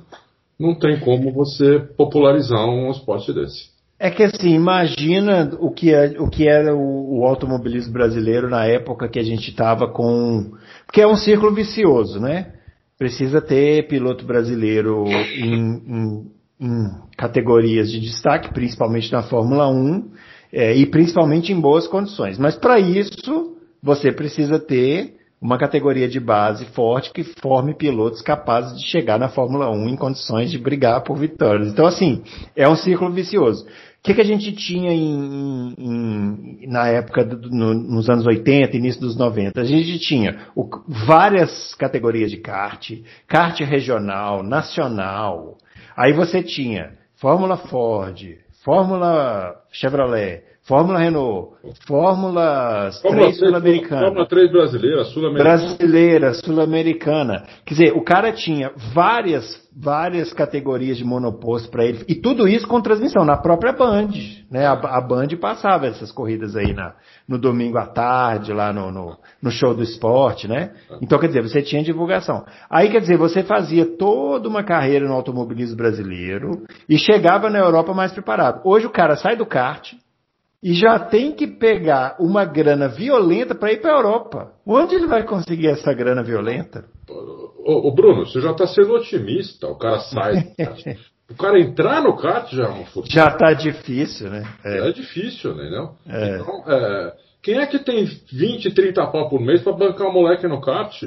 não 0.61 0.78
tem 0.78 1.01
como 1.01 1.32
você 1.32 1.78
popularizar 1.97 2.68
um 2.68 2.90
esporte 2.90 3.32
desse. 3.32 3.70
É 3.99 4.11
que 4.11 4.22
assim, 4.22 4.51
imagina 4.51 5.57
o 5.59 5.70
que, 5.70 5.92
é, 5.92 6.20
o 6.20 6.28
que 6.28 6.47
era 6.47 6.74
o, 6.74 7.20
o 7.20 7.24
automobilismo 7.24 7.92
brasileiro 7.92 8.49
na 8.51 8.66
época 8.66 9.09
que 9.09 9.18
a 9.18 9.22
gente 9.22 9.51
estava 9.51 9.90
com. 9.90 10.53
Porque 10.84 11.01
é 11.01 11.07
um 11.07 11.16
círculo 11.16 11.55
vicioso, 11.55 12.20
né? 12.20 12.53
Precisa 12.99 13.40
ter 13.40 13.88
piloto 13.88 14.26
brasileiro 14.26 15.07
em, 15.07 15.55
em, 15.55 16.30
em 16.61 16.90
categorias 17.16 17.90
de 17.90 18.01
destaque, 18.01 18.53
principalmente 18.53 19.11
na 19.12 19.22
Fórmula 19.22 19.68
1 19.68 20.11
é, 20.53 20.74
e 20.76 20.86
principalmente 20.86 21.53
em 21.53 21.61
boas 21.61 21.86
condições. 21.86 22.38
Mas 22.38 22.57
para 22.57 22.78
isso, 22.78 23.57
você 23.82 24.12
precisa 24.12 24.59
ter 24.59 25.16
uma 25.41 25.59
categoria 25.59 26.09
de 26.09 26.18
base 26.18 26.64
forte 26.66 27.12
que 27.12 27.22
forme 27.22 27.74
pilotos 27.74 28.22
capazes 28.22 28.78
de 28.78 28.87
chegar 28.87 29.18
na 29.18 29.28
Fórmula 29.28 29.70
1 29.70 29.89
em 29.89 29.97
condições 29.97 30.51
de 30.51 30.59
brigar 30.59 31.03
por 31.03 31.18
vitórias. 31.18 31.68
Então, 31.68 31.87
assim, 31.87 32.22
é 32.55 32.68
um 32.68 32.76
círculo 32.76 33.12
vicioso. 33.12 33.64
O 33.64 33.68
que, 34.03 34.14
que 34.14 34.20
a 34.20 34.24
gente 34.24 34.53
tinha 34.53 34.93
em, 34.93 35.74
em, 35.76 36.66
na 36.68 36.87
época, 36.87 37.24
do, 37.24 37.51
no, 37.51 37.74
nos 37.74 38.09
anos 38.09 38.24
80, 38.24 38.76
início 38.76 39.01
dos 39.01 39.16
90? 39.16 39.61
A 39.61 39.64
gente 39.64 39.99
tinha 39.99 40.47
o, 40.55 40.68
várias 40.87 41.74
categorias 41.74 42.30
de 42.30 42.39
kart, 42.39 42.93
kart 43.26 43.61
regional, 43.61 44.43
nacional. 44.43 45.59
Aí 45.97 46.12
você 46.12 46.43
tinha 46.43 46.93
Fórmula 47.16 47.57
Ford, 47.57 48.37
Fórmula 48.64 49.55
Chevrolet, 49.73 50.43
Fórmula 50.67 50.99
Renault, 50.99 51.55
Fórmula 51.87 52.91
3 53.01 53.39
sul-americana. 53.39 54.07
Fórmula 54.07 54.27
3 54.27 54.51
brasileira, 54.51 55.05
sul-americana. 55.05 55.45
Brasileira, 55.45 56.35
sul-americana. 56.35 57.45
Quer 57.64 57.75
dizer, 57.75 57.93
o 57.97 58.03
cara 58.03 58.33
tinha 58.33 58.73
várias, 58.93 59.45
várias 59.77 60.33
categorias 60.33 60.97
de 60.97 61.05
monoposto 61.05 61.71
para 61.71 61.85
ele. 61.85 62.05
E 62.09 62.17
tudo 62.17 62.49
isso 62.49 62.67
com 62.67 62.81
transmissão 62.81 63.25
na 63.25 63.37
própria 63.37 63.73
Band. 63.73 64.11
Né? 64.51 64.67
A, 64.67 64.73
a 64.73 65.01
Band 65.01 65.29
passava 65.41 65.87
essas 65.87 66.11
corridas 66.11 66.57
aí 66.57 66.73
na, 66.73 66.95
no 67.29 67.39
domingo 67.39 67.79
à 67.79 67.87
tarde, 67.87 68.53
lá 68.53 68.73
no, 68.73 68.91
no, 68.91 69.17
no 69.41 69.51
show 69.53 69.73
do 69.73 69.85
esporte, 69.85 70.49
né? 70.49 70.73
Então, 71.01 71.17
quer 71.21 71.29
dizer, 71.29 71.43
você 71.43 71.62
tinha 71.62 71.83
divulgação. 71.83 72.45
Aí, 72.69 72.91
quer 72.91 73.01
dizer, 73.01 73.17
você 73.17 73.45
fazia 73.45 73.87
toda 73.97 74.49
uma 74.49 74.64
carreira 74.64 75.07
no 75.07 75.14
automobilismo 75.14 75.77
brasileiro 75.77 76.64
e 76.89 76.99
chegava 76.99 77.49
na 77.49 77.61
Europa 77.61 77.95
mais 77.95 78.12
preparado. 78.12 78.62
Hoje 78.64 78.87
o 78.87 78.91
cara 78.91 79.14
sai 79.14 79.37
do 79.37 79.47
kart, 79.67 79.93
e 80.62 80.75
já 80.75 80.99
tem 80.99 81.33
que 81.33 81.47
pegar 81.47 82.17
uma 82.19 82.45
grana 82.45 82.89
violenta 82.89 83.55
para 83.55 83.73
ir 83.73 83.81
para 83.81 83.93
a 83.93 83.97
Europa. 83.97 84.53
Onde 84.67 84.95
ele 84.95 85.07
vai 85.07 85.25
conseguir 85.25 85.69
essa 85.69 85.93
grana 85.93 86.23
violenta? 86.23 86.85
Ô, 87.09 87.89
ô 87.89 87.95
Bruno, 87.95 88.27
você 88.27 88.41
já 88.41 88.53
está 88.53 88.67
sendo 88.67 88.95
otimista. 88.95 89.67
O 89.69 89.77
cara 89.77 90.01
sai. 90.01 90.53
o 91.31 91.35
cara 91.35 91.61
entrar 91.61 92.03
no 92.03 92.17
kart 92.17 92.51
já 92.53 92.64
é 92.64 92.69
uma 92.69 92.87
fortuna. 92.87 93.14
Já 93.14 93.29
está 93.29 93.53
difícil, 93.53 94.31
né? 94.31 94.45
É, 94.64 94.89
é 94.89 94.93
difícil, 94.93 95.55
né? 95.55 95.71
Não? 95.71 95.95
É. 96.09 96.37
Então, 96.37 96.64
é, 96.67 97.12
quem 97.43 97.59
é 97.59 97.67
que 97.67 97.79
tem 97.79 98.05
20, 98.05 98.73
30 98.73 99.07
pau 99.09 99.29
por 99.29 99.41
mês 99.41 99.62
para 99.62 99.73
bancar 99.73 100.09
um 100.09 100.12
moleque 100.12 100.49
no 100.49 100.61
kart? 100.61 101.01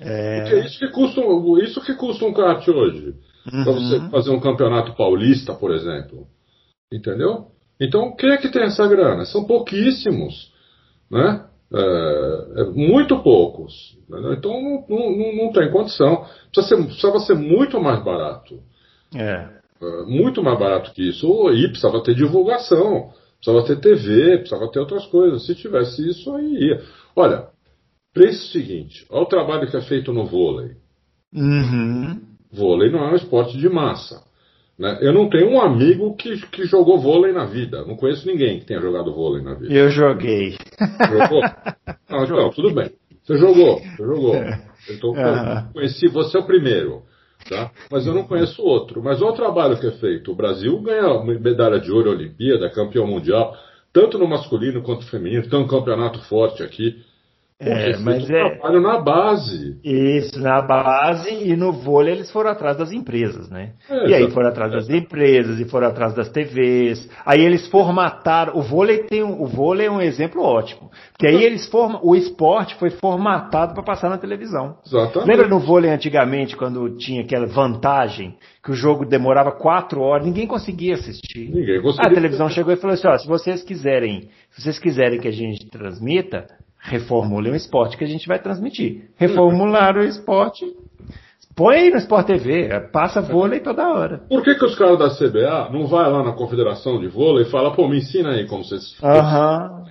É. 0.00 0.40
Porque 0.40 0.54
é 0.54 0.64
isso 0.64 0.78
que 0.78 0.88
custa, 0.90 1.20
isso 1.64 1.80
que 1.82 1.94
custa 1.94 2.24
um 2.24 2.32
kart 2.32 2.66
hoje. 2.66 3.14
Uhum. 3.52 3.64
Para 3.64 3.72
você 3.72 4.00
fazer 4.10 4.30
um 4.30 4.40
campeonato 4.40 4.94
paulista, 4.94 5.52
por 5.52 5.72
exemplo. 5.72 6.26
Entendeu? 6.90 7.51
Então, 7.82 8.14
quem 8.14 8.30
é 8.30 8.36
que 8.36 8.48
tem 8.48 8.62
essa 8.62 8.86
grana? 8.86 9.24
São 9.24 9.44
pouquíssimos, 9.44 10.52
né? 11.10 11.44
É, 11.74 12.60
é 12.60 12.64
muito 12.66 13.20
poucos. 13.22 13.98
Né? 14.08 14.36
Então, 14.38 14.52
não, 14.52 14.86
não, 14.88 15.36
não, 15.36 15.52
tem 15.52 15.70
condição. 15.70 16.24
Precisa 16.52 16.76
ser, 16.76 16.84
precisava 16.84 17.18
ser 17.18 17.34
muito 17.34 17.80
mais 17.80 18.04
barato. 18.04 18.60
É. 19.14 19.48
é. 19.82 20.04
Muito 20.06 20.42
mais 20.42 20.58
barato 20.58 20.92
que 20.92 21.08
isso. 21.08 21.26
E 21.50 21.66
precisava 21.68 22.02
ter 22.02 22.14
divulgação, 22.14 23.10
precisava 23.36 23.66
ter 23.66 23.80
TV, 23.80 24.38
precisava 24.38 24.70
ter 24.70 24.78
outras 24.78 25.06
coisas. 25.06 25.44
Se 25.44 25.54
tivesse 25.56 26.08
isso, 26.08 26.32
aí 26.36 26.54
ia. 26.54 26.82
Olha, 27.16 27.48
pense 28.14 28.44
o 28.44 28.52
seguinte: 28.52 29.06
olha 29.10 29.22
o 29.22 29.26
trabalho 29.26 29.68
que 29.68 29.76
é 29.76 29.82
feito 29.82 30.12
no 30.12 30.26
vôlei. 30.26 30.76
Uhum. 31.34 32.20
Vôlei 32.52 32.92
não 32.92 33.00
é 33.08 33.12
um 33.12 33.16
esporte 33.16 33.58
de 33.58 33.68
massa. 33.68 34.22
Né? 34.78 34.98
Eu 35.00 35.12
não 35.12 35.28
tenho 35.28 35.50
um 35.50 35.60
amigo 35.60 36.16
que, 36.16 36.40
que 36.48 36.64
jogou 36.64 36.98
vôlei 36.98 37.32
na 37.32 37.44
vida. 37.44 37.84
Não 37.84 37.96
conheço 37.96 38.26
ninguém 38.26 38.60
que 38.60 38.66
tenha 38.66 38.80
jogado 38.80 39.12
vôlei 39.12 39.42
na 39.42 39.54
vida. 39.54 39.72
Eu 39.72 39.90
joguei. 39.90 40.56
Jogou? 41.08 41.42
Não, 42.10 42.24
então, 42.24 42.50
tudo 42.50 42.74
bem. 42.74 42.90
Você 43.22 43.38
jogou, 43.38 43.78
você 43.78 44.04
jogou. 44.04 44.34
Então, 44.90 45.10
uhum. 45.10 45.72
conheci, 45.72 46.08
você 46.08 46.36
é 46.36 46.40
o 46.40 46.46
primeiro. 46.46 47.02
Tá? 47.48 47.70
Mas 47.90 48.06
eu 48.06 48.14
não 48.14 48.24
conheço 48.24 48.62
outro. 48.62 49.02
Mas 49.02 49.20
olha 49.22 49.32
o 49.32 49.36
trabalho 49.36 49.78
que 49.78 49.86
é 49.86 49.92
feito. 49.92 50.32
O 50.32 50.34
Brasil 50.34 50.80
ganha 50.80 51.22
medalha 51.24 51.80
de 51.80 51.90
ouro 51.90 52.10
Olimpíada, 52.10 52.70
campeão 52.70 53.06
mundial, 53.06 53.56
tanto 53.92 54.18
no 54.18 54.26
masculino 54.26 54.82
quanto 54.82 55.02
no 55.02 55.08
feminino, 55.08 55.48
tem 55.48 55.58
um 55.58 55.66
campeonato 55.66 56.20
forte 56.24 56.62
aqui. 56.62 57.02
É, 57.64 57.96
mas 57.98 58.28
é 58.28 58.50
trabalho 58.50 58.80
na 58.80 59.00
base. 59.00 59.78
Isso, 59.84 60.40
na 60.40 60.60
base 60.60 61.30
e 61.30 61.56
no 61.56 61.72
vôlei 61.72 62.14
eles 62.14 62.30
foram 62.30 62.50
atrás 62.50 62.76
das 62.76 62.92
empresas, 62.92 63.48
né? 63.48 63.72
É, 63.88 64.08
e 64.08 64.14
aí 64.14 64.30
foram 64.30 64.48
atrás 64.48 64.72
das 64.72 64.88
empresas 64.88 65.60
e 65.60 65.64
foram 65.64 65.88
atrás 65.88 66.14
das 66.14 66.28
TVs. 66.28 67.08
Aí 67.24 67.40
eles 67.40 67.66
formataram. 67.68 68.56
O 68.56 68.62
vôlei 68.62 69.04
tem 69.04 69.22
um, 69.22 69.40
o 69.40 69.46
vôlei 69.46 69.86
é 69.86 69.90
um 69.90 70.00
exemplo 70.00 70.42
ótimo, 70.42 70.90
porque 71.12 71.26
aí 71.26 71.42
eles 71.44 71.66
formam 71.66 72.00
o 72.02 72.16
esporte 72.16 72.74
foi 72.74 72.90
formatado 72.90 73.74
para 73.74 73.82
passar 73.82 74.10
na 74.10 74.18
televisão. 74.18 74.76
Exatamente. 74.84 75.28
Lembra 75.28 75.48
no 75.48 75.60
vôlei 75.60 75.90
antigamente 75.90 76.56
quando 76.56 76.96
tinha 76.96 77.22
aquela 77.22 77.46
vantagem 77.46 78.36
que 78.62 78.70
o 78.70 78.74
jogo 78.74 79.04
demorava 79.04 79.50
quatro 79.52 80.00
horas, 80.00 80.24
ninguém 80.24 80.46
conseguia 80.46 80.94
assistir. 80.94 81.50
Ninguém 81.52 81.82
conseguia. 81.82 82.10
A 82.10 82.14
televisão 82.14 82.48
chegou 82.48 82.72
e 82.72 82.76
falou 82.76 82.94
assim: 82.94 83.08
ó, 83.08 83.16
se 83.18 83.26
vocês 83.26 83.62
quiserem, 83.62 84.28
se 84.50 84.62
vocês 84.62 84.78
quiserem 84.78 85.20
que 85.20 85.28
a 85.28 85.32
gente 85.32 85.68
transmita 85.68 86.46
Reformule 86.84 87.50
um 87.50 87.54
esporte 87.54 87.96
que 87.96 88.02
a 88.02 88.08
gente 88.08 88.26
vai 88.26 88.40
transmitir. 88.40 89.08
Reformular 89.16 89.96
o 89.96 90.02
esporte. 90.02 90.66
Põe 91.54 91.76
aí 91.76 91.90
no 91.90 91.98
Sport 91.98 92.26
TV, 92.26 92.88
passa 92.92 93.20
vôlei 93.20 93.60
toda 93.60 93.86
hora. 93.86 94.22
Por 94.28 94.42
que, 94.42 94.54
que 94.54 94.64
os 94.64 94.74
caras 94.74 94.98
da 94.98 95.10
CBA 95.10 95.70
não 95.70 95.86
vai 95.86 96.10
lá 96.10 96.22
na 96.22 96.32
confederação 96.32 96.98
de 96.98 97.08
vôlei 97.08 97.44
e 97.44 97.50
fala, 97.50 97.74
pô, 97.74 97.86
me 97.86 97.98
ensina 97.98 98.30
aí 98.30 98.46
como 98.48 98.64
vocês. 98.64 98.98
Uhum. 99.00 99.84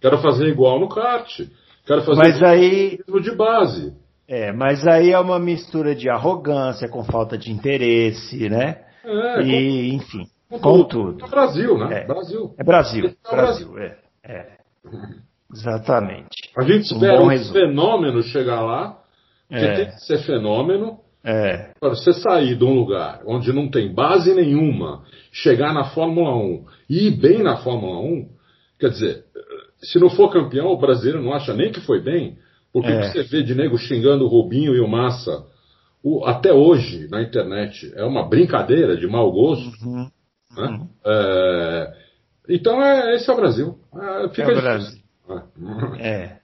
Quero 0.00 0.18
fazer 0.18 0.48
igual 0.48 0.78
no 0.80 0.88
kart. 0.88 1.40
Quero 1.86 2.02
fazer 2.02 2.20
mas 2.20 2.42
aí 2.42 2.98
de 3.22 3.30
base. 3.30 3.94
É, 4.26 4.52
mas 4.52 4.86
aí 4.86 5.12
é 5.12 5.18
uma 5.18 5.38
mistura 5.38 5.94
de 5.94 6.10
arrogância 6.10 6.88
com 6.88 7.04
falta 7.04 7.38
de 7.38 7.50
interesse, 7.52 8.48
né? 8.48 8.82
É, 9.04 9.42
e, 9.42 9.90
com, 9.90 9.96
enfim, 9.96 10.26
com, 10.50 10.58
com 10.58 10.84
tudo. 10.84 11.24
É 11.24 11.28
Brasil, 11.28 11.78
né? 11.78 12.00
É, 12.00 12.06
Brasil. 12.06 12.54
É 12.58 12.64
Brasil. 12.64 13.04
É 13.06 13.36
Brasil, 13.36 13.68
Brasil. 13.70 13.78
É, 13.78 13.96
é. 14.24 14.54
Exatamente. 15.54 16.28
A 16.56 16.62
gente 16.62 16.82
espera 16.92 17.22
um, 17.22 17.26
um 17.32 17.44
fenômeno 17.52 18.22
chegar 18.22 18.60
lá, 18.60 18.98
que 19.48 19.54
é. 19.56 19.74
tem 19.76 19.86
que 19.86 20.00
ser 20.04 20.18
fenômeno, 20.18 20.98
É. 21.26 21.70
Agora, 21.80 21.94
você 21.96 22.12
sair 22.12 22.54
de 22.54 22.64
um 22.64 22.74
lugar 22.74 23.22
onde 23.26 23.50
não 23.52 23.70
tem 23.70 23.94
base 23.94 24.34
nenhuma, 24.34 25.04
chegar 25.32 25.72
na 25.72 25.84
Fórmula 25.84 26.36
1 26.36 26.64
e 26.90 27.06
ir 27.06 27.10
bem 27.12 27.42
na 27.42 27.56
Fórmula 27.56 27.98
1, 28.00 28.28
quer 28.78 28.90
dizer, 28.90 29.24
se 29.82 29.98
não 29.98 30.10
for 30.10 30.30
campeão, 30.30 30.66
o 30.66 30.76
brasileiro 30.78 31.22
não 31.22 31.32
acha 31.32 31.54
nem 31.54 31.72
que 31.72 31.80
foi 31.80 32.02
bem, 32.02 32.36
porque 32.72 32.90
É. 32.90 33.02
você 33.10 33.22
vê 33.22 33.42
de 33.42 33.54
nego 33.54 33.78
xingando 33.78 34.24
o 34.24 34.28
Rubinho 34.28 34.74
e 34.74 34.80
o 34.80 34.86
Massa 34.88 35.46
o- 36.02 36.26
até 36.26 36.52
hoje 36.52 37.08
na 37.10 37.22
internet 37.22 37.90
é 37.96 38.04
uma 38.04 38.28
brincadeira 38.28 38.94
de 38.94 39.06
mau 39.06 39.32
gosto. 39.32 39.70
Uhum. 39.82 40.10
né? 40.56 40.86
É, 41.06 41.92
então 42.50 42.82
é, 42.82 43.14
esse 43.14 43.30
é 43.30 43.32
o 43.32 43.36
Brasil. 43.36 43.78
É, 43.96 44.28
fica 44.28 44.52
É 44.52 44.58
o. 44.58 44.60
Brasil. 44.60 45.00
É. 45.98 46.36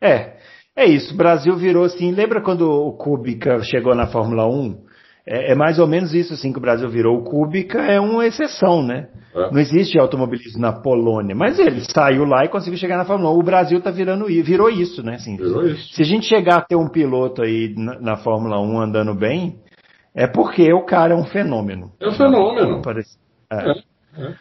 É. 0.00 0.34
É. 0.76 0.86
Isso. 0.86 1.14
O 1.14 1.16
Brasil 1.16 1.56
virou 1.56 1.84
assim. 1.84 2.12
Lembra 2.12 2.40
quando 2.40 2.70
o 2.70 2.92
Kubica 2.92 3.60
chegou 3.62 3.94
na 3.94 4.06
Fórmula 4.06 4.46
1? 4.46 4.88
É, 5.26 5.52
é 5.52 5.54
mais 5.54 5.78
ou 5.78 5.86
menos 5.86 6.14
isso 6.14 6.32
assim 6.32 6.52
que 6.52 6.58
o 6.58 6.62
Brasil 6.62 6.88
virou. 6.88 7.18
O 7.18 7.24
Kubica 7.24 7.80
é 7.80 8.00
uma 8.00 8.26
exceção, 8.26 8.82
né? 8.82 9.08
É. 9.34 9.50
Não 9.50 9.58
existe 9.60 9.98
automobilismo 9.98 10.60
na 10.60 10.72
Polônia, 10.72 11.34
mas 11.36 11.58
ele 11.58 11.80
saiu 11.82 12.24
lá 12.24 12.44
e 12.44 12.48
conseguiu 12.48 12.78
chegar 12.78 12.96
na 12.96 13.04
Fórmula 13.04 13.30
1. 13.30 13.38
O 13.38 13.42
Brasil 13.42 13.80
tá 13.80 13.90
virando 13.90 14.26
virou 14.26 14.70
isso, 14.70 15.02
né? 15.02 15.14
Assim, 15.16 15.36
Virou 15.36 15.66
isso. 15.66 15.94
Se 15.94 16.02
a 16.02 16.04
gente 16.04 16.26
chegar 16.26 16.56
a 16.56 16.62
ter 16.62 16.76
um 16.76 16.88
piloto 16.88 17.42
aí 17.42 17.74
na, 17.76 18.00
na 18.00 18.16
Fórmula 18.16 18.58
1 18.60 18.80
andando 18.80 19.14
bem, 19.14 19.58
é 20.14 20.26
porque 20.26 20.72
o 20.72 20.84
cara 20.84 21.12
é 21.12 21.16
um 21.16 21.24
fenômeno. 21.26 21.92
É 22.00 22.08
um 22.08 22.12
fenômeno. 22.12 22.82
Parece- 22.82 23.18
é. 23.52 23.70
É, 23.70 23.72
é. 24.28 24.34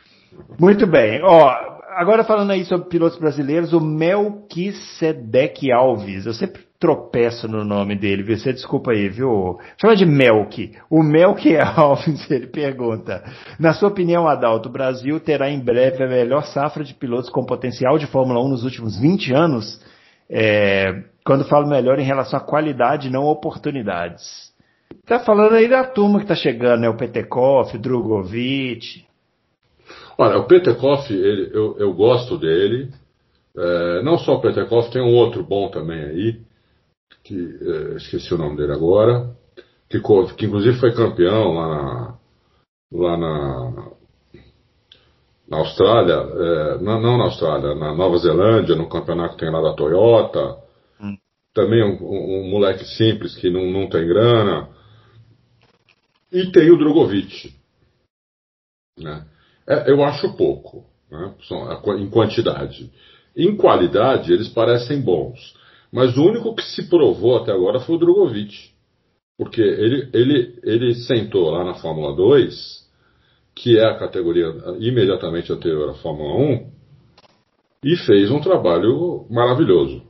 Muito 0.59 0.87
bem. 0.87 1.21
Ó, 1.23 1.76
agora 1.97 2.23
falando 2.23 2.51
aí 2.51 2.63
sobre 2.63 2.87
pilotos 2.87 3.17
brasileiros, 3.17 3.73
o 3.73 3.81
Melquisedec 3.81 5.71
Alves. 5.71 6.27
Eu 6.27 6.33
sempre 6.33 6.61
tropeço 6.79 7.47
no 7.47 7.63
nome 7.63 7.95
dele? 7.95 8.35
Você 8.35 8.53
desculpa 8.53 8.91
aí, 8.91 9.09
viu? 9.09 9.57
Chama 9.81 9.95
de 9.95 10.05
Melk. 10.05 10.73
O 10.91 11.01
Melk 11.01 11.57
Alves, 11.57 12.29
ele 12.29 12.47
pergunta. 12.47 13.23
Na 13.59 13.73
sua 13.73 13.89
opinião, 13.89 14.27
Adalto, 14.27 14.69
o 14.69 14.71
Brasil 14.71 15.19
terá 15.19 15.49
em 15.49 15.59
breve 15.59 16.03
a 16.03 16.07
melhor 16.07 16.43
safra 16.45 16.83
de 16.83 16.93
pilotos 16.93 17.31
com 17.31 17.43
potencial 17.43 17.97
de 17.97 18.05
Fórmula 18.05 18.39
1 18.45 18.47
nos 18.47 18.63
últimos 18.63 18.99
20 18.99 19.33
anos? 19.33 19.81
É, 20.29 21.03
quando 21.25 21.45
falo 21.45 21.67
melhor 21.67 21.97
em 21.99 22.05
relação 22.05 22.37
à 22.37 22.43
qualidade, 22.43 23.09
não 23.09 23.25
oportunidades. 23.25 24.53
Tá 25.05 25.19
falando 25.19 25.55
aí 25.55 25.67
da 25.67 25.83
turma 25.83 26.19
que 26.19 26.27
tá 26.27 26.35
chegando, 26.35 26.81
né? 26.81 26.89
O 26.89 26.97
Petekoff, 26.97 27.75
Drogovic. 27.77 29.06
Olha, 30.17 30.37
o 30.39 30.47
Petekoff, 30.47 31.13
ele- 31.13 31.49
eu, 31.53 31.77
eu 31.77 31.93
gosto 31.93 32.37
dele. 32.37 32.91
É, 33.55 34.01
não 34.03 34.17
só 34.17 34.35
o 34.35 34.41
Petekoff, 34.41 34.91
tem 34.91 35.01
um 35.01 35.15
outro 35.15 35.43
bom 35.43 35.69
também 35.69 36.01
aí, 36.03 36.41
que 37.23 37.35
é, 37.61 37.97
esqueci 37.97 38.33
o 38.33 38.37
nome 38.37 38.57
dele 38.57 38.71
agora, 38.73 39.35
que, 39.89 39.99
que 40.35 40.45
inclusive 40.45 40.79
foi 40.79 40.93
campeão 40.93 41.53
lá 41.53 41.67
na, 41.67 42.17
lá 42.91 43.17
na, 43.17 43.91
na 45.49 45.57
Austrália, 45.57 46.13
é, 46.13 46.77
não, 46.79 47.01
não 47.01 47.17
na 47.17 47.23
Austrália, 47.25 47.73
na 47.75 47.93
Nova 47.95 48.17
Zelândia, 48.17 48.75
no 48.75 48.89
campeonato 48.89 49.35
que 49.35 49.39
tem 49.41 49.51
lá 49.51 49.61
da 49.61 49.73
Toyota. 49.73 50.57
Hum. 50.99 51.17
Também 51.53 51.83
um, 51.83 52.03
um- 52.03 52.41
um 52.45 52.49
moleque 52.49 52.85
simples 52.85 53.35
que 53.35 53.49
não, 53.49 53.65
não 53.71 53.89
tem 53.89 54.05
grana. 54.07 54.69
E 56.31 56.51
tem 56.51 56.69
o 56.69 56.77
Drogovic. 56.77 57.53
Né? 58.99 59.25
É, 59.67 59.91
eu 59.91 60.03
acho 60.03 60.33
pouco, 60.37 60.85
né? 61.11 61.33
Qua- 61.83 61.97
em 61.99 62.09
quantidade. 62.09 62.91
Em 63.35 63.55
qualidade, 63.55 64.31
eles 64.33 64.47
parecem 64.49 65.01
bons. 65.01 65.53
Mas 65.91 66.17
o 66.17 66.23
único 66.23 66.55
que 66.55 66.63
se 66.63 66.89
provou 66.89 67.37
até 67.37 67.51
agora 67.51 67.79
foi 67.79 67.95
o 67.95 67.99
Drogovic. 67.99 68.71
Porque 69.37 69.61
ele, 69.61 70.09
ele, 70.13 70.59
ele 70.63 70.95
sentou 70.95 71.51
lá 71.51 71.63
na 71.63 71.75
Fórmula 71.75 72.15
2, 72.15 72.87
que 73.55 73.77
é 73.77 73.85
a 73.85 73.97
categoria 73.97 74.47
imediatamente 74.79 75.51
anterior 75.53 75.89
à 75.91 75.93
Fórmula 75.95 76.33
1, 76.35 76.71
e 77.83 77.95
fez 77.97 78.31
um 78.31 78.39
trabalho 78.41 79.27
maravilhoso. 79.29 80.01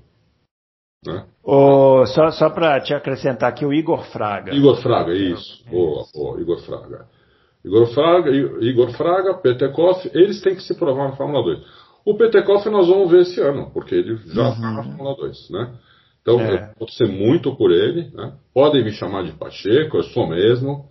Né? 1.06 1.26
Ô, 1.44 2.06
só 2.06 2.32
só 2.32 2.50
para 2.50 2.80
te 2.80 2.94
acrescentar 2.94 3.50
aqui, 3.50 3.66
o 3.66 3.74
Igor 3.74 4.04
Fraga. 4.12 4.54
Igor 4.54 4.78
Fraga, 4.82 5.14
isso. 5.14 5.64
Boa, 5.70 6.06
boa, 6.14 6.42
Igor 6.42 6.60
Fraga. 6.62 7.06
Igor 7.68 7.88
Fraga, 7.88 8.32
Igor 8.32 8.92
Fraga, 8.92 9.34
Petekoff, 9.36 10.10
eles 10.14 10.42
têm 10.42 10.56
que 10.56 10.64
se 10.64 10.74
provar 10.74 11.10
na 11.10 11.16
Fórmula 11.16 11.44
2. 11.44 11.60
O 12.06 12.16
Petekoff 12.16 12.70
nós 12.70 12.88
vamos 12.88 13.12
ver 13.12 13.22
esse 13.22 13.42
ano, 13.42 13.70
porque 13.74 13.94
ele 13.94 14.16
já 14.28 14.50
está 14.50 14.72
na 14.72 14.84
Fórmula 14.84 15.16
2, 15.18 15.50
né? 15.52 15.74
Então, 16.22 16.40
É. 16.40 16.72
eu 16.72 16.80
vou 16.80 16.90
ser 16.90 17.08
muito 17.08 17.56
por 17.56 17.72
ele, 17.72 18.10
né? 18.14 18.34
Podem 18.54 18.84
me 18.84 18.92
chamar 18.92 19.24
de 19.24 19.34
Pacheco, 19.34 19.98
eu 19.98 20.04
sou 20.04 20.28
mesmo. 20.28 20.86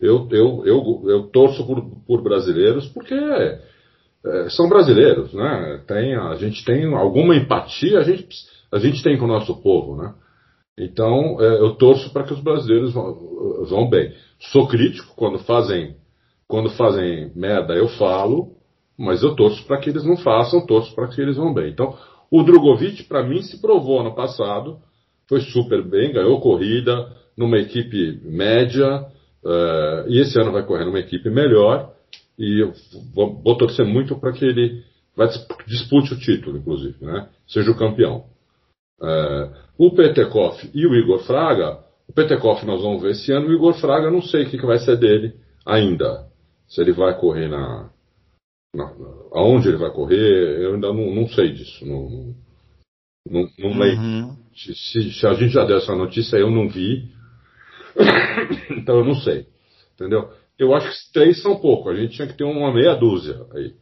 Eu, 0.00 0.28
eu, 0.30 0.62
eu, 0.64 1.02
eu 1.06 1.22
torço 1.24 1.66
por, 1.66 1.82
por 2.06 2.22
brasileiros, 2.22 2.86
porque 2.88 3.14
é, 3.14 4.48
são 4.50 4.68
brasileiros, 4.68 5.32
né? 5.34 5.80
Tem, 5.86 6.14
a 6.16 6.34
gente 6.36 6.64
tem 6.64 6.92
alguma 6.94 7.36
empatia, 7.36 7.98
a 7.98 8.02
gente, 8.02 8.26
a 8.72 8.78
gente 8.78 9.02
tem 9.02 9.18
com 9.18 9.24
o 9.24 9.28
nosso 9.28 9.60
povo, 9.62 9.96
né? 9.96 10.14
Então, 10.78 11.36
é, 11.40 11.60
eu 11.60 11.74
torço 11.74 12.12
para 12.12 12.22
que 12.24 12.32
os 12.32 12.40
brasileiros 12.40 12.92
vão, 12.92 13.14
vão 13.68 13.90
bem. 13.90 14.12
Sou 14.52 14.66
crítico 14.66 15.14
quando 15.14 15.38
fazem, 15.40 15.94
quando 16.50 16.68
fazem 16.70 17.30
merda, 17.34 17.74
eu 17.74 17.88
falo, 17.88 18.48
mas 18.98 19.22
eu 19.22 19.34
torço 19.36 19.64
para 19.66 19.78
que 19.78 19.88
eles 19.88 20.04
não 20.04 20.16
façam, 20.16 20.66
torço 20.66 20.94
para 20.94 21.06
que 21.06 21.20
eles 21.20 21.36
vão 21.36 21.54
bem. 21.54 21.70
Então, 21.70 21.96
o 22.30 22.42
Drogovic, 22.42 23.04
para 23.04 23.22
mim, 23.22 23.40
se 23.40 23.60
provou 23.60 24.00
ano 24.00 24.14
passado, 24.14 24.78
foi 25.28 25.40
super 25.40 25.82
bem, 25.82 26.12
ganhou 26.12 26.40
corrida 26.40 27.08
numa 27.36 27.56
equipe 27.56 28.20
média, 28.24 29.06
é, 29.46 30.04
e 30.08 30.20
esse 30.20 30.38
ano 30.40 30.52
vai 30.52 30.64
correr 30.64 30.84
numa 30.84 30.98
equipe 30.98 31.30
melhor, 31.30 31.92
e 32.36 32.62
eu 32.62 32.72
vou, 33.14 33.40
vou 33.42 33.56
torcer 33.56 33.86
muito 33.86 34.18
para 34.18 34.32
que 34.32 34.44
ele 34.44 34.82
vai 35.16 35.28
dis- 35.28 35.46
dispute 35.66 36.14
o 36.14 36.18
título, 36.18 36.58
inclusive, 36.58 36.96
né? 37.00 37.28
seja 37.46 37.70
o 37.70 37.76
campeão. 37.76 38.24
É, 39.02 39.50
o 39.78 39.92
Petekoff 39.92 40.68
e 40.74 40.84
o 40.86 40.94
Igor 40.94 41.20
Fraga, 41.20 41.78
o 42.08 42.12
Petekoff 42.12 42.66
nós 42.66 42.82
vamos 42.82 43.00
ver 43.02 43.12
esse 43.12 43.32
ano, 43.32 43.48
o 43.48 43.52
Igor 43.52 43.74
Fraga 43.74 44.10
não 44.10 44.20
sei 44.20 44.42
o 44.42 44.50
que, 44.50 44.58
que 44.58 44.66
vai 44.66 44.78
ser 44.78 44.96
dele 44.96 45.34
ainda. 45.64 46.29
Se 46.70 46.80
ele 46.80 46.92
vai 46.92 47.18
correr 47.18 47.48
na, 47.48 47.90
na- 48.74 48.94
aonde 49.32 49.68
ele 49.68 49.76
vai 49.76 49.90
correr, 49.90 50.62
eu 50.62 50.74
ainda 50.74 50.88
não, 50.92 51.14
não 51.14 51.28
sei 51.28 51.52
disso. 51.52 51.84
Não, 51.84 52.34
não, 53.28 53.48
não 53.58 53.78
leio. 53.78 53.98
Uhum. 54.00 54.36
Se, 54.54 54.74
se- 54.74 55.12
se 55.12 55.26
a 55.26 55.34
gente 55.34 55.52
já 55.52 55.64
deu 55.64 55.76
essa 55.78 55.94
notícia, 55.94 56.36
eu 56.36 56.50
não 56.50 56.68
vi. 56.68 57.10
então 58.70 58.98
eu 59.00 59.04
não 59.04 59.16
sei. 59.16 59.46
Entendeu? 59.94 60.30
Eu 60.58 60.74
acho 60.74 60.88
que 60.90 61.12
três 61.12 61.42
são 61.42 61.56
pouco. 61.60 61.88
A 61.90 61.94
gente 61.96 62.14
tinha 62.14 62.28
que 62.28 62.36
ter 62.36 62.44
uma 62.44 62.72
meia 62.72 62.94
dúzia 62.94 63.36
aí. 63.54 63.74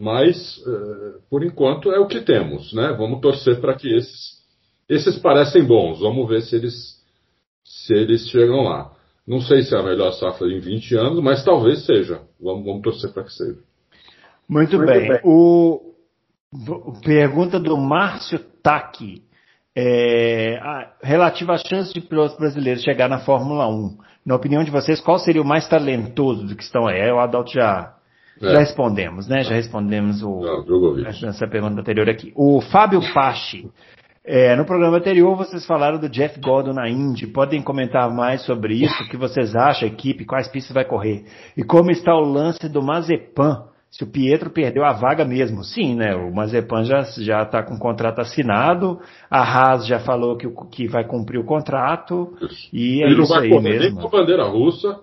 Mas, 0.00 0.58
eh, 0.66 1.18
por 1.30 1.44
enquanto, 1.44 1.90
é 1.92 1.98
o 1.98 2.06
que 2.06 2.20
temos, 2.20 2.72
né? 2.72 2.92
Vamos 2.98 3.20
torcer 3.20 3.60
para 3.60 3.74
que 3.74 3.88
esses, 3.94 4.42
esses 4.88 5.18
parecem 5.18 5.64
bons. 5.64 6.00
Vamos 6.00 6.28
ver 6.28 6.42
se 6.42 6.56
eles, 6.56 7.00
se 7.64 7.94
eles 7.94 8.28
chegam 8.28 8.62
lá. 8.62 8.94
Não 9.26 9.40
sei 9.40 9.62
se 9.62 9.74
é 9.74 9.78
a 9.78 9.82
melhor 9.82 10.10
safra 10.12 10.48
em 10.48 10.58
20 10.58 10.94
anos, 10.96 11.22
mas 11.22 11.44
talvez 11.44 11.84
seja. 11.86 12.20
Vamos, 12.40 12.64
vamos 12.64 12.82
torcer 12.82 13.12
para 13.12 13.24
que 13.24 13.32
seja. 13.32 13.58
Muito, 14.48 14.78
bem. 14.78 15.20
O, 15.24 15.94
o- 16.52 17.00
pergunta 17.04 17.58
do 17.60 17.76
Márcio 17.76 18.38
Taki. 18.62 19.22
É, 19.74 20.58
a- 20.60 20.92
relativa 21.02 21.54
às 21.54 21.62
chances 21.62 21.94
de 21.94 22.00
pilotos 22.00 22.36
brasileiros 22.36 22.82
chegar 22.82 23.08
na 23.08 23.20
Fórmula 23.20 23.66
1. 23.68 23.96
Na 24.26 24.34
opinião 24.36 24.62
de 24.62 24.70
vocês, 24.70 25.00
qual 25.00 25.18
seria 25.18 25.40
o 25.40 25.46
mais 25.46 25.66
talentoso 25.68 26.46
do 26.46 26.54
que 26.54 26.62
estão 26.62 26.86
aí? 26.86 27.10
O 27.10 27.18
Adalto 27.18 27.52
já, 27.52 27.94
É. 28.42 28.52
já 28.52 28.58
respondemos, 28.58 29.26
né? 29.28 29.42
Já 29.42 29.54
respondemos 29.54 30.22
o, 30.22 30.40
Não, 30.40 31.28
essa 31.28 31.46
pergunta 31.48 31.80
anterior 31.80 32.08
aqui. 32.10 32.32
O 32.36 32.60
Fábio 32.60 33.00
Pache. 33.14 33.70
É, 34.24 34.54
no 34.54 34.64
programa 34.64 34.98
anterior 34.98 35.36
vocês 35.36 35.66
falaram 35.66 35.98
do 35.98 36.08
Jeff 36.08 36.38
Gordon 36.40 36.72
na 36.72 36.88
Indy. 36.88 37.26
Podem 37.26 37.60
comentar 37.60 38.08
mais 38.08 38.42
sobre 38.44 38.74
isso? 38.74 39.02
O 39.02 39.08
que 39.08 39.16
vocês 39.16 39.56
acham, 39.56 39.88
equipe, 39.88 40.24
quais 40.24 40.46
pistas 40.48 40.72
vai 40.72 40.84
correr? 40.84 41.24
E 41.56 41.64
como 41.64 41.90
está 41.90 42.14
o 42.14 42.20
lance 42.20 42.68
do 42.68 42.80
Mazepan? 42.82 43.64
Se 43.90 44.04
o 44.04 44.06
Pietro 44.06 44.48
perdeu 44.48 44.84
a 44.86 44.92
vaga 44.92 45.22
mesmo. 45.22 45.62
Sim, 45.62 45.96
né? 45.96 46.14
O 46.14 46.32
Mazepan 46.32 46.82
já 46.84 47.02
já 47.18 47.42
está 47.42 47.62
com 47.62 47.74
o 47.74 47.78
contrato 47.78 48.20
assinado. 48.20 48.98
A 49.30 49.42
Haas 49.42 49.86
já 49.86 49.98
falou 49.98 50.36
que, 50.38 50.48
que 50.70 50.86
vai 50.88 51.04
cumprir 51.04 51.38
o 51.38 51.44
contrato. 51.44 52.32
E 52.72 53.02
é 53.02 53.06
ele 53.06 53.16
não 53.16 53.26
vai 53.26 53.48
correr 53.50 53.60
nem 53.70 53.78
mesmo. 53.80 54.00
com 54.00 54.06
a 54.06 54.10
bandeira 54.20 54.44
russa. 54.44 54.98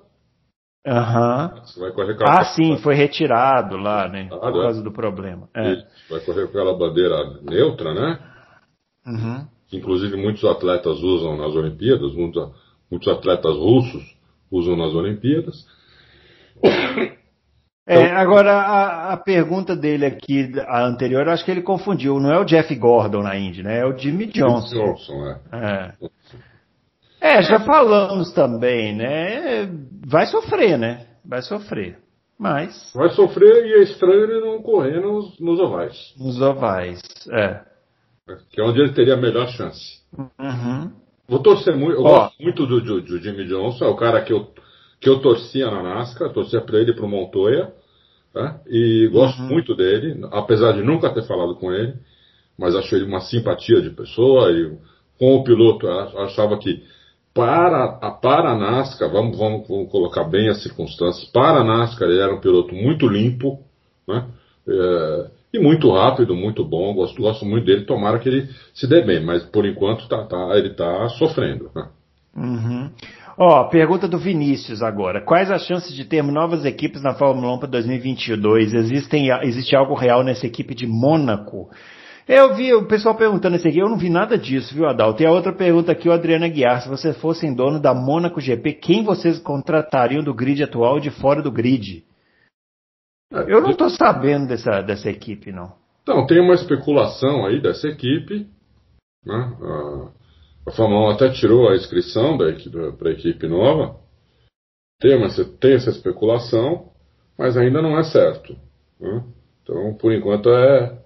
Aham. 0.88 1.53
A 2.26 2.39
Ah, 2.39 2.43
sim, 2.45 2.78
foi 2.78 2.95
retirado 2.95 3.78
lá, 3.78 4.07
né? 4.07 4.28
Por 4.30 4.43
Ah, 4.43 4.49
né? 4.49 4.61
causa 4.61 4.82
do 4.82 4.91
problema. 4.91 5.47
É. 5.55 5.76
Vai 6.09 6.22
correr 6.22 6.43
com 6.43 6.57
aquela 6.57 6.76
bandeira 6.76 7.17
neutra, 7.43 7.93
né? 7.93 8.20
Uhum. 9.05 9.47
que 9.67 9.77
inclusive 9.77 10.15
muitos 10.17 10.43
atletas 10.43 10.99
usam 11.01 11.37
nas 11.37 11.55
Olimpíadas, 11.55 12.13
muitos, 12.13 12.49
muitos 12.91 13.07
atletas 13.07 13.55
russos 13.55 14.15
usam 14.51 14.75
nas 14.75 14.93
Olimpíadas. 14.93 15.65
É, 17.87 18.11
agora 18.11 18.51
a, 18.51 19.13
a 19.13 19.17
pergunta 19.17 19.75
dele 19.75 20.05
aqui, 20.05 20.51
a 20.67 20.85
anterior, 20.85 21.27
acho 21.27 21.43
que 21.43 21.49
ele 21.49 21.63
confundiu. 21.63 22.19
Não 22.19 22.31
é 22.31 22.39
o 22.39 22.45
Jeff 22.45 22.73
Gordon 22.75 23.23
na 23.23 23.35
Indy, 23.35 23.63
né? 23.63 23.79
É 23.79 23.85
o 23.85 23.97
Jimmy 23.97 24.27
Johnson. 24.27 24.93
Johnson, 24.93 25.25
é. 25.25 25.39
É. 25.51 25.93
É, 27.21 27.41
já 27.41 27.59
falamos 27.61 28.31
também, 28.31 28.95
né? 28.95 29.67
Vai 30.05 30.27
sofrer, 30.27 30.77
né? 30.77 31.07
Vai 31.25 31.41
sofrer. 31.41 31.97
Mas. 32.37 32.91
Vai 32.93 33.09
sofrer 33.09 33.65
e 33.65 33.73
é 33.73 33.81
estranho 33.81 34.23
ele 34.23 34.39
não 34.39 34.61
correr 34.61 35.01
nos, 35.01 35.39
nos 35.39 35.59
ovais. 35.59 36.13
Nos 36.17 36.39
ovais, 36.39 37.01
é. 37.31 37.61
Que 38.51 38.61
é 38.61 38.63
onde 38.63 38.80
ele 38.80 38.93
teria 38.93 39.15
a 39.15 39.17
melhor 39.17 39.47
chance. 39.49 39.99
Uhum. 40.17 40.91
Vou 41.27 41.39
torcer 41.39 41.75
muito. 41.75 41.97
Eu 41.97 42.03
gosto 42.03 42.41
muito 42.41 42.65
do, 42.65 42.82
do, 42.82 43.01
do, 43.01 43.19
Jimmy 43.19 43.45
Johnson, 43.45 43.86
é 43.86 43.88
o 43.88 43.95
cara 43.95 44.21
que 44.21 44.34
eu, 44.34 44.47
que 44.99 45.07
eu 45.07 45.19
torcia 45.19 45.69
na 45.69 45.84
NASCAR, 45.84 46.34
torcia 46.34 46.61
para 46.61 46.80
ele 46.80 46.91
e 46.91 46.95
para 46.95 47.05
o 47.05 47.09
Montoya. 47.09 47.71
Né? 48.34 48.59
E 48.67 49.09
gosto 49.11 49.41
uhum. 49.41 49.49
muito 49.49 49.75
dele, 49.75 50.19
apesar 50.32 50.73
de 50.73 50.84
nunca 50.84 51.13
ter 51.13 51.23
falado 51.27 51.55
com 51.55 51.71
ele, 51.71 51.93
mas 52.57 52.75
acho 52.75 52.95
ele 52.95 53.05
uma 53.05 53.21
simpatia 53.21 53.82
de 53.82 53.91
pessoa. 53.91 54.51
E 54.51 54.77
com 55.17 55.36
o 55.36 55.43
piloto, 55.43 55.88
achava 55.88 56.57
que 56.57 56.84
para 57.34 57.99
a, 58.01 58.11
para 58.11 58.51
a 58.51 58.57
NASCAR, 58.57 59.11
vamos, 59.11 59.38
vamos, 59.38 59.67
vamos, 59.67 59.91
colocar 59.91 60.23
bem 60.23 60.49
as 60.49 60.63
circunstâncias, 60.63 61.30
para 61.32 61.61
a 61.61 61.63
NASCAR 61.63 62.09
ele 62.09 62.19
era 62.19 62.34
um 62.34 62.41
piloto 62.41 62.73
muito 62.73 63.07
limpo, 63.07 63.59
né? 64.07 64.27
É, 64.67 65.38
e 65.53 65.59
muito 65.59 65.91
rápido, 65.91 66.35
muito 66.35 66.63
bom, 66.63 66.93
gosto, 66.93 67.21
gosto 67.21 67.45
muito 67.45 67.65
dele, 67.65 67.85
tomara 67.85 68.19
que 68.19 68.29
ele 68.29 68.49
se 68.73 68.87
dê 68.87 69.01
bem, 69.01 69.23
mas 69.23 69.43
por 69.43 69.65
enquanto 69.65 70.07
tá, 70.07 70.23
tá, 70.25 70.55
ele 70.55 70.69
está 70.69 71.09
sofrendo. 71.09 71.71
Né? 71.75 71.87
Uhum. 72.35 72.89
Ó, 73.37 73.63
pergunta 73.65 74.07
do 74.07 74.17
Vinícius 74.17 74.83
agora. 74.83 75.21
Quais 75.21 75.49
as 75.49 75.65
chances 75.65 75.95
de 75.95 76.05
termos 76.05 76.33
novas 76.33 76.65
equipes 76.65 77.01
na 77.01 77.13
Fórmula 77.13 77.55
1 77.55 77.59
para 77.59 77.69
2022? 77.69 78.73
Existem, 78.73 79.29
existe 79.43 79.75
algo 79.75 79.95
real 79.95 80.23
nessa 80.23 80.45
equipe 80.45 80.75
de 80.75 80.85
Mônaco? 80.85 81.69
Eu 82.27 82.53
vi 82.53 82.71
o 82.73 82.85
pessoal 82.85 83.15
perguntando 83.15 83.55
esse 83.55 83.67
aqui, 83.67 83.79
eu 83.79 83.89
não 83.89 83.97
vi 83.97 84.07
nada 84.07 84.37
disso, 84.37 84.75
viu, 84.75 84.87
Adalto? 84.87 85.23
E 85.23 85.25
a 85.25 85.31
outra 85.31 85.51
pergunta 85.51 85.91
aqui, 85.91 86.07
o 86.07 86.11
Adriano 86.11 86.45
Aguiar, 86.45 86.81
se 86.81 86.87
vocês 86.87 87.17
fossem 87.17 87.55
dono 87.55 87.79
da 87.79 87.91
Mônaco 87.91 88.39
GP, 88.39 88.73
quem 88.73 89.03
vocês 89.03 89.39
contratariam 89.39 90.23
do 90.23 90.31
grid 90.31 90.61
atual 90.61 90.99
de 90.99 91.09
fora 91.09 91.41
do 91.41 91.51
grid? 91.51 92.03
Eu 93.32 93.61
não 93.61 93.71
estou 93.71 93.89
sabendo 93.89 94.47
dessa, 94.47 94.82
dessa 94.82 95.09
equipe, 95.09 95.51
não. 95.51 95.73
Então, 96.01 96.25
tem 96.25 96.39
uma 96.39 96.55
especulação 96.55 97.45
aí 97.45 97.61
dessa 97.61 97.88
equipe. 97.88 98.47
Né? 99.25 99.57
A, 99.61 100.09
a 100.67 100.86
1 100.86 101.09
até 101.09 101.30
tirou 101.30 101.69
a 101.69 101.75
inscrição 101.75 102.38
para 102.38 103.09
a 103.09 103.13
equipe 103.13 103.47
nova. 103.47 103.99
Tem, 104.99 105.15
uma, 105.15 105.27
tem 105.59 105.75
essa 105.75 105.91
especulação, 105.91 106.89
mas 107.38 107.55
ainda 107.55 107.82
não 107.82 107.97
é 107.97 108.03
certo. 108.03 108.55
Né? 108.99 109.23
Então, 109.61 109.93
por 109.93 110.11
enquanto, 110.11 110.49
é 110.49 110.97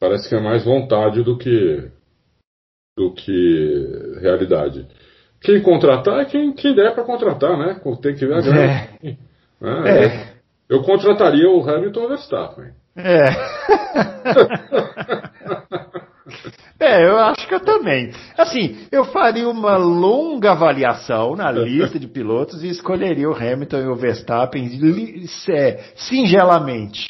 parece 0.00 0.28
que 0.28 0.34
é 0.34 0.40
mais 0.40 0.64
vontade 0.64 1.22
do 1.22 1.38
que 1.38 1.88
do 2.98 3.14
que 3.14 4.18
realidade. 4.20 4.86
Quem 5.40 5.62
contratar 5.62 6.20
é 6.20 6.24
quem, 6.24 6.52
quem 6.52 6.74
der 6.74 6.92
para 6.92 7.04
contratar, 7.04 7.56
né? 7.56 7.80
Tem 8.02 8.14
que 8.14 8.26
ver 8.26 8.34
a 8.34 8.40
grana. 8.42 8.60
É. 8.60 9.16
É. 9.62 10.04
é. 10.04 10.31
Eu 10.72 10.80
contrataria 10.80 11.50
o 11.50 11.68
Hamilton 11.68 12.08
Verstappen. 12.08 12.72
É. 12.96 13.24
É, 16.82 17.06
eu 17.06 17.16
acho 17.16 17.46
que 17.46 17.54
eu 17.54 17.60
também. 17.60 18.10
Assim, 18.36 18.76
eu 18.90 19.04
faria 19.04 19.48
uma 19.48 19.76
longa 19.76 20.50
avaliação 20.50 21.36
na 21.36 21.50
lista 21.52 21.96
de 21.98 22.08
pilotos 22.08 22.64
e 22.64 22.68
escolheria 22.68 23.30
o 23.30 23.34
Hamilton 23.34 23.78
e 23.78 23.86
o 23.86 23.94
Verstappen 23.94 24.68
é, 25.50 25.80
singelamente. 25.94 27.06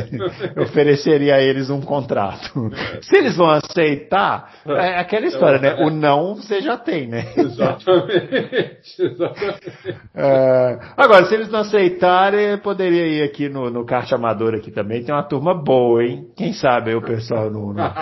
ofereceria 0.56 1.34
a 1.34 1.42
eles 1.42 1.68
um 1.68 1.82
contrato. 1.82 2.70
Se 3.02 3.16
eles 3.16 3.36
vão 3.36 3.50
aceitar, 3.50 4.54
é 4.66 4.98
aquela 4.98 5.26
história, 5.26 5.58
né? 5.58 5.84
O 5.84 5.90
não 5.90 6.36
você 6.36 6.62
já 6.62 6.78
tem, 6.78 7.06
né? 7.06 7.26
Exatamente. 7.36 8.80
Exatamente. 8.98 9.60
É, 10.12 10.78
agora, 10.96 11.24
se 11.26 11.34
eles 11.34 11.48
não 11.48 11.60
aceitarem, 11.60 12.58
poderia 12.58 13.06
ir 13.06 13.22
aqui 13.22 13.48
no, 13.48 13.70
no 13.70 13.84
kart 13.84 14.10
amador 14.12 14.54
aqui 14.54 14.70
também. 14.70 15.02
Tem 15.02 15.14
uma 15.14 15.22
turma 15.22 15.54
boa, 15.54 16.04
hein? 16.04 16.26
Quem 16.36 16.52
sabe 16.52 16.90
aí 16.90 16.96
o 16.96 17.02
pessoal 17.02 17.50
não, 17.50 17.72
não, 17.72 17.92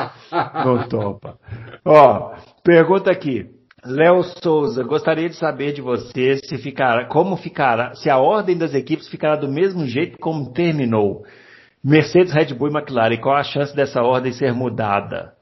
não 0.64 0.88
toma. 0.88 1.07
Ó, 1.84 2.34
pergunta 2.62 3.10
aqui. 3.10 3.58
Léo 3.84 4.22
Souza, 4.42 4.82
gostaria 4.82 5.28
de 5.28 5.36
saber 5.36 5.72
de 5.72 5.80
você 5.80 6.36
se 6.44 6.58
ficará, 6.58 7.06
como 7.06 7.36
ficará, 7.36 7.94
se 7.94 8.10
a 8.10 8.18
ordem 8.18 8.58
das 8.58 8.74
equipes 8.74 9.08
ficará 9.08 9.36
do 9.36 9.48
mesmo 9.48 9.86
jeito 9.86 10.18
como 10.18 10.52
terminou. 10.52 11.24
Mercedes, 11.82 12.32
Red 12.32 12.54
Bull 12.54 12.68
e 12.68 12.72
McLaren, 12.72 13.16
qual 13.18 13.36
a 13.36 13.44
chance 13.44 13.74
dessa 13.74 14.02
ordem 14.02 14.32
ser 14.32 14.52
mudada? 14.52 15.32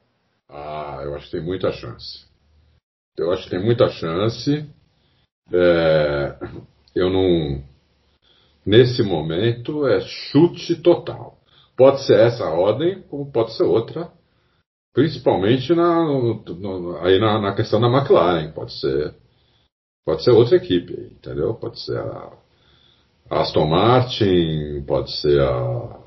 Ah, 0.47 0.99
eu 1.03 1.15
acho 1.15 1.25
que 1.25 1.31
tem 1.31 1.43
muita 1.43 1.71
chance. 1.71 2.25
Eu 3.17 3.31
acho 3.31 3.43
que 3.45 3.49
tem 3.49 3.63
muita 3.63 3.89
chance. 3.89 4.69
É, 5.51 6.35
eu 6.95 7.09
não. 7.09 7.63
Nesse 8.63 9.01
momento 9.01 9.87
é 9.87 9.99
chute 10.01 10.75
total. 10.75 11.37
Pode 11.75 12.05
ser 12.05 12.19
essa 12.19 12.45
ordem, 12.45 13.01
como 13.09 13.31
pode 13.31 13.53
ser 13.57 13.63
outra 13.63 14.11
Principalmente 14.97 15.75
na, 15.75 16.05
no, 16.05 16.97
aí 17.01 17.19
na, 17.19 17.39
na, 17.39 17.53
questão 17.53 17.79
da 17.79 17.87
McLaren, 17.87 18.51
pode 18.51 18.73
ser. 18.79 19.13
Pode 20.03 20.23
ser 20.23 20.31
outra 20.31 20.55
equipe, 20.57 20.91
entendeu? 20.91 21.53
Pode 21.53 21.79
ser 21.79 21.99
a, 21.99 22.31
Aston 23.29 23.67
Martin, 23.67 24.83
pode 24.87 25.11
ser 25.21 25.39
a, 25.39 25.99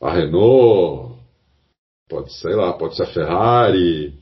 a 0.00 0.12
Renault, 0.14 1.20
pode 2.08 2.32
sei 2.40 2.54
lá, 2.54 2.72
pode 2.72 2.96
ser 2.96 3.02
a 3.02 3.12
Ferrari. 3.12 4.14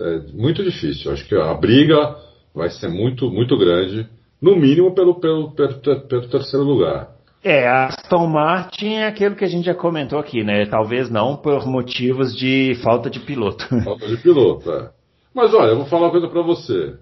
É 0.00 0.18
muito 0.32 0.64
difícil. 0.64 1.12
Acho 1.12 1.24
que 1.28 1.36
a 1.36 1.54
briga 1.54 2.16
vai 2.52 2.68
ser 2.68 2.88
muito, 2.88 3.30
muito 3.30 3.56
grande, 3.56 4.08
no 4.42 4.56
mínimo 4.56 4.92
pelo, 4.92 5.20
pelo, 5.20 5.52
pelo, 5.52 5.80
pelo 5.80 6.28
terceiro 6.28 6.64
lugar. 6.64 7.14
É, 7.42 7.66
Aston 7.66 8.26
Martin 8.26 8.94
é 8.94 9.06
aquilo 9.06 9.34
que 9.34 9.44
a 9.44 9.48
gente 9.48 9.64
já 9.64 9.74
comentou 9.74 10.18
aqui, 10.18 10.44
né? 10.44 10.66
Talvez 10.66 11.08
não 11.10 11.36
por 11.36 11.66
motivos 11.66 12.36
de 12.36 12.74
falta 12.82 13.08
de 13.08 13.18
piloto. 13.18 13.66
Falta 13.82 14.06
de 14.06 14.18
piloto, 14.18 14.70
é. 14.70 14.90
Mas 15.34 15.54
olha, 15.54 15.70
eu 15.70 15.76
vou 15.76 15.86
falar 15.86 16.06
uma 16.06 16.10
coisa 16.10 16.28
para 16.28 16.42
você, 16.42 16.96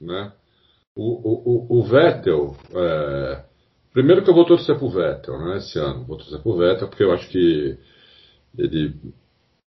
né? 0.00 0.32
O, 0.96 1.76
o, 1.76 1.80
o 1.80 1.82
Vettel, 1.84 2.56
é... 2.74 3.44
primeiro 3.92 4.22
que 4.24 4.30
eu 4.30 4.34
vou 4.34 4.44
torcer 4.44 4.76
pro 4.76 4.90
Vettel, 4.90 5.38
né? 5.38 5.58
Esse 5.58 5.78
ano, 5.78 6.04
vou 6.04 6.16
torcer 6.16 6.40
pro 6.40 6.56
Vettel 6.56 6.88
porque 6.88 7.04
eu 7.04 7.12
acho 7.12 7.28
que 7.28 7.76
ele, 8.58 8.94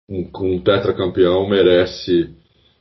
um, 0.08 0.30
um 0.40 0.60
tetracampeão, 0.60 1.48
merece 1.48 2.34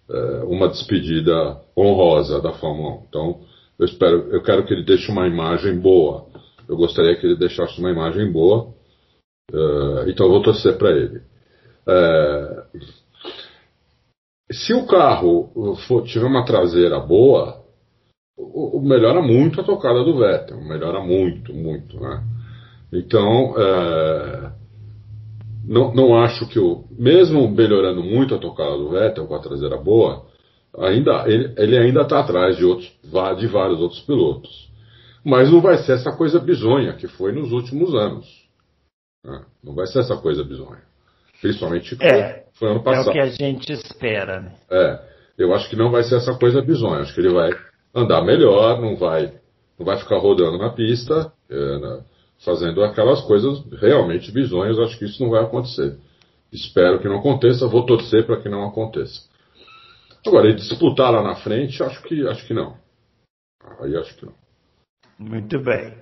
é, 0.09 0.43
uma 0.45 0.67
despedida 0.69 1.61
honrosa 1.77 2.41
da 2.41 2.53
Fórmula 2.53 2.99
1. 3.01 3.03
Então, 3.09 3.41
eu 3.79 3.85
espero, 3.85 4.27
eu 4.31 4.41
quero 4.41 4.65
que 4.65 4.73
ele 4.73 4.83
deixe 4.83 5.11
uma 5.11 5.27
imagem 5.27 5.79
boa 5.79 6.32
eu 6.67 6.75
gostaria 6.75 7.15
que 7.15 7.25
ele 7.25 7.35
deixasse 7.35 7.79
uma 7.79 7.91
imagem 7.91 8.31
boa, 8.31 8.73
uh, 9.51 10.09
então 10.09 10.29
vou 10.29 10.41
torcer 10.41 10.77
para 10.77 10.91
ele. 10.91 11.21
Uh, 11.87 12.79
se 14.51 14.73
o 14.73 14.85
carro 14.85 15.75
for, 15.87 16.03
tiver 16.03 16.25
uma 16.25 16.45
traseira 16.45 16.99
boa, 16.99 17.63
o, 18.37 18.77
o, 18.77 18.81
melhora 18.81 19.21
muito 19.21 19.61
a 19.61 19.63
tocada 19.63 20.03
do 20.03 20.17
Vettel, 20.17 20.61
melhora 20.61 21.01
muito, 21.01 21.53
muito, 21.53 21.99
né? 21.99 22.23
Então, 22.91 23.51
uh, 23.51 24.51
não, 25.65 25.93
não 25.93 26.15
acho 26.15 26.47
que 26.47 26.59
o. 26.59 26.85
Mesmo 26.91 27.49
melhorando 27.49 28.03
muito 28.03 28.35
a 28.35 28.39
tocada 28.39 28.77
do 28.77 28.89
Vettel 28.89 29.25
com 29.25 29.35
a 29.35 29.39
traseira 29.39 29.77
boa, 29.77 30.25
ainda, 30.77 31.23
ele, 31.27 31.53
ele 31.57 31.77
ainda 31.77 32.01
está 32.01 32.19
atrás 32.19 32.57
de, 32.57 32.65
outros, 32.65 32.91
de 33.39 33.47
vários 33.47 33.79
outros 33.79 34.01
pilotos. 34.01 34.71
Mas 35.23 35.51
não 35.51 35.61
vai 35.61 35.77
ser 35.77 35.93
essa 35.93 36.11
coisa 36.11 36.39
bizonha 36.39 36.93
que 36.93 37.07
foi 37.07 37.31
nos 37.31 37.51
últimos 37.51 37.95
anos. 37.95 38.43
Né? 39.25 39.43
Não 39.63 39.73
vai 39.73 39.87
ser 39.87 39.99
essa 39.99 40.17
coisa 40.17 40.43
bizonha. 40.43 40.81
Principalmente 41.41 41.97
é, 42.01 42.45
foi 42.53 42.69
ano 42.69 42.83
passado. 42.83 43.07
É 43.07 43.09
o 43.09 43.13
que 43.13 43.19
a 43.19 43.25
gente 43.27 43.71
espera. 43.71 44.41
Né? 44.41 44.53
É, 44.69 44.99
eu 45.37 45.53
acho 45.53 45.69
que 45.69 45.75
não 45.75 45.91
vai 45.91 46.03
ser 46.03 46.15
essa 46.15 46.33
coisa 46.37 46.61
bizonha. 46.61 47.01
Acho 47.01 47.13
que 47.13 47.21
ele 47.21 47.33
vai 47.33 47.51
andar 47.93 48.21
melhor, 48.21 48.81
não 48.81 48.95
vai, 48.95 49.33
não 49.77 49.85
vai 49.85 49.97
ficar 49.97 50.17
rodando 50.17 50.57
na 50.57 50.69
pista, 50.69 51.31
é, 51.49 52.01
fazendo 52.43 52.83
aquelas 52.83 53.21
coisas 53.21 53.63
realmente 53.79 54.31
bizonhas. 54.31 54.77
Acho 54.79 54.97
que 54.97 55.05
isso 55.05 55.23
não 55.23 55.29
vai 55.29 55.43
acontecer. 55.43 55.97
Espero 56.51 56.99
que 56.99 57.07
não 57.07 57.19
aconteça, 57.19 57.67
vou 57.67 57.85
torcer 57.85 58.25
para 58.25 58.41
que 58.41 58.49
não 58.49 58.67
aconteça. 58.67 59.21
Agora, 60.25 60.47
ele 60.47 60.55
disputar 60.55 61.11
lá 61.11 61.21
na 61.21 61.35
frente, 61.35 61.81
acho 61.83 62.01
que, 62.03 62.25
acho 62.27 62.45
que 62.47 62.53
não. 62.53 62.77
Aí 63.81 63.95
acho 63.97 64.15
que 64.15 64.25
não. 64.25 64.42
Muito 65.19 65.59
bem. 65.59 65.93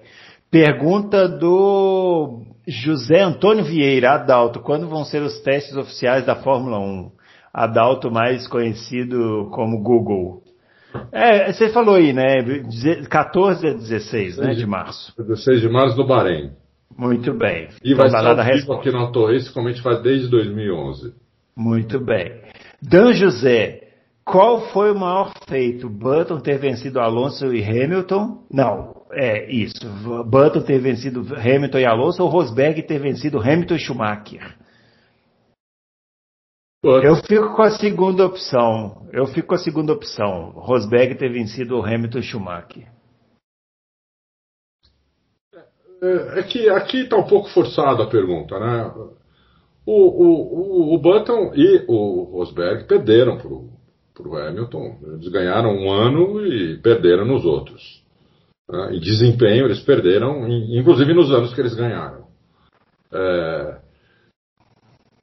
Pergunta 0.50 1.28
do 1.28 2.42
José 2.68 3.22
Antônio 3.22 3.64
Vieira, 3.64 4.12
Adalto. 4.12 4.60
Quando 4.60 4.88
vão 4.88 5.06
ser 5.06 5.22
os 5.22 5.40
testes 5.42 5.76
oficiais 5.76 6.26
da 6.26 6.36
Fórmula 6.36 6.80
1? 6.80 7.12
Adalto, 7.54 8.12
mais 8.12 8.48
conhecido 8.48 9.50
como 9.52 9.82
Google. 9.82 10.42
É, 11.12 11.52
você 11.52 11.70
falou 11.70 11.96
aí, 11.96 12.12
né? 12.12 12.44
14 13.10 13.68
a 13.68 13.74
16 13.74 14.38
né, 14.38 14.54
de 14.54 14.66
março. 14.66 15.14
16 15.18 15.62
de 15.62 15.70
março 15.70 15.96
do 15.96 16.06
Bahrein. 16.06 16.52
Muito 16.98 17.34
bem. 17.34 17.70
E 17.84 17.94
vai 17.94 18.10
então, 18.10 18.20
estar 18.20 18.54
vivo 18.54 18.74
aqui 18.74 18.92
na 18.92 19.10
Torre, 19.12 19.40
como 19.54 19.70
a 19.70 19.72
gente 19.72 19.82
faz 19.82 20.02
desde 20.02 20.28
2011. 20.28 21.14
Muito 21.56 22.00
bem. 22.00 22.42
Dan 22.82 23.14
José, 23.14 23.82
Qual 24.26 24.62
foi 24.70 24.92
o 24.92 24.98
maior 24.98 25.34
feito? 25.48 25.90
Button 25.90 26.40
ter 26.40 26.58
vencido 26.58 27.00
Alonso 27.00 27.54
e 27.54 27.64
Hamilton? 27.64 28.44
Não, 28.52 29.01
é 29.14 29.52
isso. 29.52 29.80
Button 30.26 30.62
ter 30.62 30.80
vencido 30.80 31.22
Hamilton 31.36 31.80
e 31.80 31.86
Alonso 31.86 32.24
ou 32.24 32.30
Rosberg 32.30 32.82
ter 32.84 33.00
vencido 33.00 33.40
Hamilton 33.40 33.76
e 33.76 33.80
Schumacher? 33.80 34.58
Eu 36.84 37.16
fico 37.18 37.56
com 37.56 37.62
a 37.62 37.70
segunda 37.70 38.26
opção. 38.26 39.08
Eu 39.14 39.28
fico 39.28 39.50
com 39.50 39.56
a 39.56 39.60
segunda 39.60 39.94
opção. 39.94 40.52
Rosberg 40.52 41.16
ter 41.16 41.30
vencido 41.30 41.80
Hamilton 41.84 42.22
Schumacher. 42.22 42.88
É, 46.02 46.40
é 46.40 46.44
que 46.44 46.68
aqui 46.70 47.04
está 47.04 47.18
um 47.18 47.28
pouco 47.28 47.50
forçada 47.50 48.04
a 48.04 48.10
pergunta, 48.10 48.60
né? 48.60 48.92
O, 49.86 49.94
o, 49.94 50.94
o, 50.94 50.96
o 50.96 50.98
Button 50.98 51.54
e 51.54 51.86
o 51.88 52.24
Rosberg 52.24 52.86
perderam 52.86 53.38
para 53.38 54.28
o 54.28 54.38
Hamilton. 54.38 54.98
Eles 55.04 55.28
ganharam 55.28 55.76
um 55.76 55.92
ano 55.92 56.44
e 56.44 56.78
perderam 56.78 57.26
nos 57.26 57.46
outros. 57.46 58.01
Né? 58.72 58.96
Em 58.96 59.00
desempenho, 59.00 59.66
eles 59.66 59.82
perderam, 59.82 60.48
inclusive 60.48 61.14
nos 61.14 61.32
anos 61.32 61.54
que 61.54 61.60
eles 61.60 61.76
ganharam. 61.76 62.26
É, 63.14 63.82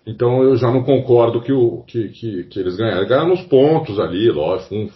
então 0.09 0.43
eu 0.43 0.57
já 0.57 0.71
não 0.71 0.83
concordo 0.83 1.41
que, 1.43 1.53
o, 1.53 1.83
que, 1.85 2.09
que, 2.09 2.45
que 2.45 2.59
eles 2.59 2.77
ganharam. 2.77 3.07
Ganharam 3.07 3.29
nos 3.29 3.43
pontos 3.43 4.01
ali, 4.01 4.31
lógico. 4.31 4.75
Um, 4.75 4.91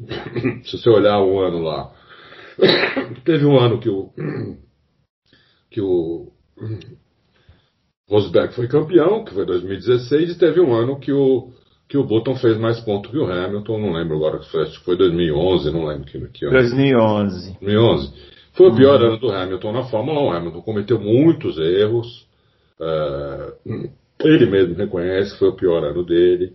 se 0.64 0.78
você 0.78 0.90
olhar 0.90 1.18
o 1.22 1.40
ano 1.40 1.62
lá. 1.62 1.92
Teve 3.24 3.46
um 3.46 3.58
ano 3.58 3.80
que 3.80 3.88
o. 3.88 4.10
que 5.70 5.80
o. 5.80 6.32
Rosberg 8.08 8.52
foi 8.54 8.66
campeão, 8.66 9.24
que 9.24 9.32
foi 9.32 9.46
2016, 9.46 10.32
e 10.32 10.38
teve 10.38 10.60
um 10.60 10.74
ano 10.74 10.98
que 10.98 11.12
o, 11.12 11.52
que 11.90 11.98
o 11.98 12.04
Button 12.04 12.36
fez 12.36 12.56
mais 12.56 12.78
pontos 12.80 13.10
que 13.10 13.18
o 13.18 13.24
Hamilton, 13.24 13.78
não 13.80 13.92
lembro 13.92 14.14
agora, 14.14 14.38
que 14.38 14.48
foi 14.84 14.96
2011, 14.96 15.72
não 15.72 15.86
lembro 15.86 16.04
que, 16.04 16.20
que 16.28 16.44
ano. 16.44 16.54
2011. 16.54 17.58
2011. 17.60 18.12
Foi 18.52 18.68
o 18.68 18.76
pior 18.76 19.00
uhum. 19.00 19.08
ano 19.08 19.18
do 19.18 19.32
Hamilton 19.32 19.72
na 19.72 19.82
Fórmula 19.82 20.20
1. 20.20 20.24
O 20.24 20.30
Hamilton 20.30 20.62
cometeu 20.62 21.00
muitos 21.00 21.58
erros. 21.58 22.28
Uh, 22.78 23.90
ele 24.22 24.46
mesmo 24.46 24.76
reconhece 24.76 25.32
que 25.32 25.40
foi 25.40 25.48
o 25.48 25.56
pior 25.56 25.82
ano 25.82 26.04
dele, 26.04 26.52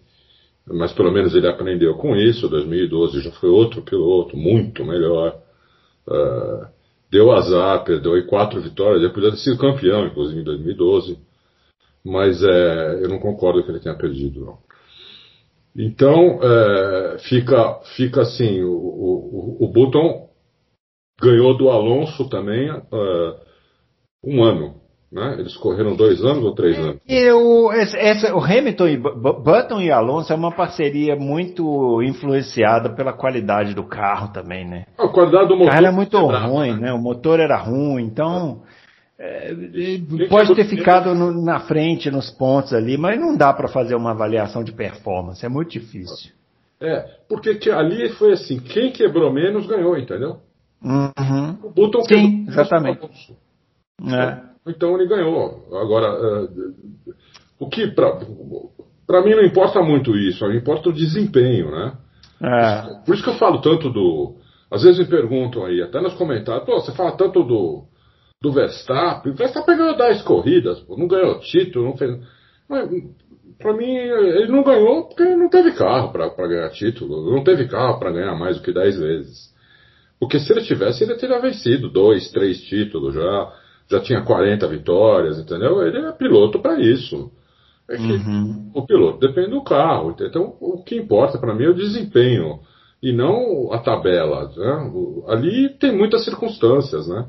mas 0.65 0.93
pelo 0.93 1.11
menos 1.11 1.35
ele 1.35 1.47
aprendeu 1.49 1.95
com 1.95 2.15
isso. 2.15 2.47
2012 2.47 3.19
já 3.19 3.31
foi 3.31 3.49
outro 3.49 3.81
piloto, 3.81 4.37
muito 4.37 4.85
melhor. 4.85 5.37
Uh, 6.07 6.65
deu 7.11 7.33
azar, 7.33 7.83
perdeu 7.83 8.13
aí 8.13 8.23
quatro 8.23 8.61
vitórias. 8.61 9.03
Ele 9.03 9.11
podia 9.11 9.31
ter 9.31 9.37
sido 9.37 9.57
campeão, 9.57 10.07
inclusive, 10.07 10.39
em 10.39 10.45
2012. 10.45 11.19
Mas 12.05 12.41
é, 12.41 13.03
eu 13.03 13.09
não 13.09 13.19
concordo 13.19 13.63
que 13.63 13.69
ele 13.69 13.79
tenha 13.79 13.95
perdido, 13.95 14.39
não. 14.39 14.64
Então, 15.77 16.39
é, 16.41 17.17
fica, 17.19 17.79
fica 17.95 18.21
assim: 18.21 18.61
o, 18.63 18.71
o, 18.71 19.57
o 19.65 19.67
Button 19.71 20.29
ganhou 21.21 21.57
do 21.57 21.69
Alonso 21.69 22.29
também 22.29 22.71
uh, 22.71 23.35
um 24.23 24.43
ano. 24.43 24.85
Né? 25.11 25.37
Eles 25.39 25.55
correram 25.55 25.95
dois 25.95 26.21
anos 26.25 26.43
ou 26.43 26.53
três 26.53 26.77
anos? 26.77 26.99
E 27.07 27.31
o, 27.31 27.71
essa, 27.71 28.35
o 28.35 28.43
Hamilton 28.43 28.87
e 28.87 28.97
Button 28.97 29.81
e 29.81 29.89
Alonso 29.89 30.33
é 30.33 30.35
uma 30.35 30.51
parceria 30.51 31.15
muito 31.15 32.01
influenciada 32.03 32.89
pela 32.89 33.13
qualidade 33.13 33.73
do 33.73 33.83
carro 33.83 34.33
também, 34.33 34.67
né? 34.67 34.85
A 34.97 35.07
qualidade 35.07 35.47
do 35.47 35.55
motor. 35.55 35.67
O 35.67 35.69
carro 35.69 35.85
era 35.85 35.91
muito 35.91 36.17
ruim, 36.17 36.73
né? 36.73 36.79
né? 36.87 36.93
O 36.93 36.97
motor 36.97 37.39
era 37.39 37.57
ruim, 37.57 38.03
então. 38.03 38.63
É, 38.73 38.74
pode 40.29 40.55
ter 40.55 40.65
ficado 40.65 41.15
no, 41.15 41.43
na 41.43 41.61
frente 41.61 42.11
nos 42.11 42.29
pontos 42.29 42.73
ali, 42.73 42.97
mas 42.97 43.19
não 43.19 43.35
dá 43.35 43.53
para 43.53 43.67
fazer 43.67 43.95
uma 43.95 44.11
avaliação 44.11 44.63
de 44.63 44.73
performance, 44.73 45.45
é 45.45 45.49
muito 45.49 45.71
difícil. 45.71 46.31
É, 46.81 46.99
porque 47.29 47.69
ali 47.71 48.09
foi 48.09 48.33
assim, 48.33 48.59
quem 48.59 48.91
quebrou 48.91 49.31
menos 49.31 49.65
ganhou, 49.65 49.97
entendeu? 49.97 50.37
Uhum. 50.83 51.57
O 51.63 51.69
Button 51.69 52.03
Sim, 52.03 52.45
exatamente. 52.47 53.07
É. 54.03 54.41
Então 54.67 54.95
ele 54.95 55.07
ganhou. 55.07 55.65
Agora, 55.81 56.43
uh, 56.43 57.13
o 57.59 57.69
que 57.69 57.87
para 57.87 59.23
mim 59.23 59.31
não 59.31 59.45
importa 59.45 59.81
muito 59.81 60.15
isso, 60.15 60.45
importa 60.51 60.89
o 60.89 60.93
desempenho, 60.93 61.71
né? 61.71 61.93
É. 62.41 63.05
Por 63.05 63.15
isso 63.15 63.23
que 63.23 63.29
eu 63.29 63.37
falo 63.37 63.61
tanto 63.61 63.89
do. 63.89 64.35
Às 64.69 64.83
vezes 64.83 64.99
me 64.99 65.05
perguntam 65.05 65.63
aí, 65.63 65.81
até 65.81 66.01
nos 66.01 66.15
comentários, 66.15 66.65
pô, 66.65 66.81
você 66.81 66.91
fala 66.91 67.13
tanto 67.13 67.43
do, 67.43 67.85
do 68.45 68.51
Verstappen. 68.51 69.31
O 69.31 69.35
Verstappen 69.35 69.75
ganhou 69.75 69.97
10 69.97 70.21
corridas, 70.21 70.79
pô, 70.81 70.95
não 70.95 71.07
ganhou 71.07 71.39
título, 71.39 71.85
não 71.85 71.97
fez. 71.97 72.15
Mas, 72.69 72.89
pra 73.57 73.73
mim, 73.73 73.89
ele 73.89 74.51
não 74.51 74.63
ganhou 74.63 75.07
porque 75.07 75.23
não 75.35 75.49
teve 75.49 75.71
carro 75.71 76.11
para 76.11 76.47
ganhar 76.47 76.69
título, 76.69 77.31
não 77.31 77.43
teve 77.43 77.67
carro 77.67 77.97
para 77.99 78.11
ganhar 78.11 78.35
mais 78.35 78.57
do 78.57 78.63
que 78.63 78.71
10 78.71 78.99
vezes. 78.99 79.55
Porque 80.19 80.39
se 80.39 80.53
ele 80.53 80.61
tivesse, 80.61 81.03
ele 81.03 81.15
teria 81.15 81.41
vencido 81.41 81.89
dois, 81.89 82.31
três 82.31 82.61
títulos 82.61 83.15
já 83.15 83.53
já 83.87 83.99
tinha 83.99 84.23
40 84.23 84.67
vitórias, 84.67 85.37
entendeu? 85.37 85.81
Ele 85.83 85.99
é 85.99 86.11
piloto 86.11 86.59
para 86.59 86.79
isso. 86.79 87.31
É 87.87 87.95
uhum. 87.95 88.71
o 88.73 88.83
piloto 88.83 89.19
depende 89.19 89.51
do 89.51 89.63
carro. 89.63 90.15
Então, 90.19 90.55
o 90.59 90.83
que 90.83 90.95
importa 90.95 91.37
para 91.37 91.53
mim 91.53 91.65
é 91.65 91.69
o 91.69 91.75
desempenho 91.75 92.61
e 93.01 93.13
não 93.13 93.71
a 93.71 93.77
tabela. 93.77 94.51
Né? 94.55 94.91
Ali 95.27 95.69
tem 95.77 95.95
muitas 95.95 96.25
circunstâncias, 96.25 97.07
né? 97.07 97.27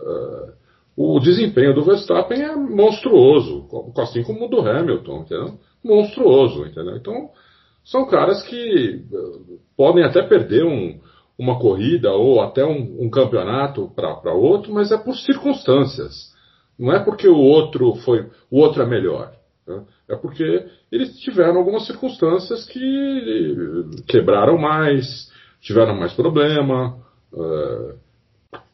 Uh, 0.00 0.52
o 0.96 1.20
desempenho 1.20 1.74
do 1.74 1.84
Verstappen 1.84 2.42
é 2.42 2.56
monstruoso, 2.56 3.66
assim 3.98 4.22
como 4.22 4.46
o 4.46 4.48
do 4.48 4.60
Hamilton, 4.60 5.18
entendeu? 5.20 5.58
Monstruoso, 5.84 6.64
entendeu? 6.64 6.96
Então, 6.96 7.30
são 7.84 8.06
caras 8.06 8.42
que 8.42 9.04
uh, 9.12 9.60
podem 9.76 10.04
até 10.04 10.22
perder 10.22 10.64
um, 10.64 10.98
uma 11.38 11.58
corrida 11.58 12.12
ou 12.12 12.40
até 12.40 12.64
um, 12.64 12.96
um 12.98 13.10
campeonato 13.10 13.90
para 13.94 14.32
outro, 14.32 14.72
mas 14.72 14.90
é 14.90 14.96
por 14.96 15.14
circunstâncias. 15.16 16.34
Não 16.78 16.92
é 16.92 16.98
porque 16.98 17.28
o 17.28 17.36
outro 17.36 17.94
foi 17.96 18.26
o 18.50 18.60
outro 18.60 18.82
é 18.82 18.86
melhor. 18.86 19.32
Né? 19.66 19.82
É 20.08 20.16
porque 20.16 20.66
eles 20.90 21.18
tiveram 21.20 21.58
algumas 21.58 21.86
circunstâncias 21.86 22.64
que 22.66 23.84
quebraram 24.06 24.56
mais, 24.56 25.30
tiveram 25.60 25.94
mais 25.94 26.12
problema. 26.12 26.96
Uh, 27.32 28.05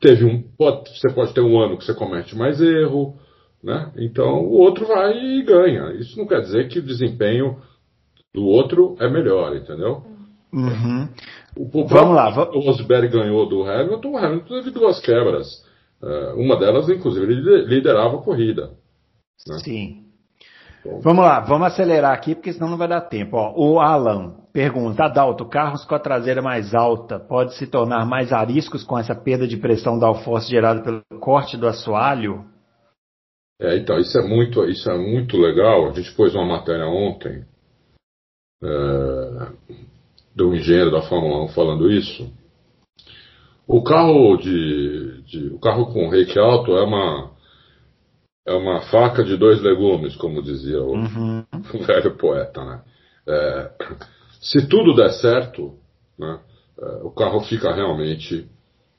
teve 0.00 0.24
um, 0.24 0.42
pode, 0.42 0.90
você 0.98 1.12
pode 1.12 1.32
ter 1.32 1.40
um 1.40 1.60
ano 1.60 1.78
que 1.78 1.84
você 1.84 1.94
comete 1.94 2.36
mais 2.36 2.60
erro, 2.60 3.16
né? 3.62 3.92
Então 3.96 4.44
o 4.44 4.52
outro 4.52 4.86
vai 4.86 5.16
e 5.16 5.42
ganha. 5.42 5.92
Isso 5.92 6.18
não 6.18 6.26
quer 6.26 6.40
dizer 6.40 6.68
que 6.68 6.78
o 6.78 6.82
desempenho 6.82 7.58
do 8.34 8.44
outro 8.44 8.96
é 8.98 9.08
melhor, 9.08 9.54
entendeu? 9.56 10.02
Uhum. 10.52 11.08
O, 11.56 11.86
Vamos 11.86 12.14
lá. 12.14 12.28
O 12.50 12.60
Rosberg 12.60 13.08
ganhou 13.08 13.48
do 13.48 13.64
Hamilton, 13.64 14.10
o 14.10 14.16
Hamilton 14.16 14.54
teve 14.54 14.70
duas 14.70 15.00
quebras. 15.00 15.64
Uh, 16.02 16.34
uma 16.36 16.58
delas, 16.58 16.88
inclusive, 16.88 17.24
ele 17.24 17.62
liderava 17.66 18.16
a 18.16 18.22
corrida. 18.22 18.72
Né? 19.46 19.58
Sim. 19.60 20.01
Vamos 20.84 21.24
lá, 21.24 21.40
vamos 21.40 21.68
acelerar 21.68 22.12
aqui, 22.12 22.34
porque 22.34 22.52
senão 22.52 22.70
não 22.70 22.76
vai 22.76 22.88
dar 22.88 23.02
tempo. 23.02 23.36
Ó, 23.36 23.54
o 23.56 23.80
Alan 23.80 24.34
pergunta, 24.52 25.04
Adalto, 25.04 25.46
carros 25.46 25.84
com 25.84 25.94
a 25.94 25.98
traseira 25.98 26.42
mais 26.42 26.74
alta 26.74 27.18
pode 27.18 27.54
se 27.54 27.66
tornar 27.66 28.04
mais 28.04 28.32
ariscos 28.32 28.84
com 28.84 28.98
essa 28.98 29.14
perda 29.14 29.46
de 29.46 29.56
pressão 29.56 29.98
da 29.98 30.08
alforce 30.08 30.50
gerada 30.50 30.82
pelo 30.82 31.02
corte 31.20 31.56
do 31.56 31.66
assoalho? 31.66 32.44
É, 33.60 33.76
então, 33.76 33.98
isso 33.98 34.18
é 34.18 34.22
muito, 34.22 34.64
isso 34.64 34.90
é 34.90 34.98
muito 34.98 35.36
legal. 35.36 35.88
A 35.88 35.92
gente 35.92 36.12
pôs 36.14 36.34
uma 36.34 36.44
matéria 36.44 36.86
ontem. 36.86 37.44
É, 38.62 39.52
do 40.34 40.54
engenheiro 40.54 40.90
da 40.90 41.02
Fórmula 41.02 41.44
1 41.44 41.48
falando 41.48 41.90
isso. 41.90 42.30
O 43.66 43.82
carro 43.82 44.36
de, 44.36 45.22
de 45.22 45.46
o 45.54 45.58
carro 45.58 45.92
com 45.92 46.08
reiki 46.08 46.38
alto 46.38 46.76
é 46.76 46.82
uma 46.82 47.31
é 48.46 48.52
uma 48.52 48.80
faca 48.82 49.24
de 49.24 49.36
dois 49.36 49.60
legumes, 49.62 50.16
como 50.16 50.42
dizia 50.42 50.82
o, 50.82 50.94
uhum. 50.94 51.44
velho 51.86 52.16
poeta, 52.16 52.64
né? 52.64 52.82
É, 53.26 53.70
se 54.40 54.66
tudo 54.68 54.94
der 54.94 55.12
certo, 55.12 55.74
né, 56.18 56.40
é, 56.80 56.86
o 57.04 57.10
carro 57.10 57.40
fica 57.42 57.72
realmente 57.72 58.48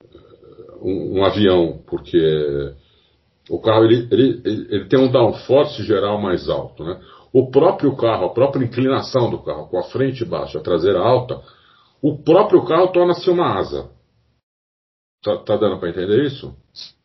é, 0.01 0.75
um, 0.81 1.19
um, 1.19 1.25
avião, 1.25 1.81
porque 1.85 2.73
o 3.49 3.59
carro 3.59 3.83
ele, 3.83 4.07
ele, 4.09 4.41
ele 4.45 4.85
tem 4.85 4.99
um 4.99 5.11
downforce 5.11 5.83
geral 5.83 6.21
mais 6.21 6.47
alto, 6.47 6.83
né? 6.85 7.01
o 7.33 7.49
próprio 7.49 7.95
carro, 7.97 8.25
a 8.25 8.33
própria 8.33 8.63
inclinação 8.63 9.29
do 9.29 9.39
carro, 9.39 9.67
com 9.67 9.79
a 9.79 9.83
frente 9.83 10.23
baixa, 10.23 10.59
a 10.59 10.63
traseira 10.63 10.99
alta, 10.99 11.41
o 12.01 12.15
próprio 12.21 12.63
carro 12.63 12.89
torna-se 12.89 13.27
uma 13.29 13.57
asa. 13.57 13.89
Tá, 15.23 15.37
tá 15.37 15.57
dando 15.57 15.79
para 15.79 15.89
entender 15.89 16.23
isso? 16.25 16.55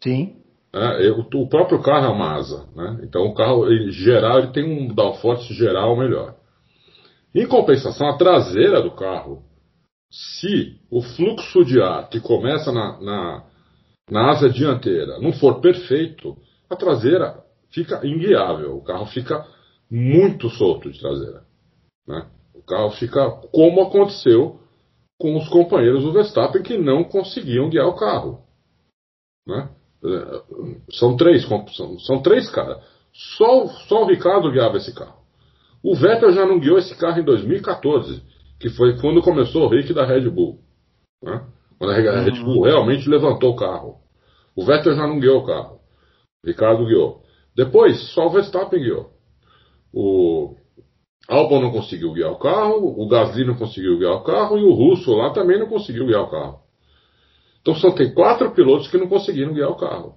Sim. 0.03 0.38
O, 0.72 1.42
o, 1.42 1.48
próprio 1.48 1.80
carro 1.80 2.06
é 2.06 2.08
uma 2.08 2.34
asa, 2.34 2.68
né? 2.76 3.00
Então 3.02 3.22
o 3.24 3.34
carro 3.34 3.72
em 3.72 3.90
geral 3.90 4.38
ele 4.38 4.52
tem 4.52 4.64
um 4.64 4.94
downforce 4.94 5.52
geral 5.54 5.96
melhor. 5.96 6.34
Em 7.34 7.46
compensação, 7.46 8.08
a 8.08 8.16
traseira 8.16 8.82
do 8.82 8.90
carro, 8.90 9.42
se 10.10 10.78
o 10.90 11.02
fluxo 11.02 11.64
de 11.64 11.80
ar 11.80 12.08
que 12.08 12.20
começa 12.20 12.70
na, 12.72 13.00
na, 13.00 13.44
na 14.10 14.30
asa 14.30 14.48
dianteira 14.48 15.18
não 15.20 15.32
for 15.32 15.60
perfeito, 15.60 16.36
a 16.68 16.76
traseira 16.76 17.42
fica 17.70 18.06
inguiável, 18.06 18.76
o 18.76 18.82
carro 18.82 19.06
fica 19.06 19.46
muito 19.90 20.50
solto 20.50 20.90
de 20.90 20.98
traseira. 20.98 21.44
Né? 22.06 22.26
O 22.54 22.62
carro 22.62 22.90
fica 22.90 23.30
como 23.52 23.82
aconteceu 23.82 24.60
com 25.18 25.36
os 25.36 25.48
companheiros 25.48 26.02
do 26.02 26.12
Verstappen 26.12 26.62
que 26.62 26.76
não 26.76 27.04
conseguiam 27.04 27.70
guiar 27.70 27.86
o 27.86 27.96
carro. 27.96 28.42
Né? 29.46 29.68
São 30.92 31.16
três, 31.16 31.46
são, 31.76 31.99
são 31.99 32.22
três 32.22 32.49
caras. 32.51 32.78
Só, 33.12 33.66
só 33.88 34.05
o 34.05 34.07
Ricardo 34.07 34.51
guiava 34.51 34.76
esse 34.76 34.94
carro. 34.94 35.18
O 35.82 35.94
Vettel 35.94 36.32
já 36.32 36.46
não 36.46 36.59
guiou 36.59 36.78
esse 36.78 36.96
carro 36.96 37.20
em 37.20 37.24
2014, 37.24 38.22
que 38.61 38.68
foi 38.70 38.99
quando 39.01 39.22
começou 39.22 39.64
o 39.64 39.68
Rick 39.68 39.92
da 39.92 40.05
Red 40.05 40.28
Bull. 40.28 40.59
Né? 41.22 41.44
Quando 41.78 41.90
a 41.90 41.94
Red 41.94 42.30
uhum. 42.30 42.44
Bull 42.44 42.64
realmente 42.64 43.09
levantou 43.09 43.53
o 43.53 43.57
carro. 43.57 43.96
O 44.55 44.64
Vettel 44.64 44.94
já 44.94 45.07
não 45.07 45.20
guiou 45.20 45.40
o 45.40 45.46
carro. 45.46 45.78
O 46.44 46.49
Ricardo 46.49 46.84
guiou. 46.86 47.22
Depois, 47.57 48.12
só 48.12 48.26
o 48.26 48.30
Verstappen 48.30 48.80
guiou. 48.80 49.11
O 49.92 50.55
Albon 51.28 51.61
não 51.61 51.72
conseguiu 51.72 52.12
guiar 52.12 52.32
o 52.32 52.38
carro, 52.38 53.01
o 53.01 53.09
Gasly 53.09 53.44
não 53.44 53.57
conseguiu 53.57 53.99
guiar 53.99 54.14
o 54.14 54.22
carro 54.24 54.59
e 54.59 54.64
o 54.64 54.72
Russo 54.72 55.12
lá 55.14 55.30
também 55.30 55.59
não 55.59 55.66
conseguiu 55.66 56.07
guiar 56.07 56.22
o 56.22 56.30
carro. 56.30 56.61
Então 57.68 57.78
só 57.78 57.90
tem 57.90 58.14
quatro 58.14 58.50
pilotos 58.52 58.88
que 58.88 58.96
não 58.96 59.08
conseguiram 59.08 59.52
guiar 59.52 59.68
o 59.68 59.76
carro. 59.76 60.14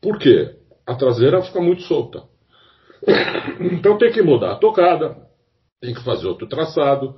Por 0.00 0.16
quê? 0.16 0.54
A 0.86 0.94
traseira 0.94 1.42
fica 1.42 1.60
muito 1.60 1.82
solta. 1.82 2.22
Então 3.58 3.98
tem 3.98 4.12
que 4.12 4.22
mudar 4.22 4.52
a 4.52 4.56
tocada, 4.56 5.16
tem 5.80 5.92
que 5.92 6.04
fazer 6.04 6.28
outro 6.28 6.46
traçado, 6.46 7.16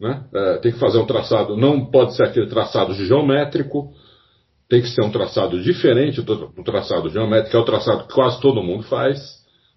né? 0.00 0.24
É, 0.34 0.56
tem 0.58 0.72
que 0.72 0.78
fazer 0.78 0.98
um 0.98 1.06
traçado, 1.06 1.56
não 1.56 1.86
pode 1.86 2.16
ser 2.16 2.24
aquele 2.24 2.48
traçado 2.48 2.94
geométrico, 2.94 3.92
tem 4.68 4.82
que 4.82 4.88
ser 4.88 5.04
um 5.04 5.10
traçado 5.12 5.60
diferente 5.62 6.20
do, 6.20 6.48
do 6.48 6.64
traçado 6.64 7.08
geométrico, 7.10 7.50
que 7.50 7.56
é 7.56 7.60
o 7.60 7.64
traçado 7.64 8.08
que 8.08 8.14
quase 8.14 8.40
todo 8.40 8.62
mundo 8.62 8.82
faz. 8.84 9.20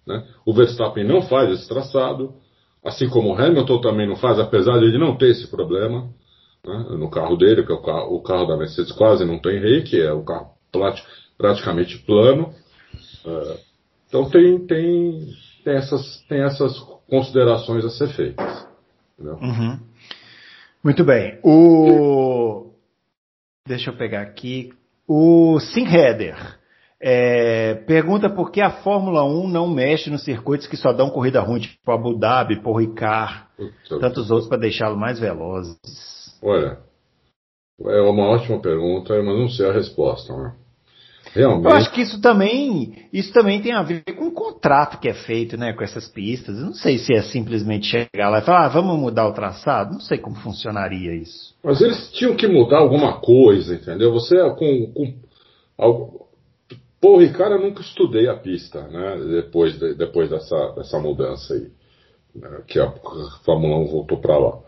Né? 0.04 0.26
O 0.44 0.52
Verstappen 0.52 1.06
não 1.06 1.22
faz 1.22 1.52
esse 1.52 1.68
traçado, 1.68 2.34
assim 2.84 3.08
como 3.08 3.30
o 3.30 3.38
Hamilton 3.40 3.80
também 3.80 4.08
não 4.08 4.16
faz, 4.16 4.40
apesar 4.40 4.78
de 4.78 4.86
ele 4.86 4.98
não 4.98 5.16
ter 5.16 5.28
esse 5.28 5.48
problema 5.48 6.10
né, 6.64 6.86
no 6.96 7.10
carro 7.10 7.36
dele, 7.36 7.64
que 7.64 7.72
é 7.72 7.74
o 7.74 7.82
carro, 7.82 8.14
o 8.14 8.22
carro, 8.22 8.46
da 8.46 8.56
Mercedes 8.56 8.92
quase 8.92 9.24
não 9.24 9.38
tem 9.38 9.60
reiki, 9.60 10.00
é 10.00 10.12
o 10.12 10.24
carro 10.24 10.52
praticamente 11.36 11.98
plano. 11.98 12.54
Uh, 13.24 13.58
então 14.08 14.30
tem, 14.30 14.58
tem, 14.66 15.28
tem, 15.64 15.74
essas, 15.74 16.24
tem 16.28 16.42
essas 16.42 16.78
considerações 17.08 17.84
a 17.84 17.90
ser 17.90 18.08
feitas. 18.08 18.66
Uhum. 19.18 19.78
Muito 20.82 21.04
bem. 21.04 21.38
O... 21.42 22.72
Deixa 23.66 23.90
eu 23.90 23.96
pegar 23.96 24.22
aqui. 24.22 24.72
O 25.06 25.58
Sim 25.60 25.86
Header. 25.86 26.58
É, 27.04 27.74
pergunta 27.86 28.30
por 28.30 28.52
que 28.52 28.60
a 28.60 28.70
Fórmula 28.70 29.24
1 29.24 29.48
não 29.48 29.68
mexe 29.68 30.08
nos 30.08 30.24
circuitos 30.24 30.68
que 30.68 30.76
só 30.76 30.92
dão 30.92 31.10
corrida 31.10 31.40
ruim, 31.40 31.60
tipo 31.60 31.90
Abu 31.90 32.16
Dhabi, 32.16 32.62
Paul 32.62 32.76
Ricard, 32.76 33.44
tantos 34.00 34.30
outros 34.30 34.48
para 34.48 34.60
deixá-lo 34.60 34.96
mais 34.96 35.18
velozes. 35.18 36.21
Olha, 36.42 36.78
é 37.86 38.00
uma 38.00 38.28
ótima 38.28 38.60
pergunta, 38.60 39.14
mas 39.22 39.38
não 39.38 39.48
sei 39.48 39.68
a 39.68 39.72
resposta. 39.72 40.36
Né? 40.36 40.52
Realmente. 41.34 41.64
Eu 41.64 41.76
acho 41.76 41.92
que 41.92 42.02
isso 42.02 42.20
também, 42.20 43.08
isso 43.12 43.32
também 43.32 43.62
tem 43.62 43.72
a 43.72 43.82
ver 43.82 44.02
com 44.16 44.26
o 44.26 44.32
contrato 44.32 44.98
que 44.98 45.08
é 45.08 45.14
feito, 45.14 45.56
né, 45.56 45.72
com 45.72 45.82
essas 45.82 46.06
pistas. 46.08 46.58
Eu 46.58 46.66
não 46.66 46.74
sei 46.74 46.98
se 46.98 47.14
é 47.14 47.22
simplesmente 47.22 47.86
chegar 47.86 48.28
lá 48.28 48.40
e 48.40 48.42
falar, 48.42 48.66
ah, 48.66 48.68
vamos 48.68 48.98
mudar 48.98 49.28
o 49.28 49.32
traçado. 49.32 49.92
Não 49.92 50.00
sei 50.00 50.18
como 50.18 50.36
funcionaria 50.36 51.14
isso. 51.14 51.54
Mas 51.62 51.80
eles 51.80 52.10
tinham 52.12 52.36
que 52.36 52.46
mudar 52.46 52.78
alguma 52.78 53.20
coisa, 53.20 53.74
entendeu? 53.74 54.12
Você 54.12 54.36
com, 54.50 54.92
com 54.92 55.14
algo, 55.78 56.22
Pô, 57.02 57.18
cara, 57.36 57.56
eu 57.56 57.60
nunca 57.60 57.80
estudei 57.80 58.28
a 58.28 58.36
pista, 58.36 58.86
né? 58.86 59.16
Depois, 59.42 59.76
de, 59.76 59.94
depois 59.94 60.30
dessa, 60.30 60.72
dessa 60.76 61.00
mudança 61.00 61.52
aí. 61.52 61.66
Né? 62.32 62.62
Que 62.68 62.78
a 62.78 62.92
Fórmula 63.44 63.76
1 63.78 63.86
voltou 63.86 64.20
para 64.20 64.38
lá. 64.38 64.60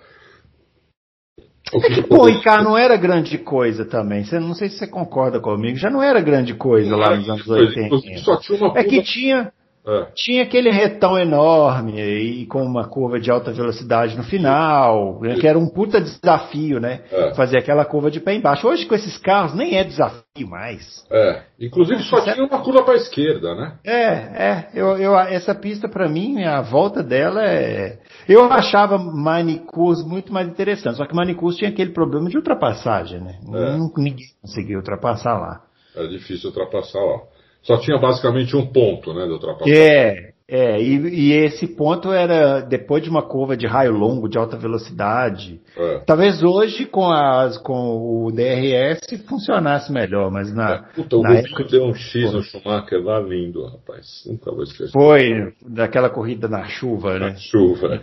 É 1.73 1.81
que, 1.81 2.01
Ricardo 2.27 2.65
não 2.65 2.77
era 2.77 2.97
grande 2.97 3.39
coisa 3.39 3.85
também. 3.85 4.25
Você, 4.25 4.39
não 4.39 4.55
sei 4.55 4.69
se 4.69 4.79
você 4.79 4.87
concorda 4.87 5.41
comigo. 5.41 5.77
Já 5.77 5.89
não 5.89 6.03
era 6.03 6.21
grande 6.21 6.55
coisa 6.55 6.91
não 6.91 6.99
lá 6.99 7.17
nos 7.17 7.29
anos 7.29 7.49
80. 7.49 8.19
Só 8.19 8.37
tinha 8.37 8.59
uma 8.59 8.79
é 8.79 8.85
que 8.85 9.03
tinha, 9.03 9.51
é. 9.87 10.07
Tinha 10.15 10.43
aquele 10.43 10.71
retão 10.71 11.19
enorme 11.19 12.01
e 12.01 12.47
com 12.47 12.63
uma 12.63 12.89
curva 12.89 13.21
de 13.21 13.31
alta 13.31 13.53
velocidade 13.53 14.17
no 14.17 14.23
final, 14.23 15.21
né, 15.21 15.35
que 15.35 15.47
era 15.47 15.59
um 15.59 15.69
puta 15.69 16.01
desafio, 16.01 16.81
né? 16.81 17.03
É. 17.13 17.35
Fazer 17.35 17.59
aquela 17.59 17.85
curva 17.85 18.11
de 18.11 18.19
pé 18.19 18.35
embaixo. 18.35 18.67
Hoje 18.67 18.87
com 18.87 18.95
esses 18.95 19.19
carros 19.19 19.55
nem 19.55 19.77
é 19.77 19.85
desafio 19.85 20.49
mais. 20.49 21.05
É, 21.11 21.43
inclusive 21.61 22.03
só 22.05 22.19
tinha 22.23 22.47
uma 22.47 22.63
curva 22.63 22.83
para 22.83 22.95
a 22.95 22.97
esquerda, 22.97 23.55
né? 23.55 23.75
É, 23.85 24.07
é. 24.07 24.69
Eu, 24.73 24.97
eu, 24.97 25.19
essa 25.19 25.55
pista 25.55 25.87
para 25.87 26.09
mim, 26.09 26.43
a 26.45 26.63
volta 26.63 27.03
dela 27.03 27.45
é. 27.45 27.99
Eu 28.27 28.51
achava 28.51 28.97
Manicus 28.97 30.03
muito 30.03 30.33
mais 30.33 30.49
interessante, 30.49 30.97
só 30.97 31.07
que 31.07 31.15
Manicus 31.15 31.57
tinha 31.57 31.69
aquele 31.69 31.91
problema 31.91 32.31
de 32.31 32.39
ultrapassagem, 32.39 33.21
né? 33.21 33.39
É. 33.53 33.77
Ninguém 33.77 34.17
conseguia 34.41 34.79
ultrapassar 34.79 35.39
lá. 35.39 35.61
É 35.95 36.07
difícil 36.07 36.49
ultrapassar 36.49 37.01
lá 37.01 37.34
só 37.65 37.79
tinha 37.79 37.99
basicamente 37.99 38.57
um 38.57 38.67
ponto, 38.67 39.13
né, 39.13 39.27
de 39.27 39.33
ultrapassagem. 39.33 39.75
É, 39.77 40.35
é, 40.47 40.79
e, 40.79 40.99
e, 41.09 41.33
esse 41.33 41.67
ponto 41.67 42.13
era 42.13 42.61
depois 42.61 43.03
de 43.03 43.09
uma 43.09 43.23
curva 43.23 43.57
de 43.57 43.67
raio 43.67 43.93
longo, 43.93 44.29
de 44.29 44.37
alta 44.37 44.59
velocidade. 44.59 45.59
É. 45.75 46.01
Talvez 46.07 46.43
hoje 46.43 46.85
com, 46.85 47.11
as, 47.11 47.57
com 47.57 48.27
o 48.27 48.31
DRS 48.31 49.01
funcionasse 49.27 49.91
melhor, 49.91 50.31
mas 50.31 50.55
na. 50.55 50.75
É. 50.75 50.95
Puta, 50.95 51.17
na 51.17 51.31
o 51.31 51.33
época... 51.33 51.65
deu 51.65 51.85
um 51.85 51.95
X 51.95 52.31
no 52.31 52.43
Schumacher 52.43 53.03
lá 53.03 53.19
lindo, 53.21 53.65
rapaz. 53.65 54.23
Nunca 54.27 54.53
vou 54.53 54.65
esquecer. 54.65 54.93
Foi, 54.93 55.55
daquela 55.67 56.11
corrida 56.11 56.47
na 56.47 56.65
chuva, 56.65 57.19
né? 57.19 57.31
Na 57.31 57.37
chuva. 57.37 57.99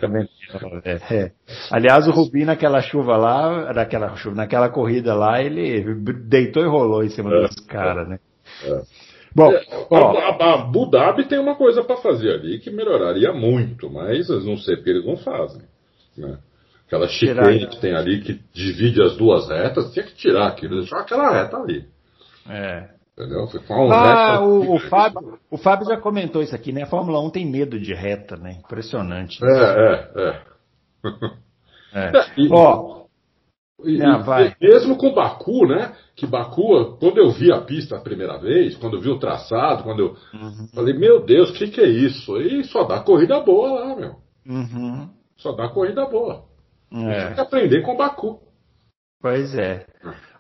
É, 0.84 1.16
é. 1.16 1.32
Aliás, 1.70 2.08
o 2.08 2.12
Rubinho 2.12 2.48
naquela 2.48 2.82
chuva 2.82 3.18
lá, 3.18 3.72
naquela 3.72 4.16
chuva, 4.16 4.36
naquela 4.36 4.68
corrida 4.68 5.14
lá, 5.14 5.40
ele 5.40 5.84
deitou 6.26 6.64
e 6.64 6.68
rolou 6.68 7.04
em 7.04 7.10
cima 7.10 7.32
é. 7.32 7.42
dos 7.42 7.56
caras, 7.68 8.10
né? 8.10 8.20
É. 8.66 9.11
Bom, 9.34 9.52
é, 9.52 9.66
a, 9.92 10.46
a, 10.46 10.54
Abu 10.56 10.90
Dhabi 10.90 11.26
tem 11.28 11.40
uma 11.40 11.56
coisa 11.56 11.84
para 11.84 11.98
fazer 11.98 12.32
ali 12.32 12.60
que 12.60 12.70
melhoraria 12.70 13.32
muito, 13.32 13.90
mas 13.90 14.28
não 14.46 14.58
sei 14.58 14.76
porque 14.76 14.90
eles 14.90 15.06
não 15.06 15.18
fazem. 15.18 15.62
Né? 16.18 16.38
Aquela 16.86 17.08
chicane 17.08 17.68
que 17.68 17.80
tem 17.80 17.96
ali 17.96 18.22
que 18.22 18.40
divide 18.54 19.02
as 19.02 19.16
duas 19.16 19.48
retas, 19.50 19.94
tinha 19.94 20.06
que 20.06 20.14
tirar 20.16 20.48
aquilo, 20.48 20.82
deixar 20.82 21.00
aquela 21.00 21.32
reta 21.32 21.58
ali. 21.58 21.86
É. 22.50 22.90
Entendeu? 23.18 23.48
Ah, 23.92 24.42
o, 24.42 24.76
o, 24.76 24.80
Fábio, 24.80 25.40
o 25.50 25.58
Fábio 25.58 25.86
já 25.86 25.98
comentou 25.98 26.42
isso 26.42 26.56
aqui, 26.56 26.72
né? 26.72 26.84
A 26.84 26.88
Fórmula 26.88 27.22
1 27.22 27.30
tem 27.30 27.46
medo 27.46 27.80
de 27.80 27.94
reta, 27.94 28.36
né? 28.36 28.58
Impressionante. 28.64 29.38
É, 29.44 29.48
é, 29.48 30.12
é. 30.16 30.42
é. 31.94 32.12
E, 32.38 32.48
Ó, 32.50 33.01
e, 33.86 33.98
e, 33.98 34.56
mesmo 34.62 34.98
com 34.98 35.14
Baku, 35.14 35.68
né? 35.68 35.94
Que 36.16 36.26
Baku, 36.26 36.98
quando 37.00 37.18
eu 37.18 37.32
vi 37.32 37.52
a 37.52 37.62
pista 37.62 37.98
a 37.98 38.02
primeira 38.02 38.38
vez, 38.38 38.76
quando 38.78 38.98
eu 38.98 39.02
vi 39.02 39.10
o 39.10 39.20
traçado, 39.20 39.84
quando 39.84 40.00
eu 40.00 40.16
uhum. 40.34 40.68
falei, 40.74 40.94
meu 40.94 41.24
Deus, 41.24 41.50
o 41.50 41.54
que, 41.54 41.68
que 41.68 41.82
é 41.82 41.88
isso? 41.88 42.38
E 42.38 42.64
só 42.66 42.84
dá 42.84 43.00
corrida 43.00 43.40
boa 43.40 43.72
lá, 43.72 43.96
meu. 43.96 44.16
Uhum. 44.48 45.10
Só 45.38 45.52
dá 45.54 45.70
corrida 45.70 46.06
boa. 46.06 46.46
É. 46.94 47.26
Tem 47.26 47.36
que 47.36 47.42
aprender 47.42 47.82
com 47.82 47.96
Baku. 47.96 48.40
Pois 49.22 49.56
é. 49.56 49.86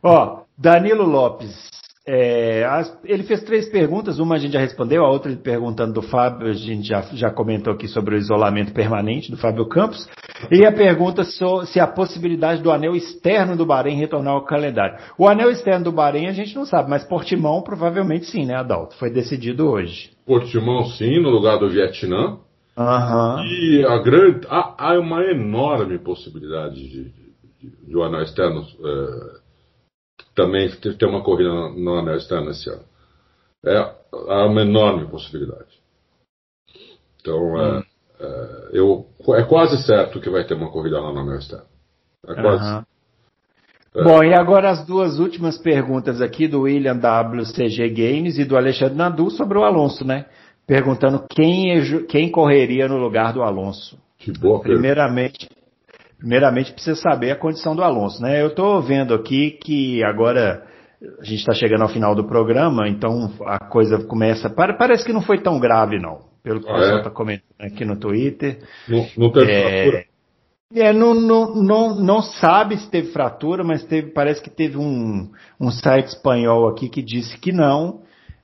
Ó, 0.03 0.41
Danilo 0.57 1.05
Lopes, 1.05 1.69
é, 2.13 2.65
as, 2.65 2.99
ele 3.05 3.23
fez 3.23 3.41
três 3.41 3.69
perguntas, 3.69 4.19
uma 4.19 4.35
a 4.35 4.37
gente 4.37 4.51
já 4.51 4.59
respondeu, 4.59 5.05
a 5.05 5.09
outra 5.09 5.31
ele 5.31 5.39
perguntando 5.39 5.93
do 5.93 6.01
Fábio, 6.01 6.49
a 6.49 6.51
gente 6.51 6.85
já, 6.85 7.01
já 7.13 7.31
comentou 7.31 7.71
aqui 7.71 7.87
sobre 7.87 8.15
o 8.15 8.17
isolamento 8.17 8.73
permanente 8.73 9.31
do 9.31 9.37
Fábio 9.37 9.65
Campos, 9.69 10.09
e 10.51 10.65
a 10.65 10.73
pergunta 10.73 11.23
so, 11.23 11.65
se 11.65 11.79
a 11.79 11.87
possibilidade 11.87 12.61
do 12.61 12.69
anel 12.69 12.97
externo 12.97 13.55
do 13.55 13.65
Bahrein 13.65 13.95
retornar 13.95 14.33
ao 14.33 14.43
calendário. 14.43 14.97
O 15.17 15.25
anel 15.25 15.51
externo 15.51 15.85
do 15.85 15.91
Bahrein 15.93 16.27
a 16.27 16.33
gente 16.33 16.53
não 16.53 16.65
sabe, 16.65 16.89
mas 16.89 17.05
Portimão 17.05 17.61
provavelmente 17.61 18.25
sim, 18.25 18.45
né, 18.45 18.55
Adalto? 18.55 18.93
Foi 18.97 19.09
decidido 19.09 19.69
hoje. 19.69 20.09
Portimão 20.25 20.83
sim, 20.87 21.17
no 21.21 21.29
lugar 21.29 21.59
do 21.59 21.69
Vietnã. 21.69 22.39
Uhum. 22.77 23.43
E 23.45 23.85
a 23.87 23.97
grande, 23.99 24.45
há, 24.49 24.75
há 24.77 24.99
uma 24.99 25.23
enorme 25.23 25.97
possibilidade 25.97 26.75
de, 26.75 27.03
de, 27.05 27.87
de, 27.87 28.01
anel 28.01 28.23
externo. 28.23 28.61
Uh, 28.61 29.40
também 30.35 30.69
ter 30.69 31.05
uma 31.05 31.23
corrida 31.23 31.49
no 31.49 31.99
anel 31.99 32.17
externo 32.17 32.51
esse 32.51 32.69
ano. 32.69 32.83
É, 33.65 33.77
há 33.77 34.45
uma 34.45 34.61
enorme 34.61 35.07
possibilidade. 35.07 35.79
Então, 37.19 37.59
é, 37.59 37.77
hum. 37.77 37.83
é, 38.19 38.69
eu, 38.73 39.05
é 39.35 39.43
quase 39.43 39.81
certo 39.83 40.19
que 40.19 40.29
vai 40.29 40.45
ter 40.45 40.55
uma 40.55 40.71
corrida 40.71 40.99
lá 40.99 41.13
no 41.13 41.19
anel 41.19 41.37
externo. 41.37 41.65
É 42.27 42.33
quase. 42.35 42.73
Uhum. 42.73 42.83
É. 43.93 44.03
Bom, 44.03 44.23
e 44.23 44.33
agora 44.33 44.69
as 44.69 44.85
duas 44.85 45.19
últimas 45.19 45.57
perguntas 45.57 46.21
aqui 46.21 46.47
do 46.47 46.61
William 46.61 46.97
WCG 46.97 47.89
Games 47.89 48.37
e 48.37 48.45
do 48.45 48.55
Alexandre 48.55 48.95
Nadu 48.95 49.29
sobre 49.29 49.57
o 49.57 49.63
Alonso, 49.63 50.05
né? 50.05 50.25
Perguntando 50.65 51.25
quem, 51.29 51.77
é 51.77 52.03
quem 52.07 52.31
correria 52.31 52.87
no 52.87 52.97
lugar 52.97 53.33
do 53.33 53.41
Alonso. 53.41 53.97
Que 54.17 54.31
boa 54.31 54.61
Primeiramente, 54.61 55.49
primeiramente 56.21 56.71
precisa 56.71 56.95
saber 57.01 57.31
a 57.31 57.35
condição 57.35 57.75
do 57.75 57.83
Alonso, 57.83 58.21
né? 58.21 58.41
Eu 58.41 58.47
estou 58.47 58.79
vendo 58.79 59.13
aqui 59.13 59.57
que 59.63 60.03
agora 60.03 60.63
a 61.19 61.23
gente 61.23 61.39
está 61.39 61.51
chegando 61.51 61.81
ao 61.81 61.89
final 61.89 62.13
do 62.13 62.27
programa, 62.27 62.87
então 62.87 63.33
a 63.43 63.57
coisa 63.57 63.97
começa. 63.97 64.47
Parece 64.49 65.03
que 65.03 65.11
não 65.11 65.21
foi 65.21 65.41
tão 65.41 65.59
grave, 65.59 65.99
não. 65.99 66.29
Pelo 66.43 66.61
que 66.61 66.69
ah, 66.69 66.73
o 66.73 66.75
pessoal 66.75 66.97
está 66.99 67.09
é? 67.09 67.13
comentando 67.13 67.59
aqui 67.59 67.83
no 67.83 67.99
Twitter. 67.99 68.59
Não, 68.87 69.07
não 69.17 69.31
teve 69.31 69.51
é... 69.51 69.83
fratura? 69.83 70.05
É, 70.73 70.93
não, 70.93 71.13
não, 71.13 71.55
não, 71.55 71.95
não 71.95 72.21
sabe 72.21 72.77
se 72.77 72.89
teve 72.89 73.11
fratura, 73.11 73.61
mas 73.61 73.83
teve, 73.83 74.11
parece 74.11 74.41
que 74.41 74.49
teve 74.49 74.77
um, 74.77 75.29
um 75.59 75.69
site 75.69 76.07
espanhol 76.07 76.69
aqui 76.69 76.87
que 76.87 77.01
disse 77.01 77.37
que 77.37 77.51
não. 77.51 78.03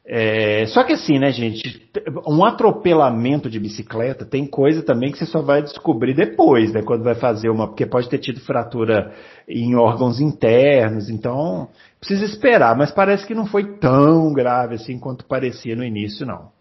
É, 0.10 0.66
só 0.68 0.86
que 0.86 0.94
assim, 0.94 1.20
né, 1.20 1.32
gente, 1.34 1.86
um 2.26 2.46
atropelamento 2.46 3.50
de 3.50 3.60
bicicleta 3.60 4.26
tem 4.26 4.48
coisa 4.48 4.82
também 4.82 5.12
que 5.12 5.18
você 5.18 5.26
só 5.26 5.42
vai 5.42 5.62
descobrir 5.62 6.14
depois, 6.14 6.72
né, 6.72 6.82
quando 6.82 7.04
vai 7.04 7.14
fazer 7.14 7.50
uma, 7.50 7.68
porque 7.68 7.86
pode 7.86 8.08
ter 8.08 8.20
tido 8.20 8.40
fratura 8.40 9.14
em 9.50 9.76
órgãos 9.76 10.22
internos, 10.22 11.10
então 11.10 11.68
precisa 12.00 12.24
esperar, 12.24 12.74
mas 12.78 12.90
parece 12.90 13.28
que 13.28 13.36
não 13.36 13.46
foi 13.46 13.78
tão 13.80 14.32
grave 14.32 14.76
assim 14.76 14.98
quanto 14.98 15.26
parecia 15.26 15.76
no 15.76 15.84
início, 15.84 16.26
não. 16.26 16.56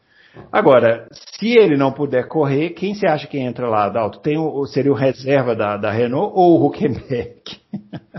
Agora, 0.51 1.07
se 1.13 1.57
ele 1.57 1.77
não 1.77 1.93
puder 1.93 2.27
correr, 2.27 2.71
quem 2.71 2.95
você 2.95 3.07
acha 3.07 3.29
que 3.29 3.39
entra 3.39 3.69
lá, 3.69 3.85
Adalto? 3.85 4.19
Tem 4.19 4.37
o, 4.37 4.67
seria 4.67 4.93
o 4.93 4.97
reserva 4.97 5.55
da, 5.55 5.77
da 5.77 5.91
Renault 5.91 6.33
ou 6.35 6.61
o 6.61 6.67
Huckenberg? 6.67 7.43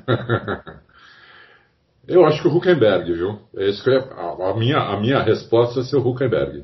Eu 2.08 2.26
acho 2.26 2.42
que 2.42 2.48
o 2.48 2.56
Huckenberg, 2.56 3.12
viu? 3.12 3.40
Esse 3.56 3.84
que 3.84 3.90
a, 3.90 4.52
a, 4.52 4.56
minha, 4.58 4.78
a 4.78 5.00
minha 5.00 5.22
resposta 5.22 5.82
é 5.82 5.84
ser 5.84 5.98
o 5.98 6.08
Huckenberg. 6.08 6.64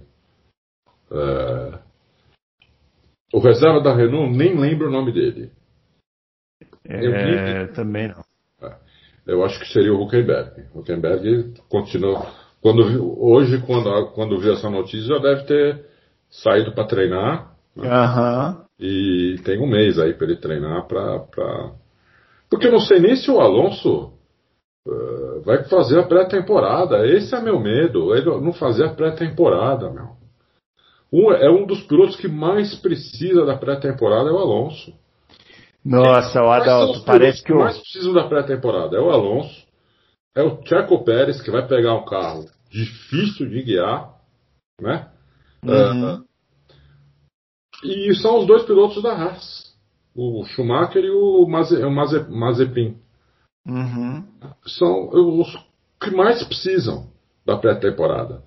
É... 1.12 1.80
O 3.34 3.40
reserva 3.40 3.82
da 3.82 3.94
Renault, 3.94 4.36
nem 4.38 4.58
lembro 4.58 4.88
o 4.88 4.92
nome 4.92 5.12
dele. 5.12 5.52
É, 6.88 7.64
eu 7.64 7.74
também 7.74 8.08
não. 8.08 8.24
É. 8.62 8.76
Eu 9.26 9.44
acho 9.44 9.60
que 9.60 9.68
seria 9.68 9.94
o 9.94 10.02
Huckenberg. 10.02 10.66
O 10.74 10.80
Huckenberg 10.80 11.56
continua. 11.68 12.28
Quando, 12.62 12.82
hoje, 13.22 13.62
quando, 13.66 14.12
quando 14.12 14.40
viu 14.40 14.54
essa 14.54 14.70
notícia, 14.70 15.16
já 15.16 15.18
deve 15.18 15.44
ter 15.44 15.86
saído 16.30 16.74
para 16.74 16.88
treinar. 16.88 17.54
Né? 17.76 17.90
Uhum. 17.90 18.64
E 18.80 19.40
tem 19.44 19.60
um 19.60 19.68
mês 19.68 20.00
aí 20.00 20.14
para 20.14 20.28
ele 20.28 20.38
treinar 20.38 20.88
para. 20.88 21.20
Pra... 21.20 21.72
Porque 22.50 22.68
eu 22.68 22.72
não 22.72 22.80
sei 22.80 23.00
nem 23.00 23.16
se 23.16 23.30
o 23.30 23.42
Alonso 23.42 24.13
vai 25.46 25.64
fazer 25.66 26.00
a 26.00 26.08
pré-temporada. 26.08 27.08
Esse 27.08 27.36
é 27.36 27.42
meu 27.42 27.60
medo. 27.60 28.16
Ele 28.16 28.26
não 28.42 28.54
fazer 28.54 28.86
a 28.86 28.94
pré-temporada, 28.94 29.90
meu. 29.90 30.24
Um, 31.12 31.32
é 31.32 31.50
um 31.50 31.66
dos 31.66 31.84
pilotos 31.84 32.16
que 32.16 32.28
mais 32.28 32.74
precisa 32.76 33.46
da 33.46 33.56
pré-temporada 33.56 34.30
é 34.30 34.34
o 34.34 34.40
Alonso. 34.40 34.92
Nossa, 35.86 36.42
o 36.42 36.50
Adalto, 36.50 37.04
parece 37.04 37.44
que 37.44 37.54
o. 37.54 37.60
mais 37.60 37.78
precisam 37.78 38.14
da 38.14 38.28
pré-temporada 38.28 38.98
é 38.98 39.00
o 39.00 39.12
Alonso, 39.12 39.68
é 40.36 40.42
o 40.42 40.64
Checo 40.66 41.04
Pérez, 41.04 41.42
que 41.42 41.52
vai 41.52 41.68
pegar 41.68 41.94
um 41.96 42.06
carro 42.06 42.46
difícil 42.72 43.50
de 43.50 43.62
guiar, 43.62 44.14
né? 44.82 45.10
Uhum. 45.64 46.16
Uh, 46.16 46.26
e 47.84 48.16
são 48.16 48.40
os 48.40 48.48
dois 48.48 48.64
pilotos 48.64 49.04
da 49.04 49.12
Haas, 49.14 49.76
o 50.16 50.46
Schumacher 50.46 51.04
e 51.04 51.12
o, 51.12 51.46
Maze, 51.48 51.84
o 51.84 51.92
Maze, 51.92 52.28
Mazepin. 52.30 53.03
Uhum. 53.68 54.24
São 54.66 55.10
os 55.10 55.58
que 56.02 56.12
mais 56.12 56.44
precisam 56.44 57.08
da 57.46 57.58
pré-temporada. 57.58 58.44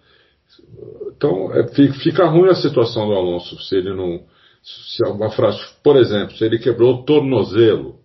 Então, 1.17 1.53
é, 1.55 1.67
fica 2.03 2.27
ruim 2.27 2.49
a 2.49 2.55
situação 2.55 3.07
do 3.07 3.15
Alonso 3.15 3.59
se 3.63 3.77
ele 3.77 3.95
não 3.95 4.21
se 4.67 5.05
alguma 5.05 5.31
frase, 5.31 5.61
por 5.83 5.97
exemplo, 5.97 6.37
se 6.37 6.45
ele 6.45 6.59
quebrou 6.59 6.95
o 6.95 7.05
tornozelo, 7.05 8.01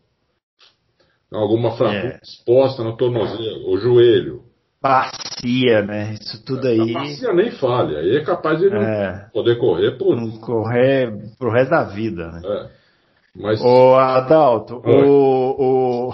alguma 1.32 1.72
fratura 1.72 2.14
é. 2.14 2.20
exposta 2.22 2.84
no 2.84 2.95
tornozelo, 2.95 3.72
o 3.72 3.78
joelho. 3.80 4.43
Bacia, 4.80 5.82
né? 5.84 6.14
Isso 6.20 6.43
tudo 6.45 6.68
aí. 6.68 6.95
A 6.95 6.99
bacia 6.99 7.34
nem 7.34 7.51
falha, 7.51 7.99
aí 7.99 8.16
é 8.16 8.24
capaz 8.24 8.59
de 8.59 8.70
não 8.70 8.82
é. 8.82 9.30
poder 9.34 9.57
correr 9.57 9.97
por. 9.97 10.16
Não 10.16 10.32
correr 10.39 11.12
pro 11.38 11.51
resto 11.51 11.72
da 11.72 11.84
vida, 11.84 12.28
né? 12.32 12.41
É. 12.43 12.70
Mas... 13.36 13.62
Ô 13.62 13.95
Adalto, 13.95 14.82
o, 14.86 16.09
o, 16.09 16.14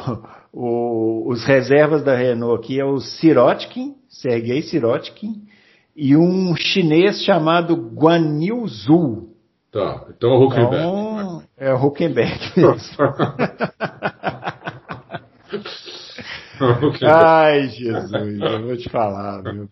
o, 0.60 1.30
os 1.30 1.46
reservas 1.46 2.04
da 2.04 2.16
Renault 2.16 2.64
aqui 2.64 2.80
é 2.80 2.86
o 2.86 3.00
Sirotkin, 3.00 3.94
Sergei 4.10 4.64
Sirotkin, 4.64 5.44
e 5.96 6.18
um 6.18 6.56
chinês 6.56 7.24
chamado 7.24 7.76
Guan 7.76 8.44
Yu 8.44 8.68
Zhu. 8.68 9.30
Tá, 9.72 10.08
então 10.10 10.32
é 10.32 10.34
o 10.34 10.44
Huckenberg. 10.44 10.76
Então, 10.76 11.44
é 11.58 11.72
o 11.74 11.86
Huckenberg 11.86 12.40
Ai, 17.04 17.68
Jesus, 17.68 18.42
eu 18.42 18.66
vou 18.66 18.76
te 18.76 18.90
falar, 18.90 19.44
viu? 19.44 19.70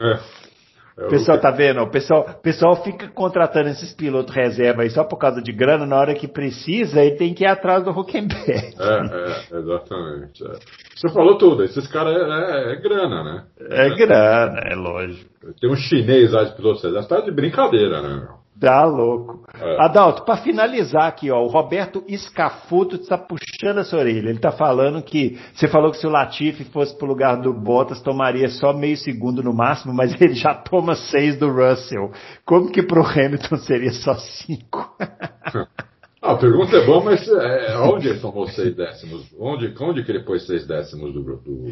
É. 0.97 1.05
O 1.05 1.09
pessoal 1.09 1.37
tá 1.39 1.51
vendo? 1.51 1.81
O 1.81 1.89
pessoal, 1.89 2.23
pessoal 2.41 2.81
fica 2.81 3.09
contratando 3.09 3.69
esses 3.69 3.93
pilotos 3.93 4.33
reserva 4.33 4.83
aí 4.83 4.89
só 4.89 5.03
por 5.03 5.17
causa 5.17 5.41
de 5.41 5.51
grana, 5.51 5.85
na 5.85 5.97
hora 5.97 6.15
que 6.15 6.27
precisa, 6.27 7.01
ele 7.01 7.17
tem 7.17 7.33
que 7.33 7.43
ir 7.43 7.47
atrás 7.47 7.83
do 7.83 7.91
Huckenberg. 7.91 8.75
É, 8.79 9.55
é 9.55 9.59
exatamente. 9.59 10.43
É. 10.43 10.53
Você 10.95 11.09
falou 11.13 11.37
tudo, 11.37 11.63
esses 11.63 11.85
caras 11.87 12.15
é, 12.15 12.19
é, 12.19 12.73
é, 12.73 12.75
grana, 12.81 13.23
né? 13.23 13.43
É 13.59 13.89
grana, 13.95 14.59
é 14.59 14.75
lógico. 14.75 15.29
Tem 15.59 15.69
um 15.69 15.75
chinês 15.75 16.31
lá 16.31 16.45
de 16.45 16.55
piloto 16.55 16.81
reserva, 16.81 17.07
tá 17.07 17.19
de 17.19 17.31
brincadeira, 17.31 18.01
né? 18.01 18.27
Tá 18.60 18.86
louco. 18.86 19.45
É. 19.60 19.84
Adalto, 19.84 20.24
para 20.24 20.38
finalizar 20.38 21.08
aqui, 21.08 21.30
ó, 21.30 21.41
o 21.41 21.47
Roberto 21.47 22.03
Escafuto 22.08 22.95
está 22.95 23.18
puxando 23.18 23.80
a 23.80 23.84
sua 23.84 23.99
orelha. 23.99 24.30
Ele 24.30 24.38
está 24.38 24.51
falando 24.51 25.03
que 25.03 25.38
você 25.53 25.68
falou 25.68 25.91
que 25.91 25.97
se 25.97 26.08
o 26.08 26.10
Latifi 26.10 26.64
fosse 26.66 26.97
pro 26.97 27.08
lugar 27.08 27.41
do 27.41 27.53
Bottas, 27.53 28.01
tomaria 28.01 28.47
só 28.47 28.72
meio 28.72 28.95
segundo 28.95 29.43
no 29.43 29.53
máximo, 29.53 29.93
mas 29.93 30.14
ele 30.22 30.36
já 30.36 30.53
toma 30.53 30.95
seis 30.95 31.38
do 31.38 31.49
Russell. 31.49 32.12
Como 32.45 32.72
que 32.72 32.82
pro 32.82 33.06
Hamilton 33.06 33.58
seria 33.58 33.91
só 33.91 34.16
cinco? 34.16 34.95
Ah, 36.26 36.32
a 36.32 36.38
pergunta 36.38 36.76
é 36.76 36.84
boa, 36.84 37.03
mas 37.03 37.28
é, 37.28 37.78
onde 37.78 38.08
ele 38.08 38.20
tomou 38.20 38.47
seis 38.47 38.76
décimos? 38.76 39.32
Onde, 39.39 39.72
onde 39.80 40.03
que 40.03 40.12
ele 40.12 40.24
pôs 40.24 40.47
seis 40.47 40.66
décimos 40.66 41.14
do, 41.14 41.22
do, 41.22 41.72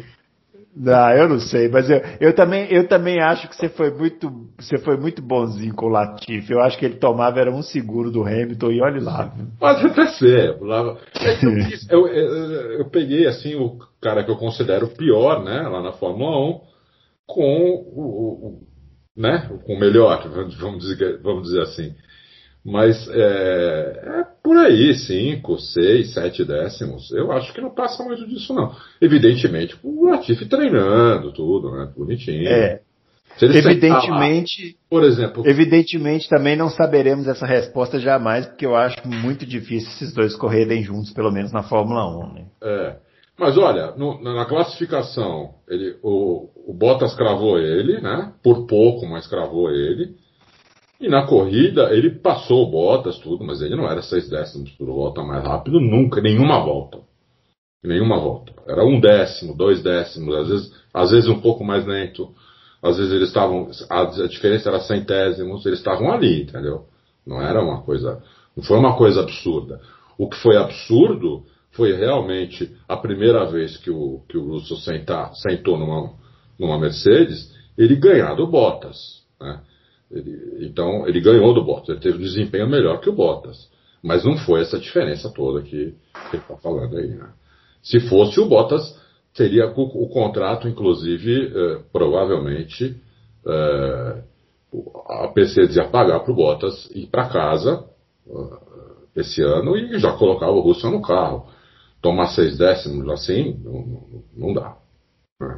não, 0.76 1.10
eu 1.10 1.28
não 1.28 1.38
sei, 1.38 1.68
mas 1.68 1.88
eu, 1.88 2.00
eu, 2.20 2.34
também, 2.34 2.66
eu 2.68 2.88
também 2.88 3.20
acho 3.20 3.48
que 3.48 3.54
você 3.54 3.68
foi 3.68 3.92
muito, 3.92 4.28
você 4.58 4.76
foi 4.78 4.96
muito 4.96 5.22
bonzinho 5.22 5.72
com 5.72 5.86
o 5.86 5.88
Latifi. 5.88 6.52
Eu 6.52 6.60
acho 6.60 6.76
que 6.76 6.84
ele 6.84 6.96
tomava 6.96 7.38
era 7.38 7.50
um 7.50 7.62
seguro 7.62 8.10
do 8.10 8.22
Hamilton 8.22 8.72
e 8.72 8.82
olhe 8.82 9.00
lá. 9.00 9.32
Pode 9.60 9.86
até 9.86 10.08
ser. 10.08 10.56
Eu, 11.88 12.08
eu, 12.08 12.78
eu, 12.78 12.90
peguei 12.90 13.26
assim 13.26 13.54
o 13.54 13.78
cara 14.00 14.24
que 14.24 14.30
eu 14.30 14.36
considero 14.36 14.88
pior, 14.88 15.44
né, 15.44 15.62
lá 15.62 15.82
na 15.82 15.92
Fórmula 15.92 16.36
1, 16.38 16.60
com 17.26 17.42
o, 17.94 18.00
o 18.48 18.62
né, 19.16 19.48
com 19.64 19.74
o 19.74 19.78
melhor, 19.78 20.28
vamos 20.58 20.84
dizer, 20.84 21.20
vamos 21.22 21.44
dizer 21.44 21.62
assim. 21.62 21.94
Mas 22.64 23.08
é, 23.10 24.20
é, 24.20 24.26
por 24.44 24.58
aí, 24.58 24.94
5, 24.94 25.58
6, 25.58 26.12
7 26.12 26.44
décimos. 26.44 27.10
Eu 27.12 27.32
acho 27.32 27.50
que 27.54 27.62
não 27.62 27.74
passa 27.74 28.04
muito 28.04 28.28
disso, 28.28 28.52
não. 28.52 28.76
Evidentemente, 29.00 29.74
o 29.82 30.04
Latifi 30.04 30.44
treinando, 30.44 31.32
tudo, 31.32 31.70
né? 31.70 31.90
Bonitinho. 31.96 32.46
É. 32.46 32.82
Evidentemente, 33.40 34.66
lá, 34.66 34.72
por 34.90 35.02
exemplo. 35.02 35.42
Evidentemente 35.46 36.28
também 36.28 36.56
não 36.56 36.68
saberemos 36.68 37.26
essa 37.26 37.46
resposta 37.46 37.98
jamais, 37.98 38.44
porque 38.46 38.66
eu 38.66 38.76
acho 38.76 38.98
muito 39.08 39.46
difícil 39.46 39.88
esses 39.88 40.12
dois 40.12 40.36
correrem 40.36 40.82
juntos, 40.84 41.10
pelo 41.10 41.32
menos 41.32 41.50
na 41.50 41.62
Fórmula 41.62 42.06
1. 42.06 42.32
Né? 42.34 42.44
É. 42.62 42.96
Mas 43.38 43.56
olha, 43.56 43.92
no, 43.96 44.22
na 44.22 44.44
classificação, 44.44 45.54
ele, 45.66 45.96
o, 46.02 46.50
o 46.66 46.74
Bottas 46.74 47.14
cravou 47.16 47.58
ele, 47.58 47.98
né? 48.00 48.30
Por 48.42 48.66
pouco, 48.66 49.06
mas 49.06 49.26
cravou 49.26 49.70
ele. 49.70 50.14
E 51.04 51.08
na 51.08 51.26
corrida 51.26 51.94
ele 51.94 52.08
passou 52.08 52.70
Bottas, 52.70 53.18
tudo, 53.18 53.44
mas 53.44 53.60
ele 53.60 53.76
não 53.76 53.86
era 53.86 54.00
seis 54.00 54.26
décimos 54.26 54.70
por 54.70 54.86
volta 54.86 55.22
mais 55.22 55.44
rápido 55.44 55.78
nunca, 55.78 56.18
nenhuma 56.18 56.64
volta. 56.64 56.98
Nenhuma 57.84 58.18
volta. 58.18 58.54
Era 58.66 58.82
um 58.82 58.98
décimo, 58.98 59.54
dois 59.54 59.82
décimos, 59.82 60.34
às 60.34 60.48
vezes, 60.48 60.72
às 60.94 61.10
vezes 61.10 61.28
um 61.28 61.42
pouco 61.42 61.62
mais 61.62 61.84
lento. 61.84 62.30
Às 62.82 62.96
vezes 62.96 63.12
eles 63.12 63.28
estavam. 63.28 63.68
A, 63.90 64.04
diferença 64.28 64.70
era 64.70 64.80
centésimos, 64.80 65.66
eles 65.66 65.78
estavam 65.78 66.10
ali, 66.10 66.44
entendeu? 66.44 66.86
Não 67.26 67.42
era 67.42 67.62
uma 67.62 67.82
coisa. 67.82 68.22
Não 68.56 68.64
foi 68.64 68.78
uma 68.78 68.96
coisa 68.96 69.20
absurda. 69.20 69.82
O 70.16 70.26
que 70.26 70.38
foi 70.38 70.56
absurdo 70.56 71.44
foi 71.72 71.92
realmente 71.92 72.74
a 72.88 72.96
primeira 72.96 73.44
vez 73.44 73.76
que 73.76 73.90
o, 73.90 74.22
que 74.26 74.38
o 74.38 74.52
Russell 74.52 74.78
sentar, 74.78 75.34
sentou 75.34 75.76
numa, 75.76 76.14
numa 76.58 76.78
Mercedes, 76.78 77.54
ele 77.76 77.94
ganhar 77.94 78.34
do 78.36 78.46
Bottas. 78.46 79.22
Né? 79.38 79.60
Ele, 80.14 80.66
então, 80.66 81.06
ele 81.08 81.20
ganhou 81.20 81.52
do 81.52 81.64
Bottas, 81.64 81.88
ele 81.90 82.00
teve 82.00 82.18
um 82.18 82.22
desempenho 82.22 82.68
melhor 82.68 83.00
que 83.00 83.10
o 83.10 83.12
Bottas. 83.12 83.68
Mas 84.02 84.24
não 84.24 84.36
foi 84.36 84.60
essa 84.60 84.78
diferença 84.78 85.30
toda 85.30 85.62
que, 85.62 85.76
ele 85.76 85.96
está 86.32 86.56
falando 86.56 86.96
aí. 86.96 87.08
Né? 87.08 87.28
Se 87.82 88.00
fosse 88.00 88.38
o 88.38 88.46
Bottas, 88.46 88.96
teria 89.34 89.66
o, 89.66 90.04
o 90.04 90.08
contrato, 90.08 90.68
inclusive, 90.68 91.46
eh, 91.46 91.80
provavelmente, 91.92 92.96
eh, 93.46 94.22
a 95.08 95.32
Mercedes 95.34 95.76
ia 95.76 95.88
pagar 95.88 96.20
para 96.20 96.32
o 96.32 96.36
Bottas 96.36 96.88
ir 96.94 97.06
para 97.06 97.28
casa 97.28 97.84
uh, 98.26 98.58
esse 99.14 99.42
ano 99.42 99.76
e 99.76 99.98
já 99.98 100.12
colocar 100.12 100.50
o 100.50 100.60
Russell 100.60 100.90
no 100.90 101.02
carro. 101.02 101.46
Tomar 102.02 102.26
seis 102.28 102.58
décimos 102.58 103.08
assim, 103.08 103.58
não, 103.62 103.72
não, 103.72 104.24
não 104.36 104.54
dá. 104.54 104.76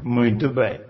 Muito 0.03 0.49
bem. 0.49 0.81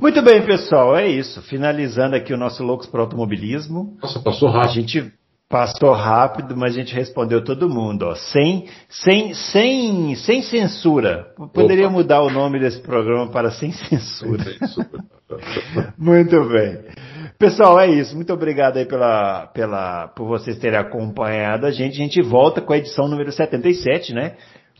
Muito 0.00 0.22
bem, 0.22 0.44
pessoal, 0.44 0.96
é 0.96 1.06
isso. 1.06 1.42
Finalizando 1.42 2.16
aqui 2.16 2.32
o 2.32 2.38
nosso 2.38 2.62
Loucos 2.62 2.86
para 2.86 3.00
Automobilismo. 3.00 3.96
Nossa, 4.02 4.20
passou 4.20 4.48
rápido. 4.48 4.70
A 4.70 4.72
gente 4.72 5.12
Passou 5.52 5.92
rápido, 5.92 6.56
mas 6.56 6.72
a 6.72 6.78
gente 6.78 6.94
respondeu 6.94 7.44
todo 7.44 7.68
mundo, 7.68 8.06
ó. 8.06 8.14
Sem, 8.14 8.68
sem, 8.88 9.34
sem, 9.34 10.14
sem 10.14 10.40
censura. 10.40 11.26
Poderia 11.52 11.88
Opa. 11.88 11.92
mudar 11.92 12.22
o 12.22 12.30
nome 12.30 12.58
desse 12.58 12.80
programa 12.80 13.30
para 13.30 13.50
Sem 13.50 13.70
Censura. 13.70 14.44
Sem 14.44 14.58
censura. 14.58 14.88
Muito 15.98 16.42
bem. 16.48 16.78
Pessoal, 17.38 17.78
é 17.78 17.90
isso. 17.90 18.16
Muito 18.16 18.32
obrigado 18.32 18.78
aí 18.78 18.86
pela, 18.86 19.46
pela, 19.48 20.08
por 20.08 20.26
vocês 20.26 20.58
terem 20.58 20.78
acompanhado 20.78 21.66
a 21.66 21.70
gente. 21.70 22.00
A 22.00 22.04
gente 22.04 22.22
volta 22.22 22.62
com 22.62 22.72
a 22.72 22.78
edição 22.78 23.06
número 23.06 23.30
77, 23.30 24.14
né? 24.14 24.36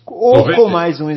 Ou 0.07 0.39
90. 0.39 0.57
com 0.57 0.71
mais 0.71 1.03
um. 1.03 1.11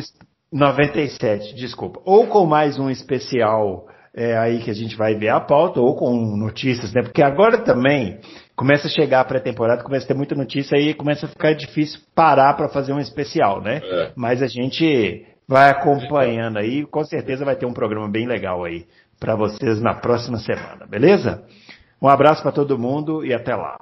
97, 0.56 1.54
desculpa. 1.54 2.00
Ou 2.04 2.26
com 2.26 2.46
mais 2.46 2.78
um 2.78 2.88
especial 2.88 3.86
é, 4.14 4.36
aí 4.38 4.60
que 4.60 4.70
a 4.70 4.74
gente 4.74 4.96
vai 4.96 5.14
ver 5.14 5.28
a 5.28 5.38
pauta, 5.38 5.78
ou 5.78 5.94
com 5.94 6.14
notícias, 6.36 6.94
né? 6.94 7.02
Porque 7.02 7.22
agora 7.22 7.58
também 7.58 8.18
começa 8.56 8.86
a 8.86 8.90
chegar 8.90 9.20
a 9.20 9.24
pré-temporada, 9.24 9.82
começa 9.82 10.06
a 10.06 10.08
ter 10.08 10.14
muita 10.14 10.34
notícia 10.34 10.76
e 10.78 10.94
começa 10.94 11.26
a 11.26 11.28
ficar 11.28 11.52
difícil 11.52 12.00
parar 12.14 12.54
para 12.54 12.70
fazer 12.70 12.94
um 12.94 12.98
especial, 12.98 13.60
né? 13.60 13.82
É. 13.84 14.12
Mas 14.16 14.42
a 14.42 14.46
gente 14.46 15.26
vai 15.46 15.68
acompanhando 15.68 16.58
aí, 16.58 16.86
com 16.86 17.04
certeza 17.04 17.44
vai 17.44 17.56
ter 17.56 17.66
um 17.66 17.74
programa 17.74 18.08
bem 18.08 18.26
legal 18.26 18.64
aí 18.64 18.86
para 19.20 19.36
vocês 19.36 19.80
na 19.82 19.92
próxima 19.92 20.38
semana, 20.38 20.86
beleza? 20.88 21.44
Um 22.00 22.08
abraço 22.08 22.42
para 22.42 22.52
todo 22.52 22.78
mundo 22.78 23.24
e 23.24 23.34
até 23.34 23.54
lá. 23.54 23.76